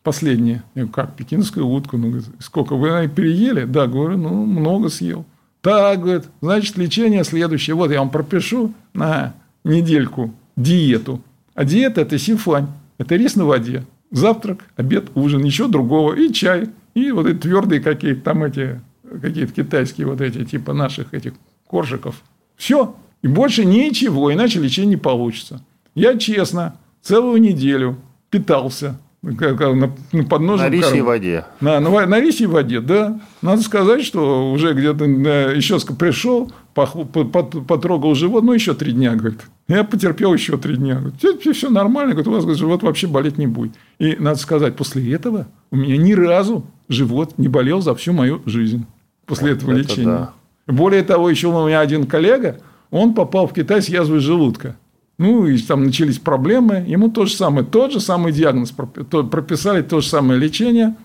последнее. 0.03 0.63
Я 0.75 0.83
говорю, 0.83 0.93
как, 0.93 1.17
пекинскую 1.17 1.67
утку? 1.67 1.97
Ну, 1.97 2.09
говорит, 2.09 2.29
сколько, 2.39 2.75
вы 2.75 3.09
переели? 3.09 3.65
Да, 3.65 3.87
говорю, 3.87 4.19
ну, 4.19 4.45
много 4.45 4.89
съел. 4.89 5.25
Так, 5.61 6.01
говорит, 6.01 6.25
значит, 6.41 6.77
лечение 6.77 7.25
следующее. 7.25 7.77
Вот 7.77 7.91
я 7.91 8.01
вам 8.01 8.11
пропишу 8.11 8.75
на 8.95 9.35
недельку 9.65 10.35
диету. 10.57 11.23
А 11.55 11.65
диета– 11.65 12.01
это 12.03 12.19
сифань. 12.19 12.67
Это 12.99 13.17
рис 13.17 13.37
на 13.37 13.45
воде. 13.45 13.85
Завтрак, 14.11 14.65
обед, 14.77 15.11
ужин, 15.15 15.43
ничего 15.43 15.69
другого. 15.69 16.15
И 16.15 16.33
чай. 16.33 16.69
И 16.95 17.11
вот 17.13 17.27
эти 17.27 17.39
твердые 17.39 17.81
какие-то 17.81 18.23
там 18.23 18.45
эти, 18.45 18.81
какие-то 19.21 19.53
китайские 19.53 20.07
вот 20.07 20.21
эти, 20.21 20.45
типа 20.45 20.73
наших 20.73 21.15
этих 21.15 21.35
коржиков. 21.67 22.23
Все. 22.57 22.95
И 23.23 23.29
больше 23.29 23.65
ничего, 23.65 24.33
иначе 24.33 24.59
лечение 24.59 24.91
не 24.91 24.97
получится. 24.97 25.65
Я 25.95 26.19
честно 26.19 26.77
целую 27.03 27.41
неделю 27.41 27.97
питался 28.31 28.99
на, 29.23 29.93
на 30.13 30.25
подножном... 30.25 30.69
На 30.69 30.71
рисе 30.71 30.99
и 30.99 31.01
воде. 31.01 31.45
На, 31.61 31.81
на, 31.81 32.07
на 32.07 32.21
рисе 32.21 32.45
и 32.45 32.47
воде, 32.47 32.81
да. 32.81 33.21
Надо 33.41 33.63
сказать, 33.63 34.05
что 34.05 34.51
уже 34.51 34.73
где-то 34.73 35.05
еще 35.05 35.79
пришел, 35.97 36.53
потрогал 36.75 38.15
живот, 38.15 38.43
ну, 38.43 38.53
еще 38.53 38.75
три 38.75 38.93
дня, 38.93 39.15
говорит. 39.15 39.41
Я 39.69 39.85
потерпел 39.85 40.35
еще 40.35 40.59
три 40.59 40.77
дня. 40.77 40.97
Говорит, 40.97 41.41
все, 41.41 41.53
все 41.53 41.71
нормально, 41.71 42.13
говорит, 42.13 42.29
у 42.29 42.33
вас 42.33 42.43
говорит, 42.43 42.59
живот 42.59 42.83
вообще 42.83 43.07
болеть 43.07 43.39
не 43.39 43.47
будет. 43.47 43.73
И 43.99 44.17
надо 44.19 44.39
сказать, 44.39 44.75
после 44.75 45.13
этого 45.13 45.47
у 45.71 45.77
меня 45.77 45.97
ни 45.97 46.13
разу 46.13 46.65
живот 46.89 47.39
не 47.39 47.49
болел 47.49 47.81
за 47.81 47.95
всю 47.95 48.13
мою 48.13 48.43
жизнь. 48.45 48.87
После 49.27 49.55
вот 49.55 49.59
этого 49.59 49.71
это 49.71 49.81
лечения. 49.81 50.05
Да. 50.05 50.33
Более 50.67 51.03
того, 51.05 51.31
еще 51.31 51.49
у 51.49 51.67
меня 51.67 51.81
один 51.81 52.07
коллега, 52.07 52.61
он 52.91 53.15
попал 53.15 53.47
в 53.47 53.53
Китай 53.53 53.81
с 53.81 53.89
язвой 53.89 54.19
желудка. 54.19 54.77
Ну, 55.19 55.47
и 55.47 55.59
там 55.59 55.85
начались 55.85 56.19
проблемы. 56.19 56.85
Ему 56.87 57.11
то 57.11 57.27
же 57.27 57.35
самое, 57.35 57.65
тот 57.65 57.93
же 57.93 58.01
самый 58.01 58.33
диагноз 58.33 58.73
прописали, 58.73 59.83
то 59.83 60.01
же 60.01 60.09
самое 60.09 60.41
лечение. 60.41 60.97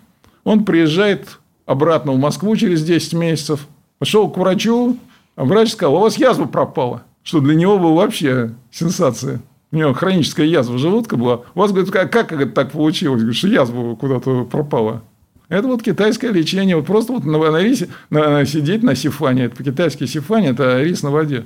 Он 0.43 0.65
приезжает 0.65 1.39
обратно 1.65 2.13
в 2.13 2.17
Москву 2.17 2.55
через 2.55 2.83
10 2.83 3.13
месяцев. 3.13 3.67
Пошел 3.99 4.29
к 4.29 4.37
врачу, 4.37 4.97
а 5.35 5.45
врач 5.45 5.71
сказал, 5.71 5.95
у 5.95 5.99
вас 5.99 6.17
язва 6.17 6.45
пропала. 6.45 7.03
Что 7.23 7.41
для 7.41 7.55
него 7.55 7.77
была 7.77 8.03
вообще 8.03 8.53
сенсация. 8.71 9.41
У 9.71 9.75
него 9.75 9.93
хроническая 9.93 10.45
язва 10.45 10.77
желудка 10.77 11.17
была. 11.17 11.41
У 11.53 11.59
вас, 11.59 11.71
говорит, 11.71 11.91
как, 11.91 12.11
как 12.11 12.31
это 12.31 12.47
так 12.47 12.71
получилось? 12.71 13.19
Говорит, 13.19 13.37
что 13.37 13.49
язва 13.49 13.95
куда-то 13.95 14.45
пропала. 14.45 15.03
Это 15.49 15.67
вот 15.67 15.83
китайское 15.83 16.31
лечение. 16.31 16.77
Вот 16.77 16.85
просто 16.85 17.13
вот 17.13 17.25
на, 17.25 17.37
на 17.51 17.61
рисе 17.61 17.89
на, 18.09 18.45
сидеть 18.45 18.83
на 18.83 18.95
сифане. 18.95 19.45
Это 19.45 19.55
по-китайски 19.57 20.05
сифане– 20.05 20.47
это 20.49 20.81
рис 20.81 21.03
на 21.03 21.11
воде. 21.11 21.45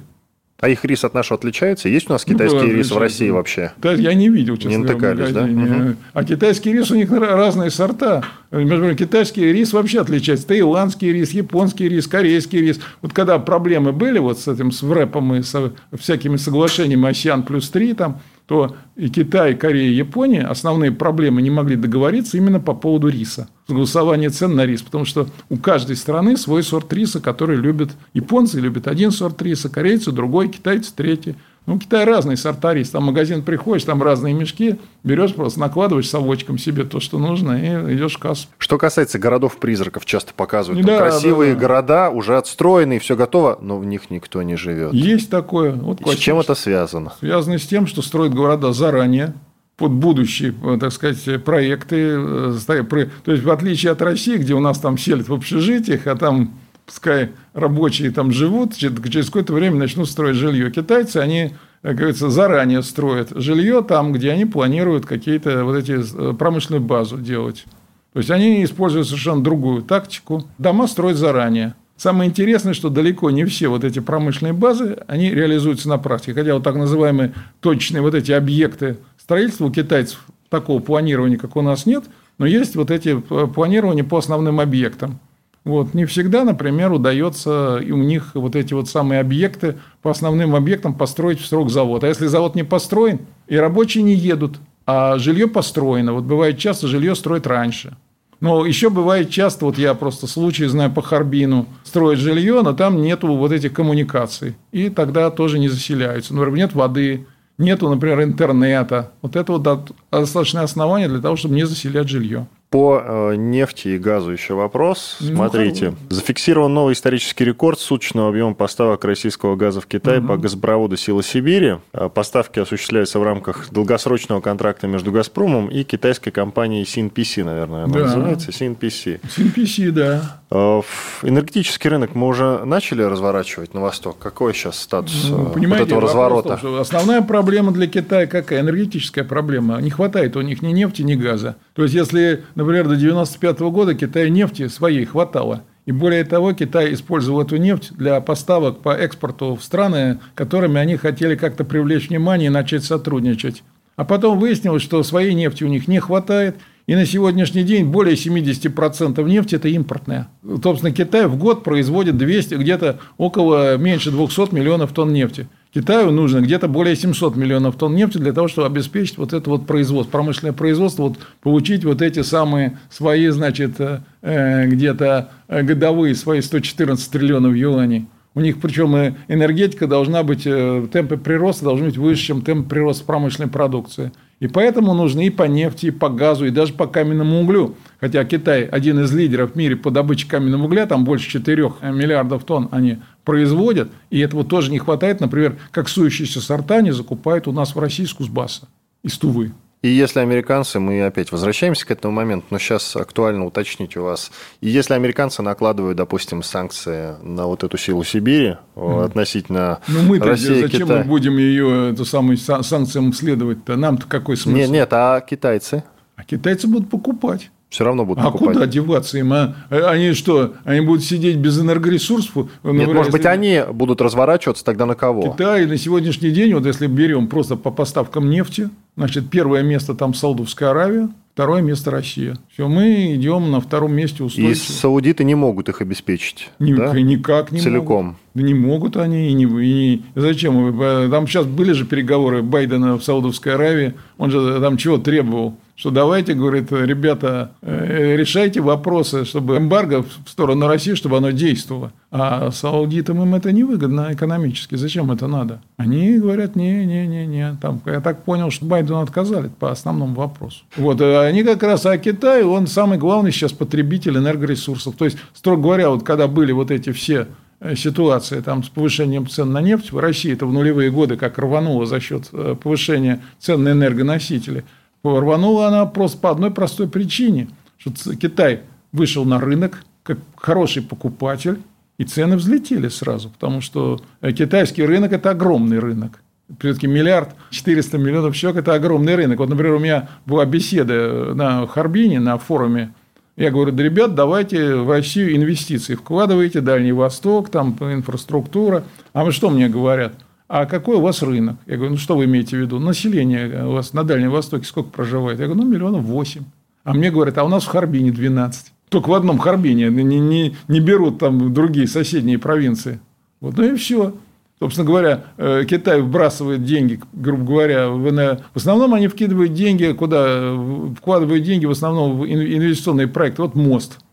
А 0.62 0.70
их 0.70 0.86
рис 0.86 1.04
от 1.04 1.16
нашего 1.16 1.40
отличается? 1.40 1.90
Есть 1.90 2.08
у 2.08 2.14
нас 2.14 2.24
ну, 2.28 2.34
китайский 2.36 2.68
ну, 2.68 2.74
рис 2.74 2.92
в 2.92 2.98
России 3.00 3.32
вообще? 3.32 3.74
Да, 3.78 3.94
я 3.94 4.14
не 4.14 4.30
видел, 4.30 4.58
честно 4.58 4.70
Не 4.70 4.78
натыкались, 4.78 5.34
да? 5.34 5.44
Угу. 5.44 5.96
А 6.14 6.24
китайский 6.24 6.72
рис 6.72 6.92
у 6.92 6.96
них 6.96 7.12
разные 7.12 7.72
сорта. 7.72 8.24
Например, 8.52 8.96
китайский 8.96 9.52
рис 9.52 9.74
вообще 9.74 10.02
отличается. 10.02 10.46
Таиландский 10.46 11.12
рис, 11.12 11.32
японский 11.32 11.90
рис, 11.90 12.06
корейский 12.06 12.62
рис. 12.62 12.80
Вот 13.02 13.12
когда 13.12 13.40
проблемы 13.40 13.92
были 13.92 14.20
вот 14.20 14.40
с 14.40 14.48
этим, 14.48 14.72
с 14.72 14.84
ВРЭПом 14.84 15.34
и 15.34 15.42
со 15.42 15.74
всякими 16.00 16.38
соглашениями 16.38 17.10
АСИАН 17.10 17.42
плюс 17.42 17.68
3, 17.72 17.96
там, 17.96 18.22
то 18.52 18.76
и 18.98 19.08
Китай, 19.08 19.56
Корея, 19.56 19.90
Япония 19.94 20.42
основные 20.42 20.92
проблемы 20.92 21.42
не 21.42 21.50
могли 21.50 21.78
договориться 21.78 22.36
именно 22.36 22.60
по 22.60 22.74
поводу 22.74 23.08
риса. 23.08 23.48
Согласование 23.66 24.30
цен 24.30 24.56
на 24.56 24.66
рис. 24.66 24.82
Потому 24.82 25.06
что 25.06 25.30
у 25.48 25.56
каждой 25.56 25.96
страны 25.96 26.36
свой 26.36 26.62
сорт 26.62 26.92
риса, 26.92 27.22
который 27.22 27.56
любят 27.56 27.92
японцы, 28.14 28.60
любят 28.60 28.90
один 28.90 29.12
сорт 29.12 29.42
риса, 29.42 29.70
корейцы 29.70 30.12
другой, 30.12 30.50
китайцы 30.50 30.92
третий. 30.94 31.36
Ну, 31.68 31.78
Китай 31.78 32.06
разные 32.06 32.38
сорта 32.38 32.74
риса. 32.74 32.94
Там 32.94 33.04
в 33.04 33.06
магазин 33.08 33.44
приходишь, 33.44 33.84
там 33.84 34.02
разные 34.02 34.34
мешки, 34.34 34.80
берешь 35.04 35.34
просто, 35.36 35.60
накладываешь 35.60 36.10
совочком 36.10 36.58
себе 36.58 36.84
то, 36.86 37.00
что 37.00 37.20
нужно, 37.20 37.54
и 37.54 37.96
идешь 37.96 38.16
в 38.16 38.20
кассу. 38.20 38.48
Что 38.58 38.78
касается 38.78 39.20
городов-призраков, 39.20 40.06
часто 40.06 40.34
показывают. 40.34 40.86
Да, 40.86 40.98
красивые 40.98 41.54
да, 41.54 41.60
да. 41.60 41.68
города, 41.68 42.10
уже 42.10 42.38
отстроенные, 42.38 43.00
все 43.00 43.16
готово, 43.16 43.60
но 43.62 43.78
в 43.78 43.86
них 43.86 44.10
никто 44.10 44.42
не 44.42 44.56
живет. 44.56 44.94
Есть 44.94 45.30
такое. 45.30 45.74
Вот 45.74 46.02
с 46.02 46.16
чем 46.16 46.40
это 46.40 46.56
связано? 46.56 47.14
Связано 47.20 47.60
с 47.60 47.68
тем, 47.68 47.86
что 47.86 48.02
строят 48.02 48.34
города 48.34 48.74
заранее, 48.74 49.36
под 49.78 49.94
будущие, 49.94 50.54
так 50.80 50.92
сказать, 50.92 51.44
проекты. 51.44 52.16
Э, 52.16 52.54
то 52.68 53.32
есть, 53.32 53.44
в 53.44 53.50
отличие 53.50 53.92
от 53.92 54.02
России, 54.04 54.38
где 54.38 54.54
у 54.54 54.60
нас 54.60 54.78
там 54.80 54.96
селят 54.96 55.28
в 55.28 55.34
общежитиях, 55.34 56.06
а 56.06 56.16
там 56.16 56.54
пускай 56.92 57.30
рабочие 57.54 58.12
там 58.12 58.34
живут, 58.34 58.76
через 58.76 59.28
какое-то 59.28 59.54
время 59.54 59.78
начнут 59.78 60.10
строить 60.10 60.36
жилье. 60.36 60.70
Китайцы, 60.72 61.18
они, 61.18 61.52
как 61.82 61.96
говорится, 61.96 62.30
заранее 62.30 62.84
строят 62.84 63.30
жилье 63.34 63.82
там, 63.82 64.12
где 64.12 64.32
они 64.32 64.46
планируют 64.46 65.06
какие-то 65.06 65.64
вот 65.64 65.78
эти 65.78 65.94
э, 65.94 66.34
промышленную 66.34 66.84
базу 66.84 67.18
делать. 67.18 67.64
То 68.12 68.20
есть, 68.20 68.30
они 68.30 68.62
используют 68.66 69.08
совершенно 69.08 69.42
другую 69.42 69.84
тактику. 69.84 70.46
Дома 70.58 70.88
строят 70.88 71.16
заранее. 71.16 71.76
Самое 71.96 72.30
интересное, 72.30 72.74
что 72.74 72.90
далеко 72.90 73.32
не 73.32 73.46
все 73.46 73.70
вот 73.70 73.86
эти 73.86 74.00
промышленные 74.00 74.54
базы, 74.54 74.98
они 75.08 75.30
реализуются 75.30 75.88
на 75.88 75.98
практике. 75.98 76.34
Хотя 76.34 76.56
вот 76.56 76.64
так 76.64 76.76
называемые 76.76 77.34
точные 77.62 78.02
вот 78.02 78.16
эти 78.16 78.34
объекты 78.34 78.98
строительства 79.18 79.68
у 79.68 79.72
китайцев 79.72 80.26
такого 80.50 80.82
планирования, 80.82 81.38
как 81.38 81.56
у 81.56 81.62
нас, 81.62 81.86
нет. 81.86 82.04
Но 82.38 82.46
есть 82.46 82.76
вот 82.76 82.92
эти 82.92 83.16
э, 83.18 83.48
планирования 83.48 84.04
по 84.04 84.18
основным 84.18 84.60
объектам. 84.60 85.22
Вот. 85.64 85.94
Не 85.94 86.06
всегда, 86.06 86.44
например, 86.44 86.92
удается 86.92 87.78
и 87.78 87.92
у 87.92 87.98
них 87.98 88.32
вот 88.34 88.56
эти 88.56 88.74
вот 88.74 88.90
самые 88.90 89.22
объекты 89.22 89.78
по 90.02 90.10
основным 90.10 90.56
объектам 90.56 90.94
построить 90.94 91.40
в 91.40 91.46
срок 91.46 91.70
завод. 91.70 92.04
А 92.04 92.08
если 92.08 92.26
завод 92.26 92.56
не 92.56 92.64
построен, 92.64 93.20
и 93.48 93.56
рабочие 93.58 94.04
не 94.04 94.16
едут, 94.16 94.60
а 94.86 95.18
жилье 95.20 95.48
построено. 95.48 96.14
Вот 96.14 96.24
бывает 96.24 96.58
часто 96.58 96.88
жилье 96.88 97.16
строят 97.16 97.46
раньше. 97.46 97.96
Но 98.40 98.66
еще 98.66 98.90
бывает 98.90 99.30
часто, 99.30 99.66
вот 99.66 99.78
я 99.78 99.94
просто 99.94 100.26
случай 100.26 100.66
знаю 100.66 100.92
по 100.92 101.04
Харбину, 101.04 101.68
строят 101.84 102.20
жилье, 102.20 102.62
но 102.64 102.74
там 102.74 103.00
нету 103.00 103.28
вот 103.28 103.52
этих 103.52 103.72
коммуникаций. 103.72 104.56
И 104.72 104.90
тогда 104.90 105.30
тоже 105.30 105.60
не 105.60 105.70
заселяются. 105.70 106.34
Например, 106.34 106.58
нет 106.58 106.74
воды, 106.74 107.28
нету, 107.60 107.88
например, 107.88 108.24
интернета. 108.24 109.12
Вот 109.22 109.36
это 109.36 109.54
вот 109.54 109.94
достаточное 110.12 110.64
основание 110.64 111.08
для 111.08 111.22
того, 111.22 111.36
чтобы 111.36 111.54
не 111.54 111.68
заселять 111.68 112.10
жилье. 112.10 112.48
По 112.72 113.04
э, 113.04 113.36
нефти 113.36 113.90
и 113.90 113.98
газу 113.98 114.32
еще 114.32 114.54
вопрос. 114.54 115.18
Ну, 115.20 115.36
Смотрите, 115.36 115.90
ну, 115.90 115.98
зафиксирован 116.10 116.74
новый 116.74 116.94
исторический 116.94 117.44
рекорд 117.44 117.78
суточного 117.78 118.30
объема 118.30 118.54
поставок 118.54 119.04
российского 119.04 119.58
газа 119.58 119.82
в 119.82 119.88
Китай 119.88 120.20
угу. 120.20 120.30
по 120.30 120.38
газопроводу 120.38 120.96
«Сила 120.96 121.22
Сибири». 121.22 121.80
Э, 121.92 122.08
поставки 122.08 122.60
осуществляются 122.60 123.20
в 123.20 123.24
рамках 123.24 123.70
долгосрочного 123.72 124.40
контракта 124.40 124.88
между 124.88 125.12
«Газпромом» 125.12 125.68
и 125.68 125.84
китайской 125.84 126.32
компанией 126.32 126.84
CNPC, 126.84 127.44
наверное, 127.44 127.84
она 127.84 127.94
да. 127.94 128.00
называется, 128.06 128.52
CNPC. 128.52 129.20
CNPC, 129.22 129.92
да. 129.92 130.40
Э, 130.50 130.82
энергетический 131.24 131.90
рынок 131.90 132.16
мы 132.16 132.28
уже 132.28 132.64
начали 132.64 133.02
разворачивать 133.02 133.74
на 133.74 133.82
восток. 133.82 134.18
Какой 134.18 134.54
сейчас 134.54 134.80
статус 134.80 135.28
ну, 135.30 135.46
вот 135.46 135.58
этого 135.58 136.00
разворота? 136.00 136.56
Том, 136.56 136.76
основная 136.76 137.22
проблема 137.22 137.74
для 137.74 137.88
Китая 137.88 138.28
какая? 138.28 138.62
Энергетическая 138.62 139.26
проблема. 139.26 139.82
Не 139.82 139.90
хватает 139.90 140.38
у 140.38 140.42
них 140.42 140.62
ни 140.62 140.72
нефти, 140.72 141.02
ни 141.02 141.16
газа. 141.16 141.58
То 141.74 141.84
есть, 141.84 141.96
если 141.96 142.44
Например, 142.62 142.84
до 142.84 142.94
1995 142.94 143.60
года 143.72 143.96
Китаю 143.96 144.30
нефти 144.30 144.68
своей 144.68 145.04
хватало. 145.06 145.64
И 145.88 145.92
более 145.92 146.24
того, 146.24 146.54
Китай 146.54 146.94
использовал 146.94 147.42
эту 147.42 147.58
нефть 147.58 147.92
для 147.98 148.22
поставок 148.22 148.84
по 148.84 148.94
экспорту 148.94 149.56
в 149.56 149.64
страны, 149.64 150.20
которыми 150.36 150.80
они 150.80 150.96
хотели 150.96 151.34
как-то 151.34 151.64
привлечь 151.64 152.10
внимание 152.10 152.48
и 152.48 152.52
начать 152.52 152.84
сотрудничать. 152.84 153.64
А 153.96 154.06
потом 154.06 154.38
выяснилось, 154.38 154.84
что 154.84 155.02
своей 155.02 155.34
нефти 155.34 155.64
у 155.64 155.70
них 155.70 155.88
не 155.88 156.00
хватает, 156.00 156.58
и 156.86 156.94
на 156.94 157.08
сегодняшний 157.08 157.64
день 157.64 157.88
более 157.88 158.14
70% 158.14 159.24
нефти– 159.24 159.56
это 159.58 159.68
импортная. 159.68 160.28
Собственно, 160.64 160.92
Китай 160.92 161.26
в 161.26 161.38
год 161.38 161.64
производит 161.64 162.16
200, 162.18 162.54
где-то 162.54 163.00
около 163.18 163.76
меньше 163.78 164.12
200 164.12 164.54
миллионов 164.54 164.94
тонн 164.94 165.14
нефти. 165.14 165.48
Китаю 165.74 166.12
нужно 166.12 166.42
где-то 166.42 166.68
более 166.68 166.98
700 166.98 167.38
миллионов 167.38 167.78
тонн 167.78 167.96
нефти 167.96 168.18
для 168.18 168.34
того, 168.34 168.50
чтобы 168.50 168.68
обеспечить 168.68 169.18
вот 169.18 169.32
это 169.32 169.50
вот 169.50 169.66
производство, 169.66 170.12
промышленное 170.12 170.52
производство, 170.52 171.04
вот 171.04 171.18
получить 171.42 171.86
вот 171.86 172.02
эти 172.02 172.24
самые 172.24 172.78
свои, 172.90 173.30
значит, 173.30 173.80
э, 173.80 174.68
где-то 174.68 175.32
э, 175.48 175.64
годовые 175.64 176.14
свои 176.16 176.42
114 176.42 177.10
триллионов 177.10 177.56
юаней. 177.56 178.08
У 178.34 178.42
них 178.42 178.60
причем 178.60 179.16
энергетика 179.30 179.88
должна 179.88 180.24
быть, 180.24 180.44
э, 180.46 180.88
темпы 180.92 181.16
прироста 181.16 181.64
должны 181.64 181.86
быть 181.86 181.98
выше, 181.98 182.26
чем 182.26 182.42
темп 182.42 182.68
прироста 182.68 183.06
промышленной 183.06 183.50
продукции. 183.50 184.12
И 184.42 184.48
поэтому 184.48 184.96
нужны 184.96 185.28
и 185.28 185.30
по 185.30 185.44
нефти, 185.44 185.86
и 185.86 185.92
по 185.92 186.10
газу, 186.10 186.48
и 186.48 186.50
даже 186.50 186.74
по 186.74 186.88
каменному 186.88 187.42
углю. 187.42 187.76
Хотя 188.00 188.26
Китай 188.26 188.64
один 188.64 189.00
из 189.00 189.14
лидеров 189.14 189.52
в 189.52 189.56
мире 189.56 189.76
по 189.76 189.92
добыче 189.92 190.28
каменного 190.28 190.64
угля, 190.64 190.88
там 190.88 191.06
больше 191.06 191.30
4 191.30 191.62
миллиардов 191.94 192.44
тонн 192.44 192.68
они 192.72 192.98
производят, 193.24 193.92
и 194.10 194.18
этого 194.18 194.44
тоже 194.44 194.72
не 194.72 194.80
хватает. 194.80 195.20
Например, 195.20 195.58
как 195.70 195.88
сующиеся 195.88 196.42
сорта 196.42 196.78
они 196.78 196.90
закупают 196.90 197.48
у 197.48 197.52
нас 197.52 197.76
в 197.76 197.80
России 197.80 198.04
с 198.04 198.14
Кузбасса, 198.14 198.68
из 199.04 199.16
Тувы. 199.20 199.52
И 199.82 199.90
если 199.90 200.20
американцы, 200.20 200.80
мы 200.80 201.04
опять 201.04 201.32
возвращаемся 201.32 201.88
к 201.88 201.92
этому 201.92 202.14
моменту, 202.14 202.46
но 202.52 202.60
сейчас 202.60 202.96
актуально 202.96 203.46
уточнить 203.48 203.98
у 203.98 204.04
вас, 204.04 204.32
и 204.62 204.70
если 204.70 204.94
американцы 204.94 205.42
накладывают, 205.42 205.98
допустим, 205.98 206.44
санкции 206.44 207.16
на 207.24 207.48
вот 207.48 207.64
эту 207.64 207.78
силу 207.78 208.04
Сибири 208.04 208.58
mm. 208.76 209.06
относительно 209.06 209.80
ну, 209.88 210.04
мы 210.04 210.20
России, 210.20 210.62
зачем 210.62 210.82
Китая... 210.82 211.00
мы 211.00 211.06
будем 211.06 211.38
ее, 211.38 211.94
эту 211.94 212.06
самую 212.06 212.38
санкциям 212.38 213.12
следовать-то? 213.12 213.76
Нам-то 213.76 214.06
какой 214.06 214.38
смысл? 214.38 214.56
Нет, 214.56 214.70
нет, 214.70 214.90
а 214.92 215.20
китайцы? 215.22 215.84
А 216.16 216.24
китайцы 216.24 216.68
будут 216.68 216.92
покупать 216.92 217.50
все 217.72 217.86
равно 217.86 218.06
будут 218.06 218.22
а 218.22 218.32
покупать. 218.32 218.56
куда 218.56 218.68
деваться 218.68 219.18
им? 219.18 219.32
А? 219.32 219.56
Они 219.70 220.12
что, 220.12 220.56
они 220.66 220.82
будут 220.82 221.06
сидеть 221.06 221.38
без 221.38 221.58
энергоресурсов? 221.60 222.36
Нет, 222.36 222.48
Например, 222.64 222.94
может 222.94 223.14
быть, 223.14 223.26
они 223.26 223.64
будут 223.72 224.02
разворачиваться 224.02 224.66
тогда 224.66 224.86
на 224.86 224.96
кого? 224.96 225.32
Китай 225.32 225.66
на 225.66 225.78
сегодняшний 225.78 226.32
день, 226.32 226.54
вот 226.54 226.66
если 226.66 226.88
берем 226.88 227.28
просто 227.28 227.56
по 227.56 227.72
поставкам 227.72 228.30
нефти, 228.30 228.70
значит, 228.98 229.30
первое 229.30 229.64
место 229.64 229.96
там 229.96 230.14
Саудовская 230.14 230.72
Аравия, 230.72 231.10
Второе 231.34 231.62
место 231.62 231.92
Россия. 231.92 232.36
Все, 232.52 232.68
мы 232.68 233.16
идем 233.16 233.52
на 233.52 233.62
втором 233.62 233.94
месте 233.94 234.22
устойчиво. 234.22 234.52
И 234.52 234.54
саудиты 234.54 235.24
не 235.24 235.34
могут 235.34 235.70
их 235.70 235.82
обеспечить. 235.82 236.50
Ни, 236.60 236.74
да? 236.74 236.92
Никак 236.92 237.54
не 237.54 237.62
Целиком. 237.62 238.06
могут. 238.06 238.22
Да 238.34 238.44
не 238.44 238.54
могут 238.54 238.98
они. 238.98 239.30
И 239.30 239.34
не, 239.34 239.46
и 239.46 240.02
зачем? 240.14 240.78
Там 241.10 241.28
сейчас 241.28 241.46
были 241.46 241.72
же 241.72 241.86
переговоры 241.86 242.42
Байдена 242.42 242.98
в 242.98 243.04
Саудовской 243.04 243.56
Аравии. 243.56 243.94
Он 244.18 244.30
же 244.30 244.60
там 244.60 244.76
чего 244.76 244.98
требовал? 244.98 245.56
Что 245.82 245.90
давайте, 245.90 246.36
говорит, 246.36 246.72
ребята, 246.72 247.54
э, 247.64 248.16
решайте 248.16 248.62
вопросы, 248.62 249.26
чтобы 249.26 249.58
эмбарго 249.58 250.04
в 250.04 250.30
сторону 250.30 250.68
России, 250.68 250.94
чтобы 250.94 251.18
оно 251.18 251.32
действовало. 251.32 251.92
А 252.12 252.52
саудитам 252.52 253.24
им 253.24 253.34
это 253.34 253.52
невыгодно 253.52 254.10
экономически. 254.12 254.76
Зачем 254.76 255.12
это 255.12 255.26
надо? 255.26 255.60
Они 255.78 256.20
говорят, 256.20 256.56
не-не-не-не. 256.56 257.58
Там, 257.60 257.82
я 257.88 258.00
так 258.00 258.24
понял, 258.24 258.52
что 258.52 258.64
Байдену 258.64 259.02
отказали 259.02 259.50
по 259.60 259.72
основному 259.72 260.14
вопросу. 260.14 260.60
Вот, 260.78 261.02
э, 261.02 261.28
они 261.28 261.44
как 261.44 261.64
раз, 261.64 261.84
а 261.88 261.98
Китай, 261.98 262.44
он 262.44 262.68
самый 262.68 263.00
главный 263.00 263.32
сейчас 263.32 263.52
потребитель 263.52 264.18
энергоресурсов. 264.18 264.96
То 264.96 265.06
есть, 265.06 265.18
строго 265.34 265.64
говоря, 265.64 265.90
вот 265.90 266.04
когда 266.04 266.28
были 266.28 266.52
вот 266.52 266.70
эти 266.70 266.92
все 266.92 267.26
э, 267.60 267.76
ситуации 267.76 268.40
там, 268.42 268.64
с 268.64 268.70
повышением 268.70 269.28
цен 269.28 269.52
на 269.52 269.62
нефть, 269.62 269.92
в 269.92 269.98
России 269.98 270.32
это 270.32 270.46
в 270.46 270.54
нулевые 270.54 270.92
годы 270.92 271.18
как 271.18 271.40
рвануло 271.40 271.88
за 271.88 272.00
счет 272.00 272.30
повышения 272.62 273.20
цен 273.40 273.64
на 273.64 273.72
энергоносители– 273.72 274.64
Рванула 275.04 275.68
она 275.68 275.86
просто 275.86 276.18
по 276.18 276.32
одной 276.32 276.52
простой 276.52 276.88
причине, 276.88 277.50
что 277.78 277.92
Китай 278.16 278.62
вышел 278.92 279.26
на 279.26 279.40
рынок 279.40 279.84
как 280.04 280.20
хороший 280.36 280.82
покупатель, 280.82 281.60
и 281.98 282.04
цены 282.04 282.36
взлетели 282.36 282.88
сразу, 282.88 283.30
потому 283.30 283.62
что 283.62 284.02
э, 284.22 284.32
китайский 284.32 284.84
рынок– 284.84 285.12
это 285.14 285.30
огромный 285.30 285.78
рынок. 285.78 286.24
Все-таки 286.60 286.88
миллиард 286.88 287.36
400 287.52 288.00
миллионов 288.00 288.36
человек– 288.36 288.62
это 288.64 288.74
огромный 288.74 289.14
рынок. 289.14 289.38
Вот, 289.38 289.50
например, 289.50 289.76
у 289.76 289.80
меня 289.80 290.10
была 290.26 290.46
беседа 290.46 290.94
э, 290.94 291.34
на 291.36 291.68
Харбине, 291.68 292.20
на 292.20 292.40
форуме. 292.40 292.94
Я 293.38 293.52
говорю, 293.52 293.72
да, 293.72 293.84
ребят, 293.84 294.16
давайте 294.16 294.78
в 294.78 294.90
Россию 294.90 295.36
инвестиции 295.36 295.94
вкладывайте, 295.94 296.60
Дальний 296.60 296.92
Восток, 296.92 297.50
там 297.50 297.78
инфраструктура. 297.80 298.84
А 299.14 299.24
вы 299.24 299.32
что 299.32 299.52
мне 299.52 299.70
говорят? 299.70 300.14
А 300.54 300.66
какой 300.66 300.98
у 300.98 301.00
вас 301.02 301.24
рынок? 301.24 301.56
Я 301.66 301.78
говорю, 301.78 301.94
ну 301.94 301.98
что 301.98 302.18
вы 302.18 302.26
имеете 302.26 302.58
в 302.58 302.60
виду? 302.60 302.78
Население 302.78 303.66
у 303.66 303.72
вас 303.72 303.94
на 303.94 304.04
Дальнем 304.04 304.32
Востоке 304.32 304.66
сколько 304.66 304.90
проживает? 304.90 305.40
Я 305.40 305.46
говорю, 305.46 305.64
ну 305.64 305.70
миллионов 305.70 306.04
восемь. 306.04 306.44
А 306.84 306.94
мне 306.94 307.10
говорят, 307.10 307.38
а 307.38 307.46
у 307.46 307.48
нас 307.48 307.64
в 307.64 307.68
Харбине 307.68 308.12
12. 308.12 308.74
Только 308.90 309.08
в 309.08 309.14
одном 309.14 309.38
Харбине, 309.38 309.88
не, 309.88 310.20
не, 310.20 310.56
не 310.68 310.80
берут 310.82 311.20
там 311.20 311.54
другие 311.54 311.88
соседние 311.88 312.38
провинции. 312.38 313.00
Вот, 313.40 313.56
ну 313.56 313.64
и 313.64 313.78
все. 313.78 314.14
Собственно 314.60 314.86
говоря, 314.86 315.24
э, 315.38 315.64
Китай 315.66 316.02
вбрасывает 316.02 316.66
деньги, 316.66 317.00
грубо 317.14 317.46
говоря, 317.46 317.88
в, 317.88 318.02
в 318.02 318.58
основном 318.58 318.94
они 318.94 319.08
вкидывают 319.08 319.54
деньги, 319.54 319.94
куда 319.94 320.54
вкладывают 320.98 321.46
деньги 321.46 321.66
в 321.66 321.72
основном 321.72 322.20
в 322.20 322.26
инвестиционные 322.26 323.08
проекты. 323.08 323.42
Вот 323.42 323.56
мост– 323.56 324.00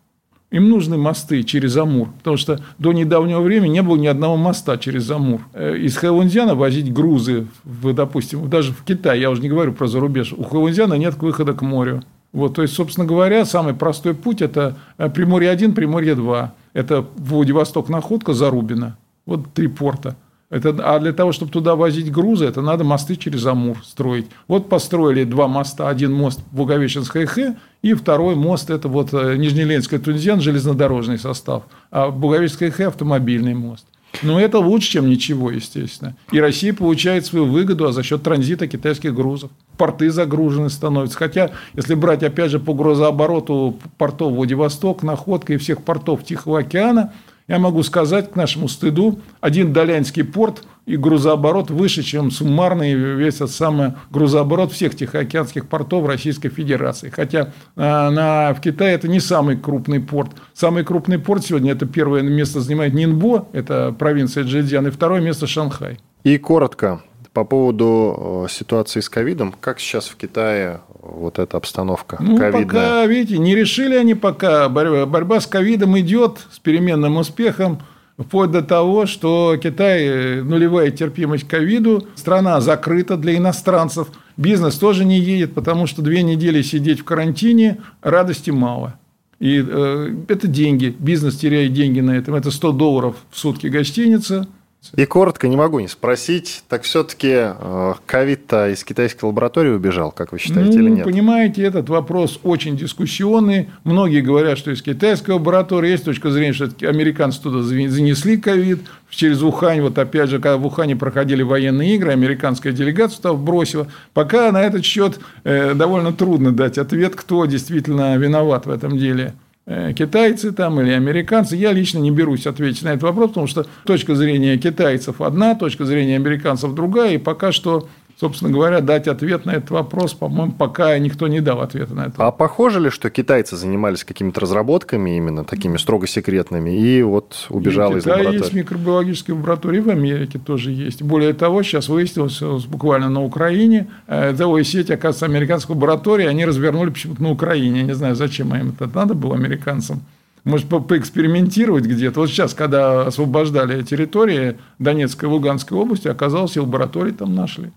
им 0.51 0.71
нужны 0.71 0.97
мосты 0.97 1.43
через 1.43 1.77
Амур, 1.77 2.09
потому 2.19 2.37
что 2.37 2.61
до 2.79 2.93
недавнего 2.93 3.41
времени 3.41 3.73
не 3.73 3.83
было 3.83 3.97
ни 3.97 4.07
одного 4.07 4.37
моста 4.37 4.79
через 4.79 5.11
Амур. 5.11 5.41
Э, 5.53 5.77
из 5.77 5.97
Хэвунзяна 5.97 6.55
возить 6.55 6.93
грузы, 6.93 7.47
в, 7.65 7.93
допустим, 7.93 8.49
даже 8.49 8.73
в 8.73 8.83
Китай, 8.85 9.21
я 9.21 9.31
уже 9.31 9.43
не 9.43 9.49
говорю 9.49 9.73
про 9.73 9.87
зарубеж, 9.87 10.33
у 10.33 10.43
Хэвунзяна 10.43 10.95
нет 10.95 11.17
выхода 11.17 11.53
к 11.53 11.63
морю. 11.63 12.03
Вот, 12.33 12.55
то 12.55 12.63
есть, 12.63 12.75
собственно 12.75 13.07
говоря, 13.07 13.45
самый 13.45 13.75
простой 13.75 14.15
путь– 14.15 14.43
это 14.43 14.77
э, 14.99 15.09
Приморье-1, 15.09 15.73
Приморье-2. 15.73 16.49
Это 16.75 17.07
Владивосток, 17.17 17.89
Находка, 17.89 18.35
Зарубина. 18.35 18.99
Вот 19.27 19.53
три 19.55 19.69
порта– 19.69 20.17
это, 20.51 20.71
а 20.83 20.99
для 20.99 21.13
того, 21.13 21.33
чтобы 21.33 21.53
туда 21.53 21.77
возить 21.77 22.11
грузы, 22.11 22.47
это 22.47 22.63
надо 22.63 22.83
мосты 22.83 23.17
через 23.17 23.45
Амур 23.45 23.85
строить. 23.85 24.27
Вот 24.47 24.71
построили 24.71 25.25
два 25.25 25.47
моста. 25.47 25.89
Один 25.91 26.15
мост 26.15 26.41
Благовещенская 26.53 27.27
Хэ, 27.27 27.57
и 27.83 27.93
второй 27.93 28.35
мост– 28.35 28.71
это 28.71 28.89
вот 28.89 29.13
э, 29.13 29.37
Нижнеленская 29.37 30.01
Тунзян, 30.01 30.41
железнодорожный 30.41 31.19
состав. 31.19 31.65
А 31.91 32.11
Благовещенская 32.11 32.71
Хэ– 32.71 32.87
автомобильный 32.87 33.53
мост. 33.53 33.87
Но 34.23 34.41
это 34.41 34.59
лучше, 34.59 34.93
чем 34.93 35.11
ничего, 35.11 35.51
естественно. 35.51 36.17
И 36.33 36.41
Россия 36.41 36.73
получает 36.73 37.27
свою 37.27 37.45
выгоду 37.45 37.87
а 37.87 37.93
за 37.93 38.03
счет 38.03 38.23
транзита 38.23 38.67
китайских 38.67 39.15
грузов. 39.15 39.51
Порты 39.77 40.11
загружены 40.11 40.71
становятся. 40.71 41.19
Хотя, 41.19 41.51
если 41.75 41.95
брать, 41.95 42.23
опять 42.23 42.51
же, 42.51 42.59
по 42.59 42.73
грузообороту 42.73 43.79
портов 43.99 44.33
Владивосток, 44.33 45.03
Находка 45.03 45.53
и 45.53 45.57
всех 45.59 45.83
портов 45.83 46.25
Тихого 46.25 46.61
океана– 46.61 47.13
я 47.49 47.59
могу 47.59 47.83
сказать 47.83 48.31
к 48.31 48.37
нашему 48.37 48.69
стыду, 48.69 49.21
один 49.41 49.73
Долянский 49.73 50.23
порт 50.23 50.65
и 50.85 50.97
грузооборот 50.97 51.71
выше, 51.71 52.03
чем 52.03 52.31
суммарный 52.31 52.95
весь 52.95 53.37
этот 53.37 53.51
самый 53.51 53.95
грузооборот 54.11 54.73
всех 54.73 54.95
тихоокеанских 54.95 55.67
портов 55.67 56.07
Российской 56.07 56.51
Федерации. 56.51 57.11
Хотя 57.11 57.53
а, 57.77 58.11
на, 58.11 58.55
в 58.55 58.61
Китае 58.61 58.95
это 58.95 59.09
не 59.09 59.21
самый 59.21 59.57
крупный 59.57 60.01
порт. 60.01 60.33
Самый 60.53 60.85
крупный 60.85 61.19
порт 61.19 61.45
сегодня 61.45 61.73
это 61.73 61.87
первое 61.87 62.23
место 62.23 62.61
занимает 62.61 62.95
Нинбо, 62.95 63.49
это 63.53 63.95
провинция 63.99 64.45
Джэцзян, 64.45 64.87
и 64.87 64.91
второе 64.91 65.21
место 65.21 65.47
Шанхай. 65.47 65.99
И 66.25 66.37
коротко, 66.37 67.03
по 67.33 67.45
поводу 67.45 68.47
ситуации 68.51 69.01
с 69.01 69.09
ковидом, 69.09 69.55
как 69.61 69.79
сейчас 69.81 70.09
в 70.09 70.17
Китае 70.17 70.81
вот 71.01 71.39
эта 71.39 71.57
обстановка 71.57 72.19
ну, 72.21 72.37
ковидная? 72.37 72.65
пока, 72.65 73.07
видите, 73.07 73.39
не 73.39 73.55
решили 73.55 73.95
они 73.95 74.15
пока. 74.15 74.69
Борьба, 74.69 75.07
борьба 75.07 75.41
с 75.41 75.47
ковидом 75.47 75.99
идет 75.99 76.39
с 76.51 76.59
переменным 76.59 77.17
успехом. 77.17 77.81
Вплоть 78.17 78.51
до 78.51 78.63
того, 78.63 79.07
что 79.07 79.57
Китай 79.63 80.03
э, 80.03 80.43
нулевая 80.43 80.91
терпимость 80.91 81.45
к 81.45 81.51
ковиду, 81.51 82.09
страна 82.17 82.61
закрыта 82.61 83.17
для 83.17 83.37
иностранцев, 83.37 84.09
бизнес 84.37 84.75
тоже 84.75 85.05
не 85.05 85.21
едет, 85.21 85.55
потому 85.55 85.87
что 85.87 86.03
две 86.03 86.25
недели 86.25 86.63
сидеть 86.63 87.01
в 87.01 87.05
карантине 87.05 87.79
радости 88.03 88.51
мало. 88.51 88.99
И 89.39 89.65
э, 89.65 90.17
это 90.27 90.49
деньги, 90.49 90.97
бизнес 90.99 91.37
теряет 91.37 91.73
деньги 91.73 92.01
на 92.01 92.11
этом. 92.11 92.35
Это 92.35 92.51
100 92.51 92.73
долларов 92.73 93.17
в 93.31 93.39
сутки 93.39 93.69
гостиница– 93.69 94.49
и 94.97 95.05
коротко 95.05 95.49
не 95.49 95.57
могу 95.57 95.81
не 95.81 95.89
спросить, 95.89 96.63
так 96.69 96.83
все-таки 96.83 97.33
э, 97.35 97.95
ковид-то 98.07 98.71
из 98.71 98.85
китайской 98.85 99.25
лаборатории 99.27 99.71
убежал, 99.71 100.13
как 100.13 100.33
вы 100.33 100.39
считаете, 100.39 100.79
ну, 100.79 100.85
или 100.85 100.91
нет? 100.91 101.05
Понимаете, 101.05 101.63
этот 101.63 101.89
вопрос 101.89 102.41
очень 102.43 102.77
дискуссионный. 102.77 103.69
Многие 103.85 104.23
говорят, 104.23 104.57
что 104.57 104.71
из 104.71 104.81
китайской 104.81 105.33
лаборатории 105.33 105.91
есть 105.91 106.05
точка 106.05 106.31
зрения, 106.31 106.53
что 106.53 106.71
американцы 106.89 107.43
туда 107.43 107.63
занесли 107.63 108.39
ковид 108.39 108.81
через 109.11 109.43
Ухань. 109.43 109.83
Вот 109.83 109.99
опять 109.99 110.31
же, 110.31 110.39
когда 110.39 110.57
в 110.57 110.67
Ухане 110.67 110.97
проходили 110.97 111.43
военные 111.43 111.97
игры, 111.97 112.13
американская 112.13 112.73
делегация 112.73 113.17
туда 113.19 113.35
бросила. 113.35 113.89
Пока 114.15 114.51
на 114.53 114.63
этот 114.63 114.85
счет 114.85 115.19
э, 115.45 115.75
довольно 115.75 116.13
трудно 116.13 116.53
дать 116.53 116.79
ответ, 116.79 117.15
кто 117.15 117.45
действительно 117.47 118.17
виноват 118.17 118.67
в 118.67 118.71
этом 118.71 118.97
деле. 118.97 119.35
Э, 119.71 119.93
китайцы 119.93 120.53
там 120.53 120.81
или 120.81 120.93
американцы. 120.93 121.55
Я 121.55 121.73
лично 121.73 121.99
не 121.99 122.11
берусь 122.11 122.47
ответить 122.47 122.85
на 122.85 122.89
этот 122.89 123.03
вопрос, 123.03 123.29
потому 123.29 123.47
что 123.47 123.67
точка 123.85 124.15
зрения 124.15 124.57
китайцев 124.57 125.21
одна, 125.21 125.55
точка 125.55 125.85
зрения 125.85 126.17
американцев 126.17 126.73
другая, 126.73 127.17
и 127.17 127.19
пока 127.19 127.53
что 127.53 127.87
собственно 128.19 128.51
говоря, 128.51 128.81
дать 128.81 129.07
ответ 129.07 129.45
на 129.45 129.53
этот 129.53 129.71
вопрос, 129.71 130.13
по-моему, 130.13 130.53
пока 130.53 130.99
никто 130.99 131.29
не 131.29 131.41
дал 131.41 131.61
ответа 131.61 131.95
на 131.95 132.07
это. 132.07 132.15
А 132.19 132.33
похоже 132.33 132.81
ли, 132.81 132.91
что 132.91 133.11
китайцы 133.11 133.57
занимались 133.57 134.05
какими-то 134.05 134.41
разработками 134.41 135.17
именно 135.17 135.45
такими 135.45 135.77
строго 135.77 136.07
секретными 136.07 136.71
и 136.71 137.03
вот 137.03 137.47
убежал 137.49 137.97
из 137.97 138.05
лаборатории? 138.07 138.39
есть 138.39 138.53
микробиологические 138.53 139.37
лаборатории, 139.37 139.81
в 139.81 139.89
Америке 139.89 140.39
тоже 140.39 140.73
есть. 140.73 141.03
Более 141.03 141.33
того, 141.33 141.63
сейчас 141.63 141.89
выяснилось 141.89 142.67
буквально 142.67 143.09
на 143.09 143.23
Украине, 143.23 143.87
целая 144.09 144.65
сеть, 144.65 144.91
оказывается, 144.91 145.27
американских 145.27 145.71
лабораторий, 145.71 146.27
они 146.27 146.45
развернули 146.45 146.91
почему-то 146.91 147.23
на 147.23 147.31
Украине. 147.31 147.81
Я 147.81 147.85
не 147.85 147.95
знаю, 147.95 148.17
зачем 148.17 148.55
им 148.55 148.75
это 148.79 148.91
надо 148.93 149.15
было 149.15 149.37
американцам. 149.37 150.03
Может, 150.45 150.69
по 150.69 150.81
поэкспериментировать 150.81 151.85
где-то. 151.85 152.21
Вот 152.21 152.31
сейчас, 152.31 152.55
когда 152.55 153.07
освобождали 153.07 153.83
территории 153.83 154.57
Донецкой 154.79 155.29
и 155.29 155.33
Луганской 155.33 155.77
области, 155.77 156.09
оказалось, 156.09 156.57
и 156.57 156.61
лаборатории 156.61 157.13
там 157.13 157.35
нашли. 157.35 157.71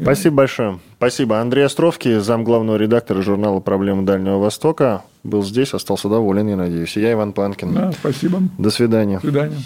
Спасибо 0.00 0.36
большое. 0.36 0.78
Спасибо. 0.96 1.40
Андрей 1.40 1.66
Островский, 1.66 2.20
зам 2.20 2.44
главного 2.44 2.76
редактора 2.76 3.22
журнала 3.22 3.60
«Проблемы 3.60 4.02
Дальнего 4.04 4.38
Востока», 4.38 5.02
был 5.22 5.44
здесь, 5.44 5.72
остался 5.72 6.08
доволен, 6.08 6.48
я 6.48 6.56
надеюсь. 6.56 6.96
я 6.96 7.12
Иван 7.12 7.32
Панкин. 7.32 7.72
Да, 7.72 7.92
спасибо. 7.92 8.40
До 8.58 8.70
свидания. 8.70 9.16
До 9.16 9.22
свидания. 9.22 9.56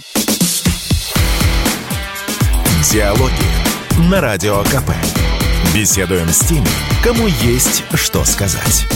Диалоги 2.92 4.11
на 4.11 4.20
Радио 4.20 4.62
КП. 4.64 4.90
Беседуем 5.74 6.28
с 6.28 6.40
теми, 6.40 6.66
кому 7.02 7.26
есть 7.26 7.82
что 7.94 8.24
сказать. 8.24 8.86